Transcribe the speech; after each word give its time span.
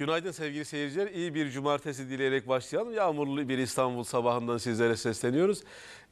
Günaydın 0.00 0.30
sevgili 0.30 0.64
seyirciler. 0.64 1.06
İyi 1.06 1.34
bir 1.34 1.50
cumartesi 1.50 2.10
dileyerek 2.10 2.48
başlayalım. 2.48 2.94
Yağmurlu 2.94 3.48
bir 3.48 3.58
İstanbul 3.58 4.04
sabahından 4.04 4.58
sizlere 4.58 4.96
sesleniyoruz. 4.96 5.62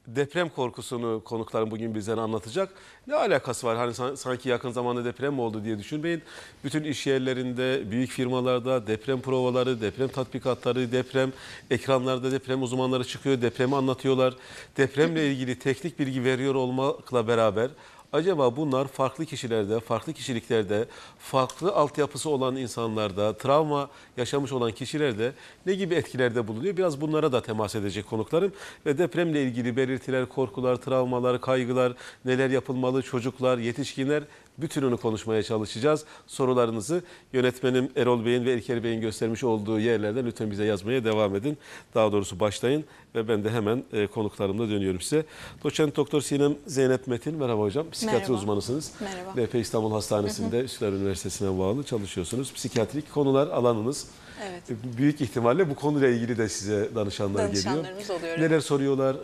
Deprem 0.06 0.48
korkusunu 0.48 1.22
konuklarım 1.24 1.70
bugün 1.70 1.94
bizlere 1.94 2.20
anlatacak. 2.20 2.72
Ne 3.06 3.14
alakası 3.14 3.66
var? 3.66 3.76
Hani 3.76 3.94
san- 3.94 4.14
sanki 4.14 4.48
yakın 4.48 4.70
zamanda 4.70 5.04
deprem 5.04 5.34
mi 5.34 5.40
oldu 5.40 5.64
diye 5.64 5.78
düşünmeyin. 5.78 6.22
Bütün 6.64 6.84
iş 6.84 7.06
yerlerinde, 7.06 7.90
büyük 7.90 8.10
firmalarda 8.10 8.86
deprem 8.86 9.20
provaları, 9.20 9.80
deprem 9.80 10.08
tatbikatları, 10.08 10.92
deprem 10.92 11.32
ekranlarda 11.70 12.32
deprem 12.32 12.62
uzmanları 12.62 13.04
çıkıyor, 13.04 13.42
depremi 13.42 13.76
anlatıyorlar. 13.76 14.34
Depremle 14.76 15.32
ilgili 15.32 15.58
teknik 15.58 15.98
bilgi 15.98 16.24
veriyor 16.24 16.54
olmakla 16.54 17.28
beraber 17.28 17.70
Acaba 18.12 18.56
bunlar 18.56 18.88
farklı 18.88 19.26
kişilerde, 19.26 19.80
farklı 19.80 20.12
kişiliklerde, 20.12 20.84
farklı 21.18 21.72
altyapısı 21.72 22.30
olan 22.30 22.56
insanlarda, 22.56 23.36
travma 23.36 23.90
yaşamış 24.16 24.52
olan 24.52 24.72
kişilerde 24.72 25.32
ne 25.66 25.74
gibi 25.74 25.94
etkilerde 25.94 26.48
bulunuyor? 26.48 26.76
Biraz 26.76 27.00
bunlara 27.00 27.32
da 27.32 27.42
temas 27.42 27.74
edecek 27.74 28.06
konuklarım. 28.06 28.52
Ve 28.86 28.98
depremle 28.98 29.42
ilgili 29.42 29.76
belirtiler, 29.76 30.26
korkular, 30.26 30.76
travmalar, 30.76 31.40
kaygılar, 31.40 31.92
neler 32.24 32.50
yapılmalı, 32.50 33.02
çocuklar, 33.02 33.58
yetişkinler 33.58 34.22
bütününü 34.58 34.96
konuşmaya 34.96 35.42
çalışacağız. 35.42 36.04
Sorularınızı 36.26 37.02
yönetmenim 37.32 37.90
Erol 37.96 38.24
Bey'in 38.24 38.44
ve 38.44 38.54
İlker 38.54 38.84
Bey'in 38.84 39.00
göstermiş 39.00 39.44
olduğu 39.44 39.80
yerlerden 39.80 40.26
lütfen 40.26 40.50
bize 40.50 40.64
yazmaya 40.64 41.04
devam 41.04 41.36
edin. 41.36 41.58
Daha 41.94 42.12
doğrusu 42.12 42.40
başlayın 42.40 42.84
ve 43.14 43.28
ben 43.28 43.44
de 43.44 43.50
hemen 43.50 43.84
e, 43.92 44.06
konuklarımla 44.06 44.68
dönüyorum 44.68 45.00
size. 45.00 45.24
Doçent 45.64 45.96
Doktor 45.96 46.20
Sinem 46.20 46.54
Zeynep 46.66 47.06
Metin, 47.06 47.34
merhaba 47.34 47.62
hocam. 47.62 47.90
Psikiyatri 47.90 48.20
Merhaba. 48.20 48.38
uzmanısınız. 48.38 48.92
Merhaba. 49.00 49.40
LP 49.40 49.54
İstanbul 49.54 49.92
Hastanesi'nde 49.92 50.60
Üsküdar 50.60 50.92
Üniversitesi'ne 50.92 51.58
bağlı 51.58 51.84
çalışıyorsunuz. 51.84 52.52
Psikiyatrik 52.52 53.12
konular 53.14 53.48
alanınız. 53.48 54.06
Evet. 54.42 54.62
E, 54.70 54.98
Büyük 54.98 55.20
ihtimalle 55.20 55.70
bu 55.70 55.74
konuyla 55.74 56.08
ilgili 56.08 56.38
de 56.38 56.48
size 56.48 56.88
danışanlar 56.94 57.46
geliyor. 57.46 57.64
Danışanlarımız 57.64 58.10
oluyor, 58.10 58.38
Neler 58.38 58.60
soruyorlar, 58.60 59.16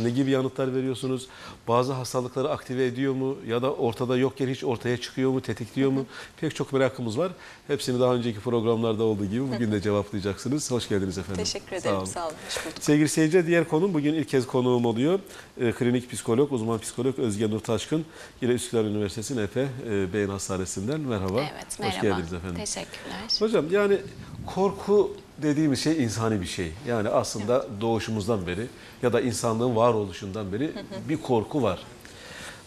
ne- 0.00 0.04
ne 0.04 0.10
gibi 0.10 0.30
yanıtlar 0.30 0.74
veriyorsunuz? 0.74 1.28
Bazı 1.68 1.92
hastalıkları 1.92 2.50
aktive 2.50 2.86
ediyor 2.86 3.14
mu 3.14 3.36
ya 3.46 3.62
da 3.62 3.74
ortada 3.74 4.16
yokken 4.16 4.48
hiç 4.48 4.64
ortaya 4.64 4.96
çıkıyor 5.00 5.30
mu, 5.30 5.40
tetikliyor 5.40 5.90
mu? 5.90 6.06
Pek 6.40 6.54
çok 6.54 6.72
merakımız 6.72 7.18
var. 7.18 7.32
Hepsini 7.66 8.00
daha 8.00 8.14
önceki 8.14 8.40
programlarda 8.40 9.04
olduğu 9.04 9.24
gibi 9.26 9.52
bugün 9.52 9.72
de 9.72 9.80
cevaplayacaksınız. 9.82 10.70
Hoş 10.70 10.88
geldiniz 10.88 11.18
efendim. 11.18 11.44
Teşekkür 11.44 11.76
ederim. 11.76 11.96
olun. 11.96 12.04
Sağ 12.04 12.26
olun. 12.26 12.34
Hoş 12.48 12.66
bulduk. 12.66 12.76
Sevgili 12.80 13.08
seyirciler 13.08 13.46
diğer 13.46 13.68
konum 13.68 13.94
bugün 13.94 14.14
ilk 14.14 14.28
kez 14.28 14.46
konuğum 14.46 14.84
oluyor. 14.84 15.18
E, 15.60 15.72
klinik 15.72 16.10
psikolog, 16.10 16.52
uzman 16.52 16.78
psikolog 16.78 17.18
Özge 17.18 17.50
Nur 17.50 17.60
Taşkın. 17.60 18.04
Yine 18.40 18.52
Üsküdar 18.52 18.84
Üniversitesi 18.84 19.44
NP 19.44 19.56
e, 19.56 20.12
Beyin 20.12 20.28
Hastanesi'nden 20.28 21.00
merhaba. 21.00 21.40
Evet, 21.40 21.78
merhaba. 21.78 21.96
Hoş 21.96 22.02
geldiniz 22.02 22.32
efendim. 22.32 22.56
Teşekkürler. 22.56 23.16
Hocam 23.38 23.64
yani 23.70 23.98
korku 24.46 25.16
dediğimiz 25.42 25.80
şey 25.84 26.04
insani 26.04 26.40
bir 26.40 26.46
şey. 26.46 26.72
Yani 26.88 27.08
aslında 27.08 27.66
doğuşumuzdan 27.80 28.46
beri 28.46 28.66
ya 29.02 29.12
da 29.12 29.20
insanlığın 29.20 29.76
varoluşundan 29.76 30.52
beri 30.52 30.72
bir 31.08 31.16
korku 31.16 31.62
var. 31.62 31.78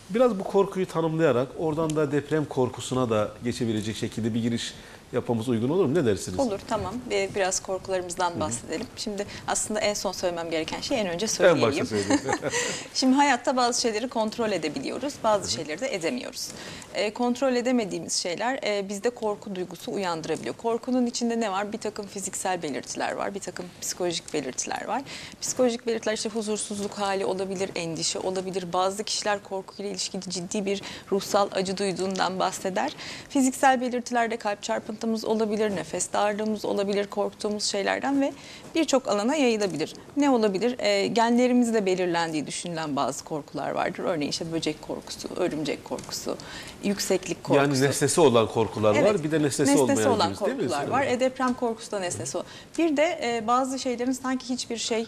Biraz 0.09 0.39
bu 0.39 0.43
korkuyu 0.43 0.85
tanımlayarak 0.85 1.47
oradan 1.57 1.95
da 1.95 2.11
deprem 2.11 2.45
korkusuna 2.45 3.09
da 3.09 3.31
geçebilecek 3.43 3.95
şekilde 3.95 4.33
bir 4.33 4.41
giriş 4.41 4.73
yapmamız 5.15 5.49
uygun 5.49 5.69
olur 5.69 5.85
mu? 5.85 5.93
Ne 5.95 6.05
dersiniz? 6.05 6.39
Olur 6.39 6.59
tamam. 6.67 6.93
Bir- 7.09 7.35
Biraz 7.35 7.59
korkularımızdan 7.59 8.39
bahsedelim. 8.39 8.87
Şimdi 8.95 9.25
aslında 9.47 9.79
en 9.79 9.93
son 9.93 10.11
söylemem 10.11 10.49
gereken 10.51 10.81
şey 10.81 11.01
en 11.01 11.07
önce 11.07 11.23
En 11.25 11.27
söyleyeyim. 11.27 11.61
başta 11.61 11.85
söyleyeyim. 11.85 12.21
Şimdi 12.93 13.15
hayatta 13.15 13.57
bazı 13.57 13.81
şeyleri 13.81 14.09
kontrol 14.09 14.51
edebiliyoruz, 14.51 15.13
bazı 15.23 15.51
şeyleri 15.51 15.81
de 15.81 15.95
edemiyoruz. 15.95 16.47
Ee, 16.93 17.13
kontrol 17.13 17.55
edemediğimiz 17.55 18.13
şeyler 18.13 18.59
e, 18.63 18.89
bizde 18.89 19.09
korku 19.09 19.55
duygusu 19.55 19.91
uyandırabiliyor. 19.91 20.55
Korkunun 20.55 21.05
içinde 21.05 21.39
ne 21.39 21.51
var? 21.51 21.73
Bir 21.73 21.77
takım 21.77 22.07
fiziksel 22.07 22.61
belirtiler 22.63 23.11
var, 23.11 23.35
bir 23.35 23.39
takım 23.39 23.65
psikolojik 23.81 24.33
belirtiler 24.33 24.85
var. 24.87 25.01
Psikolojik 25.41 25.87
belirtiler 25.87 26.13
işte 26.13 26.29
huzursuzluk 26.29 26.91
hali 26.93 27.25
olabilir, 27.25 27.69
endişe 27.75 28.19
olabilir. 28.19 28.73
Bazı 28.73 29.03
kişiler 29.03 29.43
korkuyla 29.43 29.91
ilişkili 29.91 30.21
ciddi 30.29 30.65
bir 30.65 30.81
ruhsal 31.11 31.47
acı 31.51 31.77
duyduğundan 31.77 32.39
bahseder. 32.39 32.95
Fiziksel 33.29 33.81
belirtilerde 33.81 34.37
kalp 34.37 34.63
çarpıntımız 35.05 35.25
olabilir, 35.25 35.75
nefes 35.75 36.13
darlığımız 36.13 36.65
olabilir, 36.65 37.07
korktuğumuz 37.07 37.63
şeylerden 37.63 38.21
ve 38.21 38.33
birçok 38.75 39.07
alana 39.07 39.35
yayılabilir. 39.35 39.93
Ne 40.17 40.29
olabilir? 40.29 40.75
E, 40.79 41.07
genlerimizle 41.07 41.85
belirlendiği 41.85 42.47
düşünülen 42.47 42.95
bazı 42.95 43.23
korkular 43.23 43.71
vardır. 43.71 44.03
Örneğin 44.03 44.31
işte 44.31 44.51
böcek 44.51 44.81
korkusu, 44.81 45.29
örümcek 45.35 45.85
korkusu, 45.85 46.37
yükseklik 46.83 47.43
korkusu. 47.43 47.61
yani 47.61 47.81
nesnesi 47.81 48.21
olan 48.21 48.47
korkular 48.47 48.91
var 48.91 49.01
Evet, 49.01 49.23
bir 49.23 49.31
de 49.31 49.41
nesnesi, 49.41 49.77
olmayan 49.77 50.11
olan 50.11 50.27
cins, 50.27 50.41
değil 50.41 50.57
mi? 50.57 50.61
korkular 50.61 50.87
var. 50.87 51.07
E, 51.07 51.19
deprem 51.19 51.53
korkusu 51.53 51.91
da 51.91 51.99
nesnesi. 51.99 52.37
Bir 52.77 52.97
de 52.97 53.19
e, 53.23 53.47
bazı 53.47 53.79
şeylerin 53.79 54.11
sanki 54.11 54.49
hiçbir 54.49 54.77
şey 54.77 55.05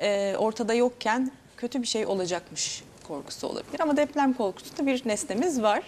e, 0.00 0.36
ortada 0.38 0.74
yokken 0.74 1.30
kötü 1.56 1.82
bir 1.82 1.86
şey 1.86 2.06
olacakmış 2.06 2.82
korkusu 3.08 3.46
olabilir. 3.46 3.80
Ama 3.80 3.96
deprem 3.96 4.32
korkusu 4.32 4.78
da 4.78 4.86
bir 4.86 5.02
nesnemiz 5.06 5.62
var. 5.62 5.82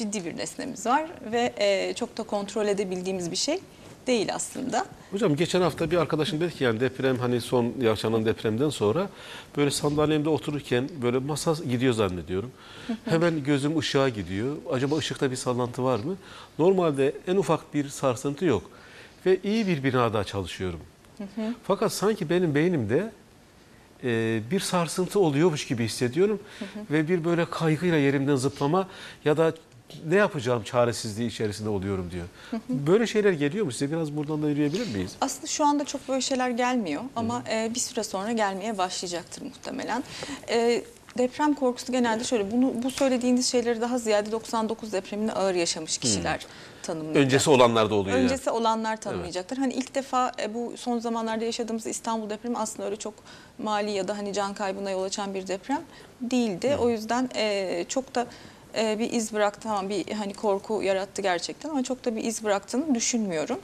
Ciddi 0.00 0.24
bir 0.24 0.36
nesnemiz 0.36 0.86
var 0.86 1.06
ve 1.32 1.52
e, 1.58 1.94
çok 1.94 2.18
da 2.18 2.22
kontrol 2.22 2.66
edebildiğimiz 2.66 3.30
bir 3.30 3.36
şey 3.36 3.58
değil 4.06 4.34
aslında. 4.34 4.86
Hocam 5.10 5.36
geçen 5.36 5.60
hafta 5.60 5.90
bir 5.90 5.96
arkadaşım 5.96 6.40
dedi 6.40 6.54
ki 6.54 6.64
yani 6.64 6.80
deprem 6.80 7.18
hani 7.18 7.40
son 7.40 7.72
yaşanan 7.80 8.24
depremden 8.24 8.70
sonra 8.70 9.08
böyle 9.56 9.70
sandalyemde 9.70 10.28
otururken 10.28 10.88
böyle 11.02 11.18
masa 11.18 11.54
gidiyor 11.70 11.92
zannediyorum. 11.92 12.50
Hemen 13.04 13.44
gözüm 13.44 13.78
ışığa 13.78 14.08
gidiyor. 14.08 14.56
Acaba 14.72 14.96
ışıkta 14.96 15.30
bir 15.30 15.36
sallantı 15.36 15.84
var 15.84 15.98
mı? 15.98 16.16
Normalde 16.58 17.12
en 17.26 17.36
ufak 17.36 17.74
bir 17.74 17.88
sarsıntı 17.88 18.44
yok. 18.44 18.62
Ve 19.26 19.38
iyi 19.44 19.66
bir 19.66 19.84
binada 19.84 20.24
çalışıyorum. 20.24 20.80
Fakat 21.64 21.92
sanki 21.92 22.30
benim 22.30 22.54
beynimde 22.54 23.12
e, 24.04 24.40
bir 24.50 24.60
sarsıntı 24.60 25.20
oluyormuş 25.20 25.66
gibi 25.66 25.84
hissediyorum. 25.84 26.40
Ve 26.90 27.08
bir 27.08 27.24
böyle 27.24 27.44
kaygıyla 27.44 27.96
yerimden 27.96 28.36
zıplama 28.36 28.88
ya 29.24 29.36
da 29.36 29.52
ne 30.08 30.16
yapacağım 30.16 30.62
çaresizliği 30.62 31.28
içerisinde 31.28 31.68
oluyorum 31.68 32.10
diyor. 32.10 32.26
Böyle 32.68 33.06
şeyler 33.06 33.32
geliyor 33.32 33.64
mu 33.64 33.72
size? 33.72 33.92
Biraz 33.92 34.16
buradan 34.16 34.42
da 34.42 34.48
yürüyebilir 34.48 34.94
miyiz? 34.94 35.12
Aslında 35.20 35.46
şu 35.46 35.64
anda 35.64 35.84
çok 35.84 36.08
böyle 36.08 36.20
şeyler 36.20 36.50
gelmiyor 36.50 37.02
ama 37.16 37.42
e, 37.50 37.70
bir 37.74 37.80
süre 37.80 38.02
sonra 38.02 38.32
gelmeye 38.32 38.78
başlayacaktır 38.78 39.42
muhtemelen. 39.42 40.04
E, 40.48 40.82
deprem 41.18 41.54
korkusu 41.54 41.92
genelde 41.92 42.24
şöyle, 42.24 42.50
bunu 42.50 42.82
bu 42.82 42.90
söylediğiniz 42.90 43.46
şeyleri 43.46 43.80
daha 43.80 43.98
ziyade 43.98 44.32
99 44.32 44.92
depremini 44.92 45.32
ağır 45.32 45.54
yaşamış 45.54 45.98
kişiler 45.98 46.46
tanımlayacak. 46.82 47.24
Öncesi 47.24 47.50
olanlarda 47.50 47.94
oluyor 47.94 48.16
yani. 48.16 48.24
Öncesi 48.24 48.50
olanlar 48.50 49.00
tanımayacaktır. 49.00 49.56
Hani 49.56 49.74
ilk 49.74 49.94
defa 49.94 50.32
e, 50.42 50.54
bu 50.54 50.74
son 50.76 50.98
zamanlarda 50.98 51.44
yaşadığımız 51.44 51.86
İstanbul 51.86 52.30
depremi 52.30 52.58
aslında 52.58 52.86
öyle 52.86 52.96
çok 52.96 53.14
mali 53.58 53.90
ya 53.90 54.08
da 54.08 54.18
hani 54.18 54.32
can 54.32 54.54
kaybına 54.54 54.90
yol 54.90 55.02
açan 55.02 55.34
bir 55.34 55.46
deprem 55.46 55.82
değildi. 56.20 56.76
O 56.80 56.90
yüzden 56.90 57.30
e, 57.36 57.84
çok 57.88 58.14
da 58.14 58.26
e, 58.76 58.98
bir 58.98 59.12
iz 59.12 59.32
bıraktı 59.32 59.60
tamam 59.62 59.88
bir 59.88 60.12
hani 60.12 60.34
korku 60.34 60.82
yarattı 60.82 61.22
gerçekten 61.22 61.68
ama 61.68 61.82
çok 61.82 62.04
da 62.04 62.16
bir 62.16 62.24
iz 62.24 62.44
bıraktığını 62.44 62.94
düşünmüyorum. 62.94 63.60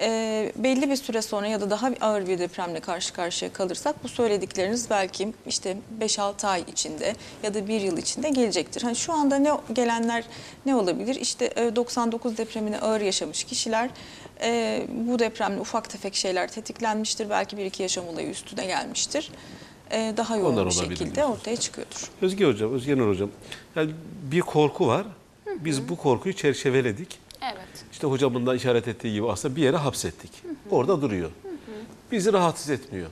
E, 0.00 0.52
belli 0.56 0.90
bir 0.90 0.96
süre 0.96 1.22
sonra 1.22 1.46
ya 1.46 1.60
da 1.60 1.70
daha 1.70 1.90
ağır 2.00 2.26
bir 2.26 2.38
depremle 2.38 2.80
karşı 2.80 3.12
karşıya 3.12 3.52
kalırsak 3.52 4.04
bu 4.04 4.08
söyledikleriniz 4.08 4.90
belki 4.90 5.32
işte 5.46 5.76
5-6 6.00 6.46
ay 6.46 6.64
içinde 6.72 7.14
ya 7.42 7.54
da 7.54 7.68
bir 7.68 7.80
yıl 7.80 7.98
içinde 7.98 8.28
gelecektir. 8.28 8.82
Hani 8.82 8.96
şu 8.96 9.12
anda 9.12 9.36
ne 9.36 9.50
gelenler 9.72 10.24
ne 10.66 10.76
olabilir? 10.76 11.14
İşte 11.14 11.52
e, 11.56 11.76
99 11.76 12.38
depremini 12.38 12.78
ağır 12.78 13.00
yaşamış 13.00 13.44
kişiler 13.44 13.90
e, 14.40 14.82
bu 14.88 15.18
depremle 15.18 15.60
ufak 15.60 15.90
tefek 15.90 16.14
şeyler 16.14 16.48
tetiklenmiştir. 16.48 17.30
Belki 17.30 17.56
bir 17.56 17.64
iki 17.64 17.82
yaşam 17.82 18.08
olayı 18.08 18.28
üstüne 18.28 18.66
gelmiştir. 18.66 19.30
E, 19.90 20.14
daha 20.16 20.36
yoğun 20.36 20.52
Onlar 20.52 20.66
bir 20.66 20.74
olabilir 20.76 20.96
şekilde 20.96 21.14
diyorsunuz. 21.14 21.38
ortaya 21.38 21.56
çıkıyordur. 21.56 22.08
Özge 22.22 22.46
Hocam, 22.46 22.72
Özge 22.72 22.98
Nur 22.98 23.08
Hocam. 23.08 23.30
Yani 23.76 23.90
bir 24.30 24.40
korku 24.40 24.86
var. 24.86 25.06
Biz 25.60 25.88
bu 25.88 25.96
korkuyu 25.96 26.34
çerçeveledik. 26.34 27.18
Evet. 27.42 27.84
İşte 27.92 28.06
hocamın 28.06 28.46
da 28.46 28.54
işaret 28.54 28.88
ettiği 28.88 29.12
gibi 29.12 29.30
aslında 29.30 29.56
bir 29.56 29.62
yere 29.62 29.76
hapsettik. 29.76 30.30
Orada 30.70 31.02
duruyor. 31.02 31.30
Bizi 32.12 32.32
rahatsız 32.32 32.70
etmiyor. 32.70 33.08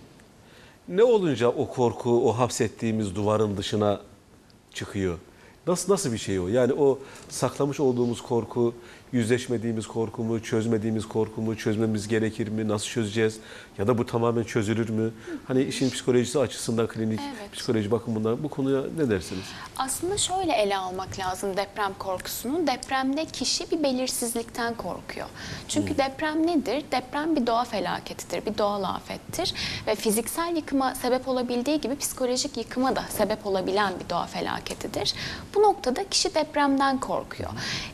Ne 0.88 1.02
olunca 1.04 1.48
o 1.48 1.68
korku 1.68 2.28
o 2.30 2.38
hapsettiğimiz 2.38 3.14
duvarın 3.14 3.56
dışına 3.56 4.00
çıkıyor? 4.74 5.18
Nasıl 5.66 5.92
nasıl 5.92 6.12
bir 6.12 6.18
şey 6.18 6.40
o? 6.40 6.48
Yani 6.48 6.72
o 6.72 6.98
saklamış 7.28 7.80
olduğumuz 7.80 8.22
korku, 8.22 8.74
yüzleşmediğimiz 9.12 9.86
korku 9.86 10.22
mu, 10.24 10.42
çözmediğimiz 10.42 11.08
korku 11.08 11.40
mu, 11.40 11.56
çözmemiz 11.56 12.08
gerekir 12.08 12.48
mi, 12.48 12.68
nasıl 12.68 12.86
çözeceğiz? 12.86 13.38
Ya 13.78 13.86
da 13.86 13.98
bu 13.98 14.06
tamamen 14.06 14.44
çözülür 14.44 14.88
mü? 14.88 15.10
Hani 15.48 15.62
işin 15.62 15.90
psikolojisi 15.90 16.38
açısından 16.38 16.86
klinik 16.86 17.20
Evet. 17.22 17.52
psikoloji 17.52 17.90
bakımından 17.90 18.42
bu 18.42 18.48
konuya 18.48 18.82
ne 18.96 19.10
dersiniz? 19.10 19.44
Aslında 19.76 20.16
şöyle 20.16 20.52
ele 20.52 20.76
almak 20.76 21.18
lazım 21.18 21.56
deprem 21.56 21.92
korkusunu. 21.98 22.66
Depremde 22.66 23.24
kişi 23.24 23.70
bir 23.70 23.82
belirsizlikten 23.82 24.74
korkuyor. 24.74 25.26
Çünkü 25.68 25.98
deprem 25.98 26.46
nedir? 26.46 26.84
Deprem 26.92 27.36
bir 27.36 27.46
doğa 27.46 27.64
felaketidir, 27.64 28.46
bir 28.46 28.58
doğal 28.58 28.82
afettir. 28.82 29.54
Ve 29.86 29.94
fiziksel 29.94 30.56
yıkıma 30.56 30.94
sebep 30.94 31.28
olabildiği 31.28 31.80
gibi 31.80 31.96
psikolojik 31.96 32.56
yıkıma 32.56 32.96
da 32.96 33.02
sebep 33.10 33.46
olabilen 33.46 33.92
bir 34.04 34.10
doğa 34.10 34.26
felaketidir. 34.26 35.14
Bu 35.54 35.62
noktada 35.62 36.08
kişi 36.08 36.34
depremden 36.34 37.00
korkuyor. 37.00 37.50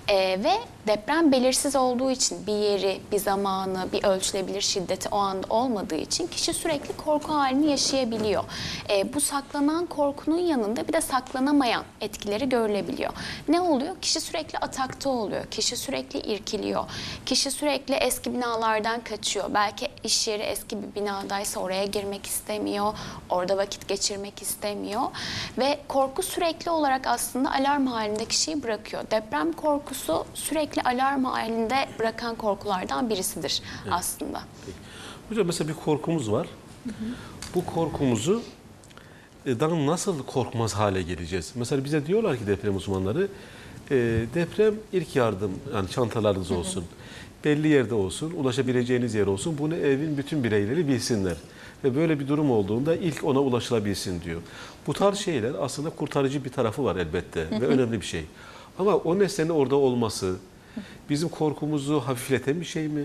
Ee, 0.09 0.15
ve 0.45 0.53
deprem 0.87 1.08
Deprem 1.09 1.33
belirsiz 1.33 1.77
olduğu 1.77 2.11
için 2.11 2.47
bir 2.47 2.53
yeri, 2.53 3.01
bir 3.13 3.19
zamanı, 3.19 3.87
bir 3.93 4.05
ölçülebilir 4.05 4.61
şiddeti 4.61 5.09
o 5.09 5.17
anda 5.17 5.47
olmadığı 5.51 5.95
için 5.95 6.27
kişi 6.27 6.55
sürekli 6.55 6.97
korku 6.97 7.35
halini 7.35 7.71
yaşayabiliyor. 7.71 8.45
E, 8.91 9.15
bu 9.15 9.21
saklanan 9.21 9.87
korkunun 9.87 10.39
yanında 10.39 10.89
bir 10.89 10.93
de 10.93 11.01
saklanamayan 11.01 11.85
etkileri 12.01 12.49
görülebiliyor. 12.49 13.13
Ne 13.49 13.61
oluyor? 13.61 13.97
Kişi 14.01 14.21
sürekli 14.21 14.59
atakta 14.59 15.11
oluyor. 15.11 15.47
Kişi 15.47 15.77
sürekli 15.77 16.19
irkiliyor. 16.19 16.85
Kişi 17.27 17.51
sürekli 17.51 17.95
eski 17.95 18.35
binalardan 18.35 19.01
kaçıyor. 19.01 19.47
Belki 19.55 19.89
iş 20.05 20.29
yeri 20.29 20.43
eski 20.43 20.83
bir 20.83 20.95
binadaysa 21.01 21.61
oraya 21.61 21.85
girmek 21.85 22.27
istemiyor. 22.27 22.95
Orada 23.31 23.57
vakit 23.57 23.89
geçirmek 23.89 24.43
istemiyor. 24.43 25.03
Ve 25.59 25.79
korku 25.89 26.23
sürekli 26.23 26.71
olarak 26.71 27.07
aslında 27.07 27.53
alarm 27.53 27.87
halinde 27.87 28.25
kişiyi 28.25 28.63
bırakıyor. 28.63 29.03
Deprem 29.11 29.53
korkusu 29.53 30.27
sürekli 30.35 30.83
alarm 30.83 30.98
halinde 31.03 31.89
bırakan 31.99 32.35
korkulardan 32.35 33.11
birisidir 33.11 33.63
aslında. 33.91 34.43
Hocam 35.29 35.47
mesela 35.47 35.69
bir 35.69 35.75
korkumuz 35.75 36.33
var. 36.33 36.47
Bu 37.55 37.67
korkumuzu 37.67 38.43
e, 39.47 39.59
nasıl 39.87 40.23
korkmaz 40.23 40.75
hale 40.75 41.03
geleceğiz? 41.03 41.53
Mesela 41.55 41.85
bize 41.85 42.07
diyorlar 42.07 42.39
ki 42.39 42.47
deprem 42.47 42.77
uzmanları 42.77 43.29
e, 43.91 43.97
deprem 44.35 44.75
ilk 44.93 45.17
yardım 45.17 45.53
yani 45.75 45.89
çantalarınız 45.89 46.51
olsun. 46.51 46.85
Belli 47.45 47.69
yerde 47.69 47.95
olsun, 47.95 48.31
ulaşabileceğiniz 48.31 49.15
yer 49.15 49.27
olsun. 49.27 49.59
Bunu 49.59 49.75
evin 49.77 50.19
bütün 50.19 50.45
bireyleri 50.45 50.89
bilsinler. 50.89 51.37
Ve 51.85 51.97
böyle 51.97 52.21
bir 52.21 52.29
durum 52.29 52.51
olduğunda 52.51 52.97
ilk 52.97 53.25
ona 53.25 53.41
ulaşılabilsin 53.41 54.23
diyor. 54.23 54.41
Bu 54.87 54.93
tarz 54.93 55.19
şeyler 55.19 55.53
aslında 55.61 55.91
kurtarıcı 55.91 56.45
bir 56.45 56.51
tarafı 56.51 56.85
var 56.85 56.97
elbette 56.97 57.51
ve 57.51 57.67
önemli 57.67 58.01
bir 58.01 58.07
şey. 58.07 58.25
Ama 58.79 58.97
o 58.97 59.19
nesnenin 59.19 59.51
orada 59.51 59.77
olması 59.77 60.37
bizim 61.11 61.29
korkumuzu 61.29 62.01
hafifleten 62.01 62.61
bir 62.61 62.67
şey 62.67 62.89
mi? 62.89 63.05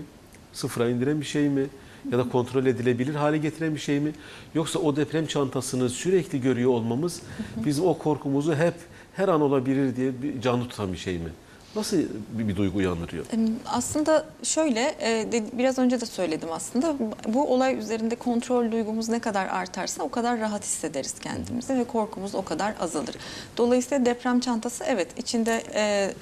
Sıfıra 0.52 0.88
indiren 0.88 1.20
bir 1.20 1.26
şey 1.26 1.48
mi? 1.48 1.66
Ya 2.12 2.18
da 2.18 2.28
kontrol 2.28 2.66
edilebilir 2.66 3.14
hale 3.14 3.38
getiren 3.38 3.74
bir 3.74 3.80
şey 3.80 4.00
mi? 4.00 4.12
Yoksa 4.54 4.78
o 4.78 4.96
deprem 4.96 5.26
çantasını 5.26 5.90
sürekli 5.90 6.40
görüyor 6.40 6.70
olmamız 6.70 7.20
bizim 7.56 7.86
o 7.86 7.98
korkumuzu 7.98 8.54
hep 8.54 8.74
her 9.16 9.28
an 9.28 9.40
olabilir 9.40 9.96
diye 9.96 10.22
bir 10.22 10.40
canlı 10.40 10.68
tutan 10.68 10.92
bir 10.92 10.98
şey 10.98 11.18
mi? 11.18 11.30
Nasıl 11.76 11.96
bir, 12.32 12.48
bir 12.48 12.56
duygu 12.56 12.78
uyandırıyor? 12.78 13.24
Aslında 13.66 14.26
şöyle, 14.42 14.94
e, 15.02 15.42
biraz 15.52 15.78
önce 15.78 16.00
de 16.00 16.06
söyledim 16.06 16.48
aslında. 16.52 16.96
Bu 17.28 17.52
olay 17.52 17.78
üzerinde 17.78 18.16
kontrol 18.16 18.72
duygumuz 18.72 19.08
ne 19.08 19.18
kadar 19.18 19.46
artarsa 19.46 20.02
o 20.02 20.08
kadar 20.08 20.40
rahat 20.40 20.64
hissederiz 20.64 21.14
kendimizi 21.18 21.74
ve 21.74 21.84
korkumuz 21.84 22.34
o 22.34 22.44
kadar 22.44 22.74
azalır. 22.80 23.16
Dolayısıyla 23.56 24.06
deprem 24.06 24.40
çantası 24.40 24.84
evet 24.84 25.08
içinde 25.16 25.62
e, 25.74 26.14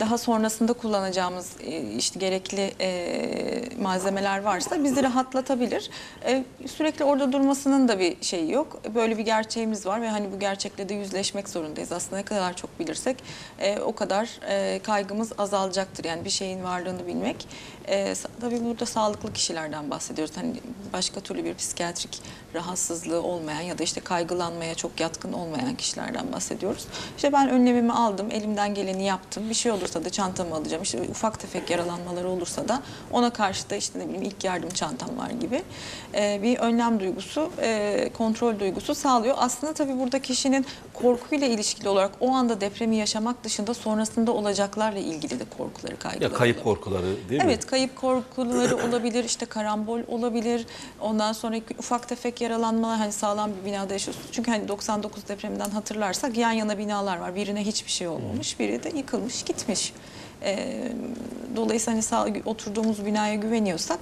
daha 0.00 0.18
sonrasında 0.18 0.72
kullanacağımız 0.72 1.50
e, 1.64 1.80
işte 1.96 2.18
gerekli 2.18 2.74
e, 2.80 3.62
malzemeler 3.80 4.42
varsa 4.42 4.84
bizi 4.84 5.02
rahatlatabilir. 5.02 5.90
E, 6.24 6.44
Sürekli 6.66 7.04
orada 7.04 7.32
durmasının 7.32 7.88
da 7.88 7.98
bir 7.98 8.16
şeyi 8.22 8.52
yok. 8.52 8.80
Böyle 8.94 9.18
bir 9.18 9.24
gerçeğimiz 9.24 9.86
var 9.86 10.02
ve 10.02 10.08
hani 10.08 10.32
bu 10.32 10.38
gerçekle 10.38 10.88
de 10.88 10.94
yüzleşmek 10.94 11.48
zorundayız. 11.48 11.92
Aslında 11.92 12.16
ne 12.16 12.22
kadar 12.22 12.56
çok 12.56 12.80
bilirsek 12.80 13.16
e, 13.58 13.78
o 13.80 13.94
kadar 13.94 14.28
e, 14.48 14.78
kaygımız 14.82 15.32
azalacaktır. 15.38 16.04
Yani 16.04 16.24
bir 16.24 16.30
şeyin 16.30 16.64
varlığını 16.64 17.06
bilmek. 17.06 17.46
E, 17.88 18.14
tabii 18.40 18.64
burada 18.64 18.86
sağlıklı 18.86 19.32
kişilerden 19.32 19.90
bahsediyoruz. 19.90 20.36
Hani 20.36 20.54
başka 20.92 21.20
türlü 21.20 21.44
bir 21.44 21.54
psikiyatrik 21.54 22.22
rahatsızlığı 22.54 23.22
olmayan 23.22 23.60
ya 23.60 23.78
da 23.78 23.82
işte 23.82 24.00
kaygılanmaya 24.00 24.74
çok 24.74 25.00
yatkın 25.00 25.32
olmayan 25.32 25.74
kişilerden 25.74 26.32
bahsediyoruz. 26.32 26.86
İşte 27.16 27.32
ben 27.32 27.48
önlemimi 27.48 27.92
aldım, 27.92 28.30
elimden 28.30 28.74
geleni 28.74 29.04
yaptım. 29.04 29.48
Bir 29.48 29.54
şey 29.54 29.72
olursa 29.72 30.04
da 30.04 30.10
çantamı 30.10 30.54
alacağım. 30.54 30.82
İşte 30.82 31.02
ufak 31.10 31.40
tefek 31.40 31.70
yaralanmaları 31.70 32.28
olursa 32.28 32.68
da 32.68 32.82
ona 33.10 33.30
karşı 33.30 33.70
da 33.70 33.76
işte 33.76 33.98
ne 33.98 34.04
bileyim 34.04 34.22
ilk 34.22 34.44
yardım 34.44 34.70
çantam 34.70 35.18
var 35.18 35.30
gibi 35.30 35.62
e, 36.14 36.42
bir 36.42 36.58
önlem 36.58 37.00
duygusu, 37.00 37.50
e, 37.62 38.10
kontrol 38.18 38.58
duygusu 38.60 38.94
sağlıyor. 38.94 39.34
Aslında 39.38 39.72
tabii 39.74 39.98
burada 39.98 40.22
kişinin 40.22 40.66
korkuyla 41.02 41.46
ilişkili 41.46 41.88
olarak 41.88 42.10
o 42.20 42.30
anda 42.30 42.60
depremi 42.60 42.96
yaşamak 42.96 43.44
dışında 43.44 43.74
sonrasında 43.74 44.32
olacaklarla 44.32 44.98
ilgili 44.98 45.40
de 45.40 45.44
korkuları, 45.58 45.98
kaygıları 45.98 46.32
Ya 46.32 46.38
kayıp 46.38 46.56
olabilir. 46.56 46.64
korkuları 46.80 47.06
değil 47.28 47.40
mi? 47.42 47.46
Evet 47.48 47.66
kayıp 47.66 47.96
korkuları 47.96 48.76
olabilir 48.88 49.24
işte 49.24 49.46
karambol 49.46 50.00
olabilir 50.08 50.66
ondan 51.00 51.32
sonra 51.32 51.56
ufak 51.78 52.08
tefek 52.08 52.40
yaralanmalar 52.40 52.98
hani 52.98 53.12
sağlam 53.12 53.50
bir 53.60 53.64
binada 53.70 53.92
yaşıyorsunuz. 53.92 54.28
Çünkü 54.32 54.50
hani 54.50 54.68
99 54.68 55.28
depreminden 55.28 55.70
hatırlarsak 55.70 56.36
yan 56.36 56.52
yana 56.52 56.78
binalar 56.78 57.16
var 57.18 57.34
birine 57.34 57.66
hiçbir 57.66 57.90
şey 57.90 58.08
olmamış 58.08 58.58
biri 58.60 58.82
de 58.84 58.88
yıkılmış 58.96 59.42
gitmiş. 59.42 59.92
Ee, 60.42 60.92
dolayısıyla 61.56 61.92
hani 61.92 62.02
sağ, 62.02 62.26
oturduğumuz 62.44 63.06
binaya 63.06 63.34
güveniyorsak 63.34 63.98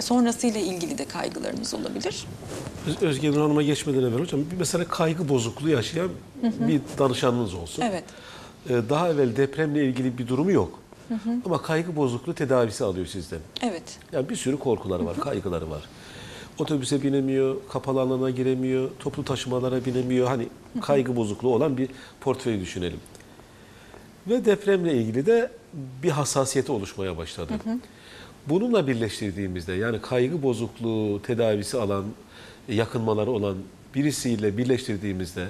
sonrasıyla 0.00 0.60
ilgili 0.60 0.98
de 0.98 1.04
kaygılarımız 1.04 1.74
olabilir. 1.74 2.26
Öz- 2.86 3.02
Özge 3.02 3.30
Nur 3.30 3.36
Hanım'a 3.40 3.62
geçmeden 3.62 3.98
evvel 4.02 4.20
hocam 4.20 4.40
bir 4.50 4.56
mesela 4.56 4.84
kaygı 4.88 5.28
bozukluğu 5.28 5.68
yaşayan 5.68 6.08
bir 6.42 6.80
danışanınız 6.98 7.54
olsun. 7.54 7.82
Evet. 7.82 8.04
Ee, 8.70 8.72
Daha 8.88 9.08
evvel 9.08 9.36
depremle 9.36 9.84
ilgili 9.84 10.18
bir 10.18 10.28
durumu 10.28 10.50
yok. 10.52 10.78
Ama 11.44 11.62
kaygı 11.62 11.96
bozukluğu 11.96 12.34
tedavisi 12.34 12.84
alıyor 12.84 13.06
sizden. 13.06 13.38
Evet. 13.62 13.82
Yani 14.12 14.28
bir 14.28 14.36
sürü 14.36 14.56
korkuları 14.58 15.06
var, 15.06 15.16
kaygıları 15.20 15.70
var. 15.70 15.82
Otobüse 16.58 17.02
binemiyor, 17.02 17.56
kapalı 17.68 18.00
alana 18.00 18.30
giremiyor, 18.30 18.90
toplu 18.98 19.24
taşımalara 19.24 19.84
binemiyor. 19.84 20.26
Hani 20.28 20.48
kaygı 20.82 21.16
bozukluğu 21.16 21.54
olan 21.54 21.76
bir 21.76 21.88
portföy 22.20 22.60
düşünelim. 22.60 23.00
Ve 24.26 24.44
depremle 24.44 24.94
ilgili 24.94 25.26
de 25.26 25.50
bir 26.02 26.10
hassasiyeti 26.10 26.72
oluşmaya 26.72 27.16
başladı. 27.16 27.52
Bununla 28.48 28.86
birleştirdiğimizde 28.86 29.72
yani 29.72 30.00
kaygı 30.00 30.42
bozukluğu 30.42 31.22
tedavisi 31.22 31.78
alan, 31.78 32.04
yakınmaları 32.68 33.30
olan 33.30 33.56
birisiyle 33.94 34.58
birleştirdiğimizde 34.58 35.46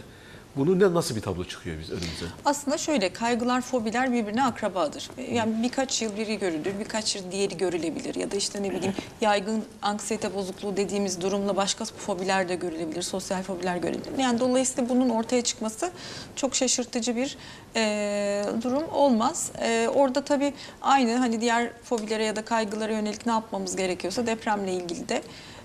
bunun 0.57 0.81
ne 0.81 0.95
nasıl 0.95 1.17
bir 1.17 1.21
tablo 1.21 1.45
çıkıyor 1.45 1.77
biz 1.81 1.91
önümüze? 1.91 2.27
Aslında 2.45 2.79
şöyle 2.79 3.13
kaygılar, 3.13 3.61
fobiler 3.61 4.13
birbirine 4.13 4.45
akrabadır. 4.45 5.11
Yani 5.33 5.63
birkaç 5.63 6.03
yıl 6.03 6.17
biri 6.17 6.39
görülür, 6.39 6.79
birkaç 6.81 7.17
yıl 7.17 7.33
diğeri 7.33 7.57
görülebilir 7.57 8.15
ya 8.15 8.31
da 8.31 8.37
işte 8.37 8.63
ne 8.63 8.71
bileyim 8.71 8.95
yaygın 9.21 9.65
anksiyete 9.83 10.35
bozukluğu 10.35 10.77
dediğimiz 10.77 11.21
durumla 11.21 11.57
başka 11.57 11.85
fobiler 11.85 12.49
de 12.49 12.55
görülebilir, 12.55 13.03
sosyal 13.03 13.43
fobiler 13.43 13.77
görülebilir. 13.77 14.19
Yani 14.19 14.41
dolayısıyla 14.41 14.89
bunun 14.89 15.09
ortaya 15.09 15.43
çıkması 15.43 15.91
çok 16.37 16.55
şaşırtıcı 16.55 17.17
bir 17.17 17.37
e, 17.77 18.45
durum 18.63 18.85
olmaz. 18.93 19.51
E, 19.63 19.89
orada 19.95 20.25
tabii 20.25 20.55
aynı 20.83 21.17
hani 21.17 21.41
diğer 21.41 21.71
fobilere 21.85 22.25
ya 22.25 22.37
da 22.37 22.45
kaygılara 22.45 22.93
yönelik 22.93 23.27
ne 23.27 23.33
yapmamız 23.33 23.77
gerekiyorsa 23.77 24.27
depremle 24.27 24.73
ilgili 24.73 25.09
de 25.09 25.23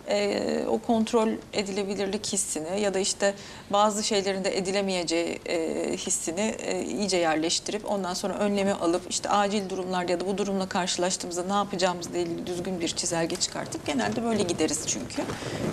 e, 0.10 0.66
o 0.68 0.80
kontrol 0.80 1.30
edilebilirlik 1.54 2.34
hissini 2.34 2.82
ya 2.82 2.94
da 2.94 3.00
işte 3.00 3.34
bazı 3.70 4.04
şeylerin 4.04 4.44
de 4.44 4.58
edilemeyeceği 4.58 5.40
e, 5.46 5.58
hissini 5.98 6.56
e, 6.60 6.84
iyice 6.86 7.18
yerleştirip 7.18 7.92
ondan 7.92 8.14
sonra 8.14 8.34
önlemi 8.34 8.74
alıp 8.74 9.02
işte 9.10 9.30
acil 9.30 9.70
durumlarda 9.70 10.12
ya 10.12 10.20
da 10.20 10.28
bu 10.28 10.38
durumla 10.38 10.70
karşılaştığımızda 10.70 11.44
ne 11.44 11.54
yapacağımızla 11.54 12.18
ilgili 12.18 12.48
düzgün 12.48 12.80
bir 12.80 12.88
çizelge 12.88 13.36
çıkartıp 13.36 13.86
genelde 13.86 14.24
böyle 14.24 14.44
gideriz 14.44 14.88
çünkü 14.88 15.22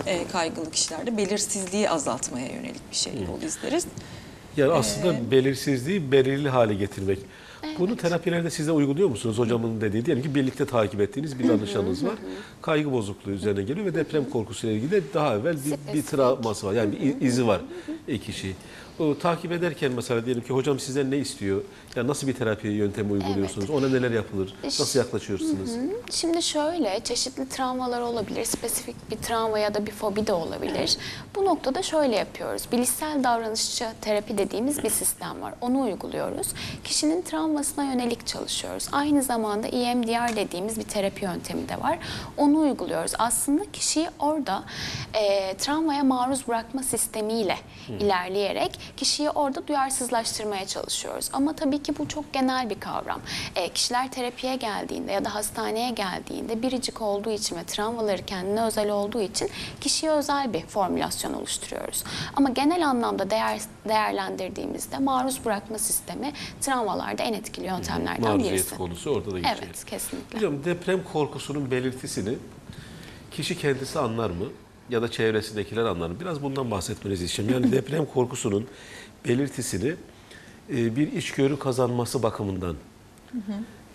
e, 0.06 0.28
kaygılı 0.28 0.70
kişilerde 0.70 1.16
belirsizliği 1.16 1.90
azaltmaya 1.90 2.46
yönelik 2.46 2.90
bir 2.90 2.96
şey 2.96 3.12
yol 3.12 3.42
izleriz. 3.42 3.86
Yani 4.56 4.72
aslında 4.72 5.30
belirsizliği 5.30 6.12
belirli 6.12 6.48
hale 6.48 6.74
getirmek. 6.74 7.18
Bunu 7.78 7.96
terapilerde 7.96 8.50
siz 8.50 8.66
de 8.66 8.72
uyguluyor 8.72 9.08
musunuz? 9.08 9.38
Hocamın 9.38 9.80
dediği 9.80 10.06
diyelim 10.06 10.22
ki 10.22 10.34
birlikte 10.34 10.66
takip 10.66 11.00
ettiğiniz 11.00 11.38
bir 11.38 11.48
danışanınız 11.48 12.04
var. 12.04 12.14
Kaygı 12.62 12.92
bozukluğu 12.92 13.30
üzerine 13.30 13.62
geliyor 13.62 13.86
ve 13.86 13.94
deprem 13.94 14.30
korkusuyla 14.30 14.76
ilgili 14.76 14.90
de 14.90 15.02
daha 15.14 15.36
evvel 15.36 15.56
bir, 15.66 15.94
bir 15.94 16.02
travması 16.02 16.66
var. 16.66 16.72
Yani 16.72 16.92
bir 16.92 17.26
izi 17.26 17.46
var 17.46 17.60
e, 18.08 18.18
kişi. 18.18 18.54
O 18.98 19.18
takip 19.18 19.52
ederken 19.52 19.92
mesela 19.92 20.26
diyelim 20.26 20.42
ki 20.42 20.52
hocam 20.52 20.78
sizden 20.78 21.10
ne 21.10 21.16
istiyor? 21.16 21.62
Yani 21.96 22.08
nasıl 22.08 22.26
bir 22.26 22.32
terapi 22.32 22.68
yöntemi 22.68 23.12
uyguluyorsunuz? 23.12 23.70
Ona 23.70 23.88
neler 23.88 24.10
yapılır? 24.10 24.54
Nasıl 24.64 24.98
yaklaşıyorsunuz? 24.98 25.70
Şimdi 26.10 26.42
şöyle 26.42 27.00
çeşitli 27.04 27.48
travmalar 27.48 28.00
olabilir, 28.00 28.44
spesifik 28.44 29.10
bir 29.10 29.16
travma 29.16 29.58
ya 29.58 29.74
da 29.74 29.86
bir 29.86 29.92
fobi 29.92 30.26
de 30.26 30.32
olabilir. 30.32 30.96
Bu 31.34 31.44
noktada 31.44 31.82
şöyle 31.82 32.16
yapıyoruz. 32.16 32.62
Bilişsel 32.72 33.24
davranışçı 33.24 33.86
terapi 34.00 34.38
dediğimiz 34.38 34.82
bir 34.84 34.90
sistem 34.90 35.42
var. 35.42 35.54
Onu 35.60 35.80
uyguluyoruz. 35.80 36.46
Kişinin 36.84 37.22
travmasına 37.22 37.84
yönelik 37.84 38.26
çalışıyoruz. 38.26 38.88
Aynı 38.92 39.22
zamanda 39.22 39.66
EMDR 39.66 40.36
dediğimiz 40.36 40.78
bir 40.78 40.84
terapi 40.84 41.24
yöntemi 41.24 41.68
de 41.68 41.80
var. 41.80 41.98
Onu 42.36 42.58
uyguluyoruz. 42.58 43.12
Aslında 43.18 43.62
kişiyi 43.72 44.08
orada 44.18 44.64
e, 45.14 45.56
travmaya 45.56 46.04
maruz 46.04 46.48
bırakma 46.48 46.82
sistemiyle 46.82 47.56
ilerleyerek 48.00 48.85
kişiyi 48.96 49.30
orada 49.30 49.66
duyarsızlaştırmaya 49.68 50.66
çalışıyoruz. 50.66 51.30
Ama 51.32 51.56
tabii 51.56 51.82
ki 51.82 51.98
bu 51.98 52.08
çok 52.08 52.32
genel 52.32 52.70
bir 52.70 52.80
kavram. 52.80 53.20
E, 53.56 53.68
kişiler 53.68 54.10
terapiye 54.10 54.56
geldiğinde 54.56 55.12
ya 55.12 55.24
da 55.24 55.34
hastaneye 55.34 55.90
geldiğinde 55.90 56.62
biricik 56.62 57.02
olduğu 57.02 57.30
için 57.30 57.56
ve 57.56 57.64
travmaları 57.64 58.24
kendine 58.26 58.62
özel 58.62 58.90
olduğu 58.90 59.20
için 59.20 59.50
kişiye 59.80 60.12
özel 60.12 60.52
bir 60.52 60.66
formülasyon 60.66 61.32
oluşturuyoruz. 61.32 62.04
Ama 62.36 62.48
genel 62.48 62.88
anlamda 62.88 63.30
değer, 63.30 63.60
değerlendirdiğimizde 63.88 64.98
maruz 64.98 65.44
bırakma 65.44 65.78
sistemi 65.78 66.32
travmalarda 66.60 67.22
en 67.22 67.32
etkili 67.32 67.66
yöntemlerden 67.66 68.22
Maruziyet 68.22 68.52
birisi. 68.52 68.76
konusu 68.76 69.10
orada 69.10 69.30
da 69.30 69.38
geçiyor. 69.38 69.56
Evet, 69.64 69.84
kesinlikle. 69.84 70.36
Hocam 70.38 70.64
deprem 70.64 71.04
korkusunun 71.12 71.70
belirtisini 71.70 72.34
kişi 73.30 73.58
kendisi 73.58 73.98
anlar 73.98 74.30
mı? 74.30 74.46
Ya 74.90 75.02
da 75.02 75.10
çevresindekiler 75.10 75.84
anlar? 75.84 76.20
Biraz 76.20 76.42
bundan 76.42 76.70
bahsetmenizi 76.70 77.24
istiyorum. 77.24 77.54
Yani 77.54 77.72
deprem 77.72 78.06
korkusunun 78.06 78.66
belirtisini 79.28 79.94
e, 80.70 80.96
bir 80.96 81.12
içgörü 81.12 81.58
kazanması 81.58 82.22
bakımından 82.22 82.76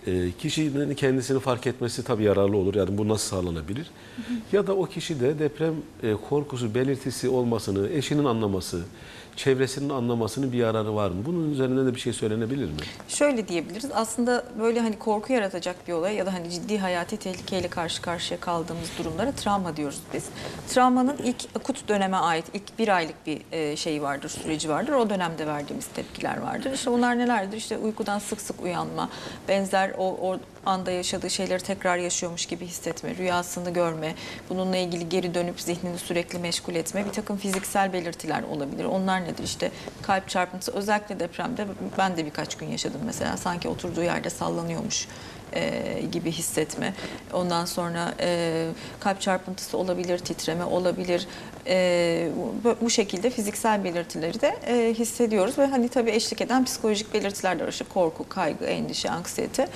e, 0.07 0.31
kişinin 0.39 0.95
kendisini 0.95 1.39
fark 1.39 1.67
etmesi 1.67 2.03
tabii 2.03 2.23
yararlı 2.23 2.57
olur. 2.57 2.75
Yani 2.75 2.97
bu 2.97 3.07
nasıl 3.07 3.29
sağlanabilir? 3.29 3.87
Ya 4.51 4.67
da 4.67 4.75
o 4.75 4.85
kişi 4.85 5.19
de 5.19 5.39
deprem 5.39 5.73
e, 6.03 6.13
korkusu 6.29 6.75
belirtisi 6.75 7.29
olmasını, 7.29 7.89
eşinin 7.89 8.25
anlaması, 8.25 8.81
çevresinin 9.41 9.89
anlamasının 9.89 10.51
bir 10.51 10.57
yararı 10.57 10.95
var 10.95 11.09
mı? 11.09 11.25
Bunun 11.25 11.51
üzerinden 11.51 11.87
de 11.87 11.95
bir 11.95 11.99
şey 11.99 12.13
söylenebilir 12.13 12.65
mi? 12.65 12.77
Şöyle 13.07 13.47
diyebiliriz. 13.47 13.89
Aslında 13.93 14.43
böyle 14.59 14.79
hani 14.79 14.99
korku 14.99 15.33
yaratacak 15.33 15.87
bir 15.87 15.93
olay 15.93 16.15
ya 16.15 16.25
da 16.25 16.33
hani 16.33 16.49
ciddi 16.49 16.77
hayati 16.77 17.17
tehlikeyle 17.17 17.67
karşı 17.67 18.01
karşıya 18.01 18.39
kaldığımız 18.39 18.91
durumlara 18.99 19.31
travma 19.31 19.77
diyoruz 19.77 19.99
biz. 20.13 20.25
Travmanın 20.69 21.17
ilk 21.17 21.35
akut 21.55 21.87
döneme 21.87 22.17
ait 22.17 22.45
ilk 22.53 22.79
bir 22.79 22.87
aylık 22.95 23.27
bir 23.27 23.41
e, 23.51 23.75
şeyi 23.75 24.01
vardır, 24.01 24.29
süreci 24.29 24.69
vardır. 24.69 24.93
O 24.93 25.09
dönemde 25.09 25.47
verdiğimiz 25.47 25.87
tepkiler 25.87 26.41
vardır. 26.41 26.71
İşte 26.73 26.91
bunlar 26.91 27.17
nelerdir? 27.17 27.57
İşte 27.57 27.77
uykudan 27.77 28.19
sık 28.19 28.41
sık 28.41 28.63
uyanma, 28.63 29.09
benzer 29.47 29.91
o, 29.97 30.31
o 30.31 30.39
anda 30.65 30.91
yaşadığı 30.91 31.29
şeyleri 31.29 31.63
tekrar 31.63 31.97
yaşıyormuş 31.97 32.45
gibi 32.45 32.65
hissetme, 32.65 33.15
rüyasını 33.15 33.73
görme, 33.73 34.15
bununla 34.49 34.77
ilgili 34.77 35.09
geri 35.09 35.33
dönüp 35.33 35.61
zihnini 35.61 35.97
sürekli 35.97 36.39
meşgul 36.39 36.75
etme, 36.75 37.05
bir 37.05 37.11
takım 37.11 37.37
fiziksel 37.37 37.93
belirtiler 37.93 38.43
olabilir. 38.43 38.85
Onlar 38.85 39.23
nedir? 39.23 39.43
İşte 39.43 39.71
kalp 40.01 40.29
çarpıntısı, 40.29 40.71
özellikle 40.71 41.19
depremde 41.19 41.67
ben 41.97 42.17
de 42.17 42.25
birkaç 42.25 42.55
gün 42.55 42.67
yaşadım 42.67 43.01
mesela. 43.05 43.37
Sanki 43.37 43.67
oturduğu 43.67 44.03
yerde 44.03 44.29
sallanıyormuş 44.29 45.07
e, 45.53 46.01
gibi 46.11 46.31
hissetme. 46.31 46.93
Ondan 47.33 47.65
sonra 47.65 48.13
e, 48.19 48.67
kalp 48.99 49.21
çarpıntısı 49.21 49.77
olabilir, 49.77 50.19
titreme 50.19 50.65
olabilir. 50.65 51.27
E, 51.67 52.29
bu, 52.63 52.75
bu 52.81 52.89
şekilde 52.89 53.29
fiziksel 53.29 53.83
belirtileri 53.83 54.41
de 54.41 54.55
e, 54.67 54.93
hissediyoruz 54.93 55.57
ve 55.57 55.65
hani 55.65 55.89
tabii 55.89 56.11
eşlik 56.11 56.41
eden 56.41 56.65
psikolojik 56.65 57.13
belirtiler 57.13 57.59
de 57.59 57.63
var. 57.63 57.69
İşte 57.69 57.85
korku, 57.93 58.29
kaygı, 58.29 58.65
endişe, 58.65 59.09
anksiyete. 59.09 59.67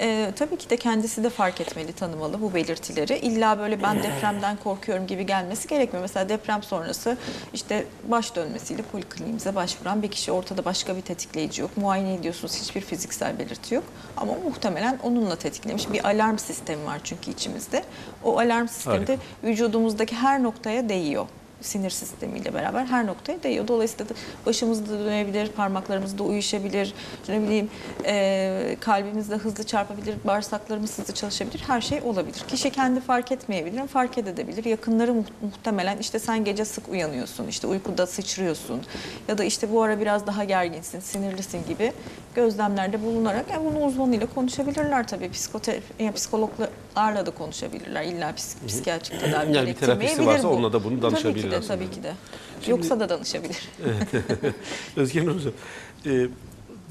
E, 0.00 0.32
tabii 0.36 0.56
ki 0.56 0.70
de 0.70 0.76
kendisi 0.76 1.24
de 1.24 1.30
fark 1.30 1.60
etmeli, 1.60 1.92
tanımalı 1.92 2.40
bu 2.40 2.54
belirtileri. 2.54 3.18
İlla 3.18 3.58
böyle 3.58 3.82
ben 3.82 4.02
depremden 4.02 4.56
korkuyorum 4.56 5.06
gibi 5.06 5.26
gelmesi 5.26 5.68
gerekmiyor. 5.68 6.02
Mesela 6.02 6.28
deprem 6.28 6.62
sonrası 6.62 7.16
işte 7.54 7.84
baş 8.04 8.36
dönmesiyle 8.36 8.82
polikliniğimize 8.82 9.54
başvuran 9.54 10.02
bir 10.02 10.10
kişi 10.10 10.32
ortada 10.32 10.64
başka 10.64 10.96
bir 10.96 11.02
tetikleyici 11.02 11.62
yok. 11.62 11.76
Muayene 11.76 12.14
ediyorsunuz 12.14 12.56
hiçbir 12.62 12.80
fiziksel 12.80 13.38
belirti 13.38 13.74
yok. 13.74 13.84
Ama 14.16 14.32
muhtemelen 14.44 14.98
onunla 15.02 15.36
tetiklemiş 15.36 15.92
bir 15.92 16.08
alarm 16.08 16.38
sistemi 16.38 16.86
var 16.86 17.00
çünkü 17.04 17.30
içimizde. 17.30 17.84
O 18.24 18.38
alarm 18.38 18.68
sistemi 18.68 19.06
de 19.06 19.18
vücudumuzdaki 19.44 20.16
her 20.16 20.42
noktaya 20.42 20.88
değiyor 20.88 21.26
sinir 21.60 21.90
sistemiyle 21.90 22.54
beraber 22.54 22.84
her 22.84 23.06
noktaya 23.06 23.42
değiyor. 23.42 23.68
Dolayısıyla 23.68 24.08
da 24.08 24.14
başımız 24.46 24.90
da 24.90 24.98
dönebilir, 25.04 25.48
parmaklarımız 25.48 26.18
da 26.18 26.22
uyuşabilir, 26.22 26.94
ne 27.28 27.42
bileyim 27.42 27.70
e, 28.04 28.76
kalbimiz 28.80 29.30
de 29.30 29.36
hızlı 29.36 29.64
çarpabilir, 29.64 30.14
bağırsaklarımız 30.24 30.98
hızlı 30.98 31.14
çalışabilir, 31.14 31.64
her 31.66 31.80
şey 31.80 32.00
olabilir. 32.02 32.44
Kişi 32.48 32.70
kendi 32.70 33.00
fark 33.00 33.32
etmeyebilir, 33.32 33.86
fark 33.86 34.18
edebilir. 34.18 34.64
Yakınları 34.64 35.14
mu- 35.14 35.24
muhtemelen 35.42 35.98
işte 35.98 36.18
sen 36.18 36.44
gece 36.44 36.64
sık 36.64 36.88
uyanıyorsun, 36.88 37.48
işte 37.48 37.66
uykuda 37.66 38.06
sıçrıyorsun 38.06 38.82
ya 39.28 39.38
da 39.38 39.44
işte 39.44 39.72
bu 39.72 39.82
ara 39.82 40.00
biraz 40.00 40.26
daha 40.26 40.44
gerginsin, 40.44 41.00
sinirlisin 41.00 41.66
gibi 41.68 41.92
gözlemlerde 42.34 43.02
bulunarak 43.02 43.50
yani 43.50 43.64
bunu 43.64 43.84
uzmanıyla 43.84 44.26
konuşabilirler 44.34 45.08
tabii. 45.08 45.30
Psikoterapi, 45.30 45.84
yani 45.98 46.12
psikologlarla 47.00 47.26
da 47.26 47.30
konuşabilirler. 47.30 48.02
İlla 48.04 48.34
psik, 48.34 48.66
psikiyatrik 48.68 49.20
tedavi 49.20 49.56
Yani 49.56 49.68
bir 49.68 49.74
terapisi 49.74 50.26
varsa 50.26 50.48
bu. 50.48 50.52
onunla 50.52 50.72
da 50.72 50.84
bunu 50.84 51.02
danışabilir 51.02 51.32
Tabii 51.32 51.42
ki 51.42 51.50
de, 51.50 51.56
aslında. 51.56 51.74
tabii 51.74 51.90
ki 51.90 52.02
de. 52.02 52.12
Şimdi- 52.60 52.70
Yoksa 52.70 53.00
da 53.00 53.08
danışabilir. 53.08 53.68
Özgen 54.96 55.26
Hocam, 55.26 55.52
e, 56.06 56.26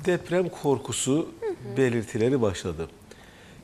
deprem 0.05 0.49
korkusu 0.49 1.29
belirtileri 1.77 2.41
başladı. 2.41 2.87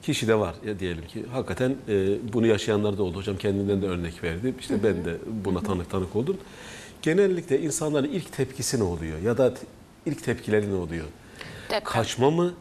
Kişi 0.01 0.27
de 0.27 0.39
var 0.39 0.55
ya 0.65 0.79
diyelim 0.79 1.07
ki 1.07 1.25
hakikaten 1.31 1.75
e, 1.89 2.33
bunu 2.33 2.47
yaşayanlar 2.47 2.97
da 2.97 3.03
oldu. 3.03 3.17
Hocam 3.17 3.37
kendinden 3.37 3.81
de 3.81 3.85
örnek 3.87 4.23
verdi. 4.23 4.53
İşte 4.59 4.83
ben 4.83 5.05
de 5.05 5.17
buna 5.45 5.61
tanık 5.61 5.89
tanık 5.89 6.15
oldum. 6.15 6.37
Genellikle 7.01 7.61
insanların 7.61 8.09
ilk 8.11 8.33
tepkisi 8.33 8.79
ne 8.79 8.83
oluyor? 8.83 9.19
Ya 9.21 9.37
da 9.37 9.53
ilk 10.05 10.23
tepkileri 10.23 10.69
ne 10.71 10.75
oluyor? 10.75 11.05
Deprem. 11.65 11.83
Kaçma 11.83 12.31
mı? 12.31 12.53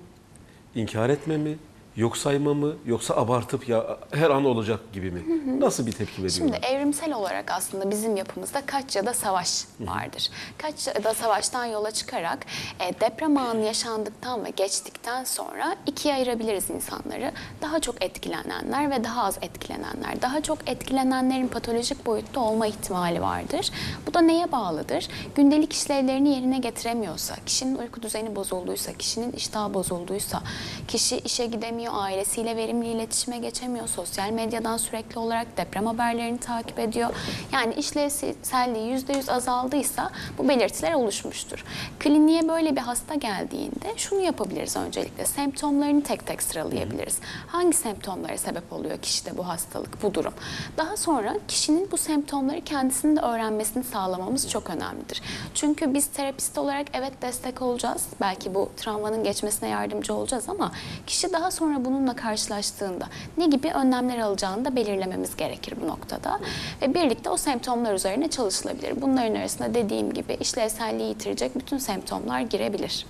İnkar 0.75 1.11
etme 1.11 1.37
mi? 1.37 1.57
Yok 1.97 2.17
sayma 2.17 2.55
mı? 2.55 2.73
Yoksa 2.87 3.17
abartıp 3.17 3.69
ya 3.69 3.99
her 4.13 4.31
an 4.31 4.45
olacak 4.45 4.81
gibi 4.93 5.11
mi? 5.11 5.23
Nasıl 5.61 5.87
bir 5.87 5.93
tepki 5.93 6.23
veriyorlar? 6.23 6.57
Şimdi 6.57 6.67
evrimsel 6.67 7.13
olarak 7.15 7.51
aslında 7.51 7.91
bizim 7.91 8.17
yapımızda 8.17 8.67
kaç 8.67 8.97
ya 8.97 9.07
da 9.07 9.15
savaş 9.15 9.65
vardır. 9.81 10.31
Kaç 10.59 10.87
ya 10.87 11.05
da 11.05 11.15
savaştan 11.15 11.65
yola 11.65 11.91
çıkarak 11.91 12.47
e, 12.81 13.01
deprem 13.01 13.37
anı 13.37 13.61
yaşandıktan 13.65 14.45
ve 14.45 14.51
geçtikten 14.51 15.25
sonra 15.25 15.77
ikiye 15.87 16.15
ayırabiliriz 16.15 16.71
insanları. 16.71 17.33
Daha 17.63 17.81
çok 17.81 18.05
etkilenenler 18.05 18.91
ve 18.91 19.05
daha 19.05 19.25
az 19.25 19.39
etkilenenler. 19.43 20.23
Daha 20.23 20.41
çok 20.43 20.69
etkilenenlerin 20.69 21.49
patolojik 21.49 22.07
boyutta 22.07 22.41
olma 22.41 22.67
ihtimali 22.67 23.21
vardır. 23.23 23.71
Bu 24.07 24.15
da 24.15 24.21
neye 24.21 24.53
bağlıdır? 24.53 25.09
Gündelik 25.35 25.73
işlevlerini 25.73 26.29
yerine 26.29 26.59
getiremiyorsa, 26.59 27.35
kişinin 27.47 27.79
uyku 27.79 28.03
düzeni 28.03 28.37
bozulduysa, 28.37 28.93
kişinin 28.93 29.33
iştahı 29.33 29.75
bozulduysa, 29.75 30.43
kişi 30.89 31.19
işe 31.19 31.47
gidemiyor, 31.47 31.84
ailesiyle 31.91 32.57
verimli 32.57 32.87
iletişime 32.87 33.39
geçemiyor, 33.39 33.89
sosyal 33.89 34.31
medyadan 34.31 34.77
sürekli 34.77 35.19
olarak 35.19 35.57
deprem 35.57 35.87
haberlerini 35.87 36.39
takip 36.39 36.79
ediyor. 36.79 37.11
Yani 37.53 37.75
işlevselliği 37.75 38.97
%100 38.97 39.33
azaldıysa 39.33 40.11
bu 40.39 40.49
belirtiler 40.49 40.93
oluşmuştur. 40.93 41.65
Kliniğe 42.01 42.49
böyle 42.49 42.77
bir 42.77 42.81
hasta 42.81 43.15
geldiğinde 43.15 43.95
şunu 43.97 44.21
yapabiliriz 44.21 44.77
öncelikle. 44.77 45.25
Semptomlarını 45.27 46.03
tek 46.03 46.27
tek 46.27 46.43
sıralayabiliriz. 46.43 47.19
Hangi 47.47 47.77
semptomlara 47.77 48.39
sebep 48.39 48.73
oluyor 48.73 48.99
kişide 48.99 49.39
bu 49.39 49.49
hastalık, 49.49 50.03
bu 50.03 50.15
durum? 50.15 50.35
Daha 50.77 50.97
sonra 50.97 51.37
kişinin 51.49 51.91
bu 51.91 51.97
semptomları 51.97 52.61
kendisinin 52.61 53.17
de 53.17 53.21
öğrenmesini 53.21 53.85
sağlamamız 53.85 54.51
çok 54.51 54.71
önemlidir. 54.71 55.23
Çünkü 55.55 55.95
biz 55.95 56.07
terapist 56.07 56.59
olarak 56.59 56.87
evet 56.93 57.23
destek 57.23 57.63
olacağız. 57.63 58.07
Belki 58.21 58.55
bu 58.55 58.71
travmanın 58.77 59.25
geçmesine 59.25 59.69
yardımcı 59.69 60.15
olacağız 60.15 60.49
ama 60.49 60.73
kişi 61.07 61.33
daha 61.33 61.51
sonra 61.51 61.74
bununla 61.85 62.17
karşılaştığında 62.17 63.09
ne 63.39 63.47
gibi 63.47 63.71
önlemler 63.71 64.19
alacağını 64.19 64.65
da 64.65 64.77
belirlememiz 64.77 65.37
gerekir 65.37 65.75
bu 65.83 65.87
noktada. 65.89 66.41
Ve 66.83 66.95
birlikte 66.95 67.31
o 67.31 67.37
semptomlar 67.37 67.95
üzerine 67.95 68.31
çalışılabilir. 68.31 69.03
Bunların 69.03 69.35
arasında 69.35 69.75
dediğim 69.75 70.13
gibi 70.13 70.35
işlevselliği 70.35 71.09
yitirecek 71.09 71.59
bütün 71.59 71.79
semptomlar 71.79 72.41
girebilir. 72.41 73.07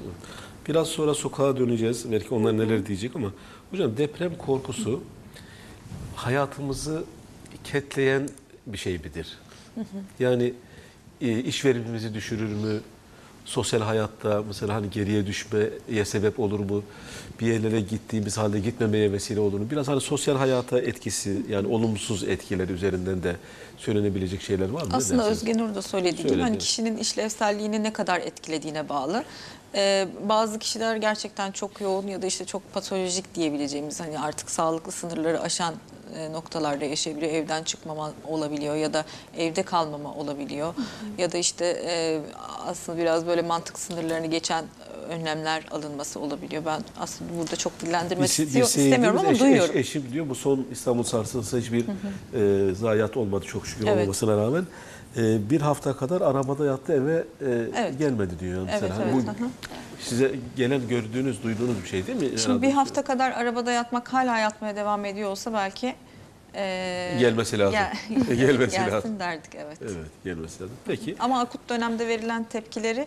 Biraz 0.68 0.88
sonra 0.88 1.14
sokağa 1.14 1.56
döneceğiz. 1.56 2.12
Belki 2.12 2.34
onlar 2.34 2.58
neler 2.58 2.86
diyecek 2.86 3.16
ama 3.16 3.32
hocam 3.70 3.96
deprem 3.96 4.38
korkusu 4.38 5.02
hayatımızı 6.14 7.04
ketleyen 7.64 8.28
bir 8.66 8.78
şey 8.78 8.92
midir? 8.92 9.38
Yani 10.18 10.54
e, 11.20 11.38
iş 11.38 11.64
verimimizi 11.64 12.14
düşürür 12.14 12.54
mü? 12.54 12.80
Sosyal 13.44 13.80
hayatta 13.80 14.42
mesela 14.46 14.74
hani 14.74 14.90
geriye 14.90 15.26
düşmeye 15.26 16.04
sebep 16.04 16.40
olur 16.40 16.60
mu? 16.60 16.82
Bir 17.40 17.46
yerlere 17.46 17.80
gittiğimiz 17.80 18.38
halde 18.38 18.60
gitmemeye 18.60 19.12
vesile 19.12 19.40
olur 19.40 19.60
mu? 19.60 19.66
Biraz 19.70 19.88
hani 19.88 20.00
sosyal 20.00 20.36
hayata 20.36 20.80
etkisi 20.80 21.42
yani 21.48 21.66
olumsuz 21.68 22.24
etkileri 22.24 22.72
üzerinden 22.72 23.22
de 23.22 23.36
söylenebilecek 23.76 24.42
şeyler 24.42 24.68
var 24.68 24.82
mı? 24.82 24.88
Aslında 24.92 25.22
dersiniz? 25.24 25.42
Özge 25.42 25.58
Nur 25.58 25.74
da 25.74 25.82
söylediği 25.82 26.28
gibi 26.28 26.40
hani 26.40 26.58
kişinin 26.58 26.96
işlevselliğini 26.96 27.82
ne 27.82 27.92
kadar 27.92 28.20
etkilediğine 28.20 28.88
bağlı. 28.88 29.24
Ee, 29.76 30.08
bazı 30.28 30.58
kişiler 30.58 30.96
gerçekten 30.96 31.52
çok 31.52 31.80
yoğun 31.80 32.06
ya 32.06 32.22
da 32.22 32.26
işte 32.26 32.44
çok 32.44 32.74
patolojik 32.74 33.34
diyebileceğimiz 33.34 34.00
hani 34.00 34.18
artık 34.18 34.50
sağlıklı 34.50 34.92
sınırları 34.92 35.40
aşan 35.40 35.74
e, 36.18 36.32
noktalarda 36.32 36.84
yaşayabiliyor. 36.84 37.32
Evden 37.32 37.62
çıkmama 37.62 38.12
olabiliyor 38.28 38.74
ya 38.76 38.92
da 38.94 39.04
evde 39.38 39.62
kalmama 39.62 40.14
olabiliyor. 40.14 40.74
Ya 41.18 41.32
da 41.32 41.38
işte 41.38 41.82
e, 41.86 42.20
aslında 42.66 42.98
biraz 42.98 43.26
böyle 43.26 43.42
mantık 43.42 43.78
sınırlarını 43.78 44.26
geçen 44.26 44.64
önlemler 45.10 45.66
alınması 45.70 46.20
olabiliyor. 46.20 46.62
Ben 46.66 46.80
aslında 47.00 47.38
burada 47.38 47.56
çok 47.56 47.80
dillendirmek 47.80 48.28
Bir, 48.28 48.34
se- 48.34 48.38
bir 48.40 48.44
istiyor, 48.46 48.66
istemiyorum 48.66 49.18
ama 49.20 49.30
eş- 49.32 49.40
duyuyorum. 49.40 49.74
eş- 49.76 49.80
eşim 49.88 50.12
diyor 50.12 50.28
bu 50.28 50.34
son 50.34 50.66
İstanbul 50.72 51.02
sarsıntısı 51.02 51.58
hiçbir 51.58 51.84
e, 52.70 52.74
zayiat 52.74 53.16
olmadı 53.16 53.44
çok 53.46 53.66
şükür 53.66 53.86
Evet. 53.86 53.96
olmamasına 53.98 54.36
rağmen. 54.36 54.66
E, 55.16 55.50
bir 55.50 55.60
hafta 55.60 55.96
kadar 55.96 56.20
arabada 56.20 56.64
yattı 56.64 56.92
eve 56.92 57.14
e, 57.16 57.24
Evet. 57.76 57.98
gelmedi 57.98 58.40
diyor. 58.40 58.62
Mesela. 58.64 58.86
Evet, 58.86 58.98
Hani 59.14 59.24
evet, 59.28 59.40
bu 59.40 59.46
size 60.00 60.30
gelen 60.56 60.88
gördüğünüz, 60.88 61.42
duyduğunuz 61.42 61.82
bir 61.82 61.88
şey 61.88 62.06
değil 62.06 62.18
mi? 62.18 62.24
Şimdi 62.28 62.42
Herhalde. 62.42 62.62
bir 62.62 62.72
hafta 62.72 63.02
kadar 63.04 63.30
arabada 63.30 63.72
yatmak 63.72 64.12
hala 64.12 64.38
yatmaya 64.38 64.76
devam 64.76 65.04
ediyor 65.04 65.30
olsa 65.30 65.52
belki 65.52 65.94
e, 66.54 67.16
Gelmesi 67.20 67.58
lazım. 67.58 67.78
Gelmesi 68.28 68.70
gelsin 68.76 68.90
lazım. 68.92 69.20
derdik 69.20 69.54
evet. 69.54 69.78
Evet 69.82 70.06
gelmesi 70.24 70.62
lazım. 70.62 70.76
Peki 70.86 71.16
Ama 71.18 71.40
akut 71.40 71.68
dönemde 71.68 72.08
verilen 72.08 72.44
tepkileri 72.44 73.06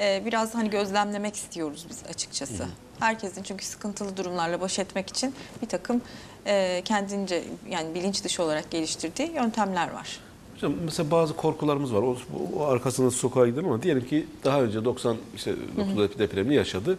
e, 0.00 0.22
biraz 0.26 0.54
hani 0.54 0.70
gözlemlemek 0.70 1.36
istiyoruz 1.36 1.86
biz 1.90 2.02
açıkçası. 2.10 2.66
Herkesin 3.00 3.42
çünkü 3.42 3.64
sıkıntılı 3.64 4.16
durumlarla 4.16 4.60
baş 4.60 4.78
etmek 4.78 5.08
için 5.10 5.34
bir 5.62 5.68
takım 5.68 6.02
e, 6.46 6.82
kendince 6.84 7.44
yani 7.70 7.94
bilinç 7.94 8.24
dışı 8.24 8.42
olarak 8.42 8.70
geliştirdiği 8.70 9.30
yöntemler 9.32 9.90
var. 9.90 10.20
Hocam 10.56 10.74
mesela 10.84 11.10
bazı 11.10 11.36
korkularımız 11.36 11.94
var. 11.94 12.02
O, 12.02 12.16
o 12.56 12.64
arkasında 12.64 13.10
sokağa 13.10 13.46
gidelim 13.46 13.66
ama 13.66 13.82
diyelim 13.82 14.06
ki 14.06 14.26
daha 14.44 14.62
önce 14.62 14.84
90 14.84 15.16
işte 15.36 15.54
9 15.76 16.18
depremini 16.18 16.54
yaşadı 16.54 16.98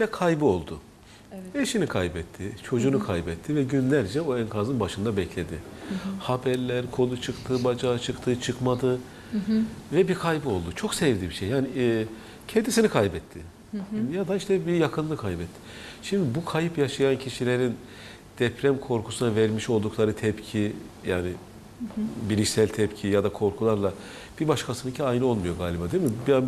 ve 0.00 0.06
kaybı 0.06 0.44
oldu. 0.44 0.78
Eşini 1.54 1.86
kaybetti, 1.86 2.52
çocuğunu 2.62 3.06
kaybetti 3.06 3.56
ve 3.56 3.62
günlerce 3.62 4.20
o 4.20 4.38
enkazın 4.38 4.80
başında 4.80 5.16
bekledi. 5.16 5.58
Haberler, 6.20 6.90
kolu 6.90 7.20
çıktı, 7.20 7.64
bacağı 7.64 7.98
çıktı, 7.98 8.40
çıkmadı 8.40 8.98
ve 9.92 10.08
bir 10.08 10.14
kaybı 10.14 10.48
oldu. 10.48 10.72
Çok 10.74 10.94
sevdiği 10.94 11.30
bir 11.30 11.34
şey. 11.34 11.48
Yani 11.48 11.68
e, 11.76 12.04
kendisini 12.48 12.88
kaybetti 12.88 13.40
ya 14.12 14.28
da 14.28 14.36
işte 14.36 14.66
bir 14.66 14.72
yakınını 14.72 15.16
kaybetti. 15.16 15.60
Şimdi 16.02 16.34
bu 16.34 16.44
kayıp 16.44 16.78
yaşayan 16.78 17.18
kişilerin 17.18 17.74
deprem 18.38 18.78
korkusuna 18.78 19.34
vermiş 19.34 19.70
oldukları 19.70 20.16
tepki 20.16 20.72
yani 21.06 21.28
bilişsel 22.30 22.68
tepki 22.68 23.08
ya 23.08 23.24
da 23.24 23.28
korkularla 23.28 23.92
bir 24.40 24.48
başkasınınki 24.48 25.02
aynı 25.02 25.26
olmuyor 25.26 25.58
galiba 25.58 25.92
değil 25.92 26.02
mi? 26.02 26.10
Yani 26.28 26.44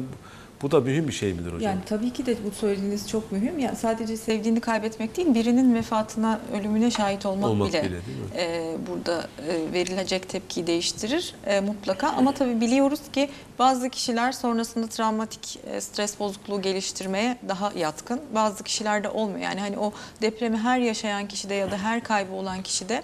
bu 0.63 0.71
da 0.71 0.81
mühim 0.81 1.09
bir 1.09 1.13
şey 1.13 1.33
midir 1.33 1.47
hocam? 1.47 1.61
Yani 1.61 1.81
tabii 1.87 2.13
ki 2.13 2.27
de 2.27 2.37
bu 2.47 2.51
söylediğiniz 2.51 3.09
çok 3.09 3.33
mühim. 3.33 3.59
Ya 3.59 3.75
sadece 3.77 4.17
sevdiğini 4.17 4.61
kaybetmek 4.61 5.17
değil, 5.17 5.35
birinin 5.35 5.75
vefatına, 5.75 6.41
ölümüne 6.55 6.91
şahit 6.91 7.27
olmak, 7.27 7.51
Olmak 7.51 7.69
bile, 7.69 7.83
bile, 7.83 7.99
e, 8.37 8.77
burada 8.89 9.29
e, 9.49 9.73
verilecek 9.73 10.29
tepkiyi 10.29 10.67
değiştirir 10.67 11.35
e, 11.47 11.61
mutlaka. 11.61 12.09
Ama 12.09 12.35
tabii 12.35 12.61
biliyoruz 12.61 13.01
ki 13.13 13.31
bazı 13.59 13.91
kişiler 13.91 14.33
sonrasında 14.33 14.87
travmatik 14.87 15.59
e, 15.67 15.81
stres 15.81 16.21
bozukluğu 16.21 16.63
geliştirmeye 16.63 17.37
daha 17.49 17.73
yatkın. 17.77 18.21
Bazı 18.35 18.65
kişilerde 18.65 19.09
olmuyor. 19.09 19.41
Yani 19.41 19.61
hani 19.61 19.79
o 19.79 19.93
depremi 20.23 20.57
her 20.57 20.79
yaşayan 20.79 21.29
kişide 21.29 21.55
ya 21.55 21.71
da 21.71 21.79
her 21.79 22.03
kaybı 22.05 22.33
olan 22.33 22.63
kişide 22.63 23.03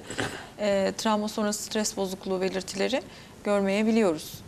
e, 0.58 0.92
travma 0.98 1.28
sonrası 1.28 1.62
stres 1.62 1.96
bozukluğu 1.96 2.40
belirtileri 2.40 3.02
görmeyebiliyoruz. 3.44 4.45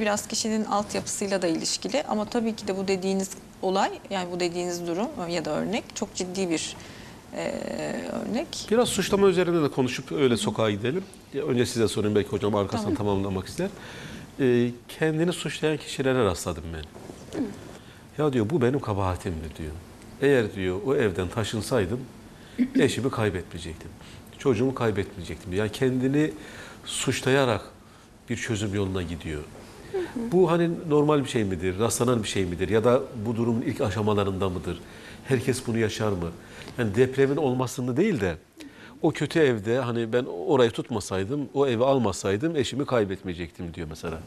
Biraz 0.00 0.26
kişinin 0.28 0.64
altyapısıyla 0.64 1.42
da 1.42 1.46
ilişkili 1.46 2.02
ama 2.08 2.24
tabii 2.24 2.56
ki 2.56 2.68
de 2.68 2.76
bu 2.76 2.88
dediğiniz 2.88 3.30
olay 3.62 3.90
yani 4.10 4.32
bu 4.32 4.40
dediğiniz 4.40 4.86
durum 4.86 5.08
ya 5.28 5.44
da 5.44 5.50
örnek 5.50 5.84
çok 5.94 6.14
ciddi 6.14 6.50
bir 6.50 6.76
e, 7.36 7.52
örnek. 8.12 8.66
Biraz 8.70 8.88
suçlama 8.88 9.28
üzerinde 9.28 9.62
de 9.62 9.68
konuşup 9.68 10.12
öyle 10.12 10.36
sokağa 10.36 10.70
gidelim. 10.70 11.04
Önce 11.34 11.66
size 11.66 11.88
sorayım 11.88 12.14
belki 12.14 12.28
hocam 12.28 12.54
arkasından 12.54 12.94
tamamlamak 12.94 13.46
ister. 13.46 13.68
Ee, 14.40 14.70
kendini 14.88 15.32
suçlayan 15.32 15.76
kişilere 15.76 16.24
rastladım 16.24 16.64
ben. 16.74 16.84
Ya 18.18 18.32
diyor 18.32 18.50
bu 18.50 18.62
benim 18.62 18.80
kabahatimdir 18.80 19.56
diyor. 19.56 19.72
Eğer 20.22 20.54
diyor 20.54 20.80
o 20.86 20.96
evden 20.96 21.28
taşınsaydım 21.28 22.00
eşimi 22.78 23.10
kaybetmeyecektim. 23.10 23.90
Çocuğumu 24.38 24.74
kaybetmeyecektim. 24.74 25.52
Yani 25.52 25.72
kendini 25.72 26.32
suçlayarak 26.84 27.60
bir 28.30 28.36
çözüm 28.36 28.74
yoluna 28.74 29.02
gidiyor. 29.02 29.42
Bu 30.32 30.50
hani 30.50 30.70
normal 30.88 31.24
bir 31.24 31.28
şey 31.28 31.44
midir, 31.44 31.78
rastlanan 31.78 32.22
bir 32.22 32.28
şey 32.28 32.44
midir 32.44 32.68
ya 32.68 32.84
da 32.84 33.02
bu 33.26 33.36
durumun 33.36 33.62
ilk 33.62 33.80
aşamalarında 33.80 34.48
mıdır? 34.48 34.80
Herkes 35.24 35.66
bunu 35.66 35.78
yaşar 35.78 36.12
mı? 36.12 36.30
Yani 36.78 36.94
depremin 36.94 37.36
olmasını 37.36 37.96
değil 37.96 38.20
de 38.20 38.36
o 39.02 39.10
kötü 39.10 39.38
evde 39.40 39.78
hani 39.78 40.12
ben 40.12 40.24
orayı 40.24 40.70
tutmasaydım, 40.70 41.48
o 41.54 41.66
evi 41.66 41.84
almasaydım 41.84 42.56
eşimi 42.56 42.86
kaybetmeyecektim 42.86 43.74
diyor 43.74 43.86
mesela. 43.90 44.18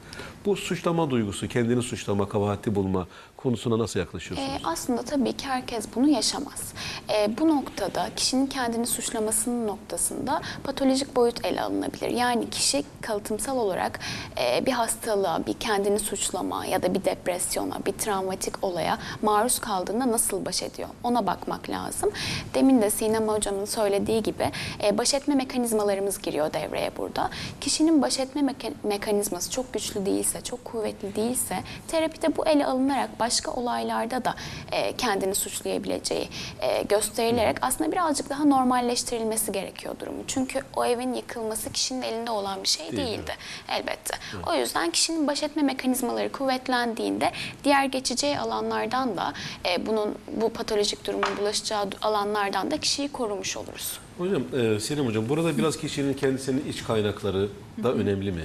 Bu 0.45 0.55
suçlama 0.55 1.09
duygusu, 1.09 1.47
kendini 1.47 1.81
suçlama, 1.81 2.29
kabahati 2.29 2.75
bulma 2.75 3.07
konusuna 3.43 3.79
nasıl 3.79 3.99
yaklaşıyorsunuz? 3.99 4.51
Ee, 4.51 4.59
aslında 4.63 5.01
tabii 5.03 5.33
ki 5.33 5.47
herkes 5.47 5.85
bunu 5.95 6.09
yaşamaz. 6.09 6.73
Ee, 7.09 7.37
bu 7.39 7.47
noktada 7.47 8.09
kişinin 8.15 8.47
kendini 8.47 8.87
suçlamasının 8.87 9.67
noktasında 9.67 10.41
patolojik 10.63 11.15
boyut 11.15 11.45
ele 11.45 11.61
alınabilir. 11.61 12.09
Yani 12.09 12.49
kişi 12.49 12.83
kalıtımsal 13.01 13.57
olarak 13.57 13.99
e, 14.37 14.65
bir 14.65 14.71
hastalığa, 14.71 15.45
bir 15.45 15.53
kendini 15.53 15.99
suçlama 15.99 16.65
ya 16.65 16.83
da 16.83 16.93
bir 16.93 17.05
depresyona, 17.05 17.85
bir 17.85 17.91
travmatik 17.93 18.63
olaya 18.63 18.97
maruz 19.21 19.59
kaldığında 19.59 20.11
nasıl 20.11 20.45
baş 20.45 20.63
ediyor? 20.63 20.89
Ona 21.03 21.27
bakmak 21.27 21.69
lazım. 21.69 22.11
Demin 22.53 22.81
de 22.81 22.89
Sinem 22.89 23.27
Hocam'ın 23.27 23.65
söylediği 23.65 24.23
gibi 24.23 24.51
e, 24.83 24.97
baş 24.97 25.13
etme 25.13 25.35
mekanizmalarımız 25.35 26.21
giriyor 26.21 26.53
devreye 26.53 26.91
burada. 26.97 27.29
Kişinin 27.61 28.01
baş 28.01 28.19
etme 28.19 28.41
meka- 28.41 28.73
mekanizması 28.83 29.51
çok 29.51 29.73
güçlü 29.73 30.05
değilse, 30.05 30.41
çok 30.41 30.65
kuvvetli 30.65 31.15
değilse 31.15 31.59
terapide 31.87 32.37
bu 32.37 32.47
ele 32.47 32.65
alınarak 32.65 33.19
başka 33.29 33.51
olaylarda 33.51 34.25
da 34.25 34.35
e, 34.71 34.93
kendini 34.97 35.35
suçlayabileceği 35.35 36.29
e, 36.61 36.83
gösterilerek 36.83 37.57
aslında 37.61 37.91
birazcık 37.91 38.29
daha 38.29 38.45
normalleştirilmesi 38.45 39.51
gerekiyor 39.51 39.95
durumu. 39.99 40.23
Çünkü 40.27 40.61
o 40.75 40.85
evin 40.85 41.13
yıkılması 41.13 41.71
kişinin 41.71 42.01
elinde 42.01 42.31
olan 42.31 42.63
bir 42.63 42.67
şey 42.67 42.91
Değil, 42.91 43.07
değildi 43.07 43.31
elbette. 43.69 44.17
O 44.47 44.53
yüzden 44.53 44.91
kişinin 44.91 45.27
baş 45.27 45.43
etme 45.43 45.61
mekanizmaları 45.61 46.31
kuvvetlendiğinde 46.31 47.31
diğer 47.63 47.85
geçeceği 47.85 48.39
alanlardan 48.39 49.17
da 49.17 49.33
e, 49.65 49.85
bunun 49.85 50.17
bu 50.31 50.53
patolojik 50.53 51.05
durumun 51.05 51.37
bulaşacağı 51.37 51.87
alanlardan 52.01 52.71
da 52.71 52.77
kişiyi 52.77 53.11
korumuş 53.11 53.57
oluruz. 53.57 53.99
Hocam, 54.19 54.43
e, 54.57 54.79
Selim 54.79 55.05
Hocam 55.05 55.29
burada 55.29 55.57
biraz 55.57 55.77
kişinin 55.77 56.13
kendisinin 56.13 56.63
iç 56.69 56.83
kaynakları 56.83 57.47
da 57.83 57.93
önemli 57.93 58.31
mi? 58.31 58.41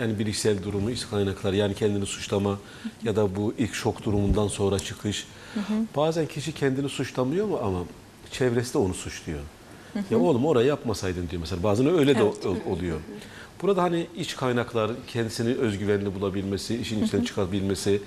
Yani 0.00 0.18
bilişsel 0.18 0.62
durumu, 0.62 0.90
iç 0.90 1.06
kaynakları 1.10 1.56
yani 1.56 1.74
kendini 1.74 2.06
suçlama 2.06 2.58
ya 3.02 3.16
da 3.16 3.36
bu 3.36 3.54
ilk 3.58 3.74
şok 3.74 4.04
durumundan 4.04 4.48
sonra 4.48 4.78
çıkış. 4.78 5.26
Bazen 5.96 6.26
kişi 6.26 6.52
kendini 6.52 6.88
suçlamıyor 6.88 7.46
mu 7.46 7.60
ama 7.62 7.78
çevresi 8.30 8.74
de 8.74 8.78
onu 8.78 8.94
suçluyor. 8.94 9.38
Ya 10.10 10.18
oğlum 10.18 10.46
orayı 10.46 10.66
yapmasaydın 10.68 11.28
diyor 11.30 11.40
mesela. 11.40 11.62
Bazen 11.62 11.86
öyle 11.98 12.14
de 12.14 12.20
Evet. 12.22 12.46
ol- 12.46 12.72
oluyor. 12.72 12.96
Burada 13.62 13.82
hani 13.82 14.06
iç 14.16 14.36
kaynaklar, 14.36 14.90
kendisini 15.06 15.54
özgüvenli 15.54 16.14
bulabilmesi, 16.14 16.76
işin 16.76 17.04
içinden 17.04 17.24
çıkabilmesi, 17.24 18.00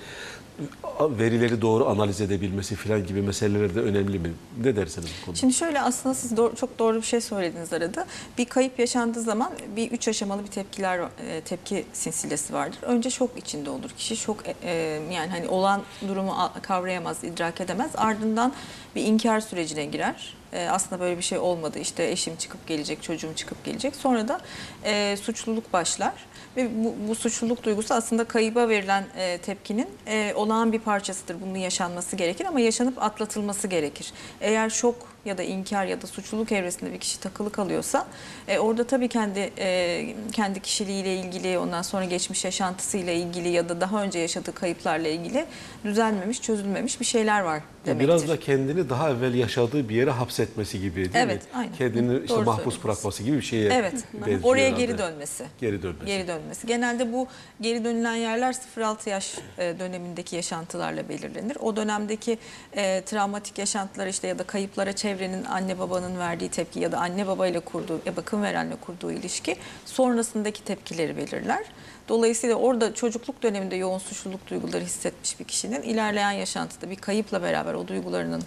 verileri 1.00 1.62
doğru 1.62 1.88
analiz 1.88 2.20
edebilmesi 2.20 2.74
falan 2.76 3.06
gibi 3.06 3.22
meseleler 3.22 3.74
de 3.74 3.80
önemli 3.80 4.18
mi? 4.18 4.32
Ne 4.64 4.76
dersiniz 4.76 5.08
bu 5.20 5.24
konuda? 5.24 5.38
Şimdi 5.40 5.54
şöyle 5.54 5.80
aslında 5.80 6.14
siz 6.14 6.36
doğru- 6.36 6.56
çok 6.56 6.78
doğru 6.78 6.96
bir 6.96 7.02
şey 7.06 7.20
söylediniz 7.20 7.72
arada. 7.72 8.06
Bir 8.38 8.44
kayıp 8.44 8.78
yaşandığı 8.78 9.20
zaman 9.22 9.52
bir 9.76 9.90
üç 9.90 10.08
aşamalı 10.08 10.42
bir 10.42 10.50
tepkiler 10.50 10.98
e, 10.98 11.40
tepki 11.40 11.84
silsilesi 11.92 12.54
vardır. 12.54 12.78
Önce 12.82 13.10
şok 13.10 13.30
içinde 13.38 13.70
olur 13.70 13.90
kişi. 13.90 14.16
Şok 14.16 14.48
e, 14.48 14.54
e, 14.62 14.72
yani 15.12 15.30
hani 15.30 15.48
olan 15.48 15.82
durumu 16.08 16.34
kavrayamaz, 16.62 17.24
idrak 17.24 17.60
edemez. 17.60 17.90
Ardından 17.96 18.52
bir 18.96 19.04
inkar 19.04 19.40
sürecine 19.40 19.84
girer. 19.84 20.36
Aslında 20.70 21.00
böyle 21.00 21.16
bir 21.18 21.22
şey 21.22 21.38
olmadı. 21.38 21.78
İşte 21.78 22.10
eşim 22.10 22.36
çıkıp 22.36 22.66
gelecek, 22.66 23.02
çocuğum 23.02 23.34
çıkıp 23.36 23.64
gelecek. 23.64 23.96
Sonra 23.96 24.28
da 24.28 24.40
e, 24.84 25.16
suçluluk 25.22 25.72
başlar. 25.72 26.12
Ve 26.56 26.84
bu, 26.84 26.94
bu 27.08 27.14
suçluluk 27.14 27.64
duygusu 27.64 27.94
aslında 27.94 28.24
kayıba 28.24 28.68
verilen 28.68 29.04
e, 29.16 29.38
tepkinin 29.38 29.88
e, 30.06 30.32
olağan 30.34 30.72
bir 30.72 30.78
parçasıdır. 30.78 31.40
Bunun 31.40 31.58
yaşanması 31.58 32.16
gerekir 32.16 32.44
ama 32.44 32.60
yaşanıp 32.60 33.02
atlatılması 33.02 33.68
gerekir. 33.68 34.12
Eğer 34.40 34.70
şok 34.70 34.96
ya 35.24 35.38
da 35.38 35.42
inkar 35.42 35.84
ya 35.86 36.02
da 36.02 36.06
suçluluk 36.06 36.52
evresinde 36.52 36.92
bir 36.92 36.98
kişi 36.98 37.20
takılı 37.20 37.52
kalıyorsa 37.52 38.06
e, 38.48 38.58
orada 38.58 38.84
tabii 38.86 39.08
kendi 39.08 39.50
e, 39.58 40.14
kendi 40.32 40.60
kişiliğiyle 40.60 41.16
ilgili 41.16 41.58
ondan 41.58 41.82
sonra 41.82 42.04
geçmiş 42.04 42.44
yaşantısıyla 42.44 43.12
ilgili 43.12 43.48
ya 43.48 43.68
da 43.68 43.80
daha 43.80 44.02
önce 44.02 44.18
yaşadığı 44.18 44.54
kayıplarla 44.54 45.08
ilgili 45.08 45.46
düzelmemiş, 45.84 46.42
çözülmemiş 46.42 47.00
bir 47.00 47.04
şeyler 47.04 47.40
var 47.40 47.62
demektir. 47.86 48.08
Biraz 48.08 48.28
da 48.28 48.40
kendini 48.40 48.90
daha 48.90 49.10
evvel 49.10 49.34
yaşadığı 49.34 49.88
bir 49.88 49.94
yere 49.94 50.10
hapsetmesi 50.10 50.80
gibi 50.80 50.96
değil 50.96 51.10
Evet, 51.14 51.42
mi? 51.42 51.48
aynen. 51.58 51.74
Kendini 51.74 52.18
işte 52.18 52.28
Doğru 52.36 52.44
mahpus 52.44 52.84
bırakması 52.84 53.22
gibi 53.22 53.36
bir 53.36 53.42
şeye 53.42 53.70
Evet. 53.72 53.94
Oraya 54.42 54.66
herhalde. 54.66 54.86
geri 54.86 54.98
dönmesi. 54.98 55.44
Geri 55.60 55.82
dönmesi. 55.82 56.06
Geri 56.06 56.28
dönmesi. 56.28 56.66
Genelde 56.66 57.12
bu 57.12 57.26
geri 57.60 57.84
dönülen 57.84 58.14
yerler 58.14 58.56
0-6 58.76 59.08
yaş 59.10 59.34
e, 59.58 59.78
dönemindeki 59.78 60.36
yaşantılarla 60.36 61.08
belirlenir. 61.08 61.56
O 61.60 61.76
dönemdeki 61.76 62.38
e, 62.76 63.02
travmatik 63.04 63.58
yaşantılar 63.58 64.06
işte 64.06 64.28
ya 64.28 64.38
da 64.38 64.42
kayıplara 64.44 64.92
çevrenin 65.10 65.44
anne 65.44 65.78
babanın 65.78 66.18
verdiği 66.18 66.48
tepki 66.48 66.80
ya 66.80 66.92
da 66.92 66.98
anne 66.98 67.26
babayla 67.26 67.60
kurduğu, 67.60 68.00
e, 68.06 68.16
bakım 68.16 68.42
verenle 68.42 68.76
kurduğu 68.76 69.12
ilişki 69.12 69.56
sonrasındaki 69.86 70.64
tepkileri 70.64 71.16
belirler. 71.16 71.64
Dolayısıyla 72.08 72.56
orada 72.56 72.94
çocukluk 72.94 73.42
döneminde 73.42 73.76
yoğun 73.76 73.98
suçluluk 73.98 74.50
duyguları 74.50 74.84
hissetmiş 74.84 75.40
bir 75.40 75.44
kişinin 75.44 75.82
ilerleyen 75.82 76.30
yaşantıda 76.30 76.90
bir 76.90 76.96
kayıpla 76.96 77.42
beraber 77.42 77.74
o 77.74 77.88
duygularının 77.88 78.42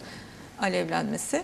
alevlenmesi 0.59 1.43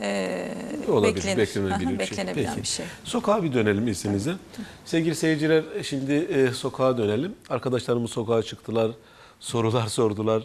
e, 0.00 0.48
Olabilir, 0.88 1.36
beklenir. 1.36 1.38
beklenebilir 1.38 1.74
Aha, 1.74 1.98
bir 1.98 2.06
şey. 2.06 2.26
Peki. 2.34 2.62
bir 2.62 2.66
şey. 2.66 2.86
Sokağa 3.04 3.42
bir 3.42 3.52
dönelim 3.52 3.88
izninizle. 3.88 4.32
Sevgili 4.84 5.14
seyirciler 5.14 5.64
şimdi 5.82 6.12
e, 6.12 6.52
sokağa 6.52 6.98
dönelim. 6.98 7.34
Arkadaşlarımız 7.50 8.10
sokağa 8.10 8.42
çıktılar, 8.42 8.90
sorular 9.40 9.86
sordular. 9.98 10.42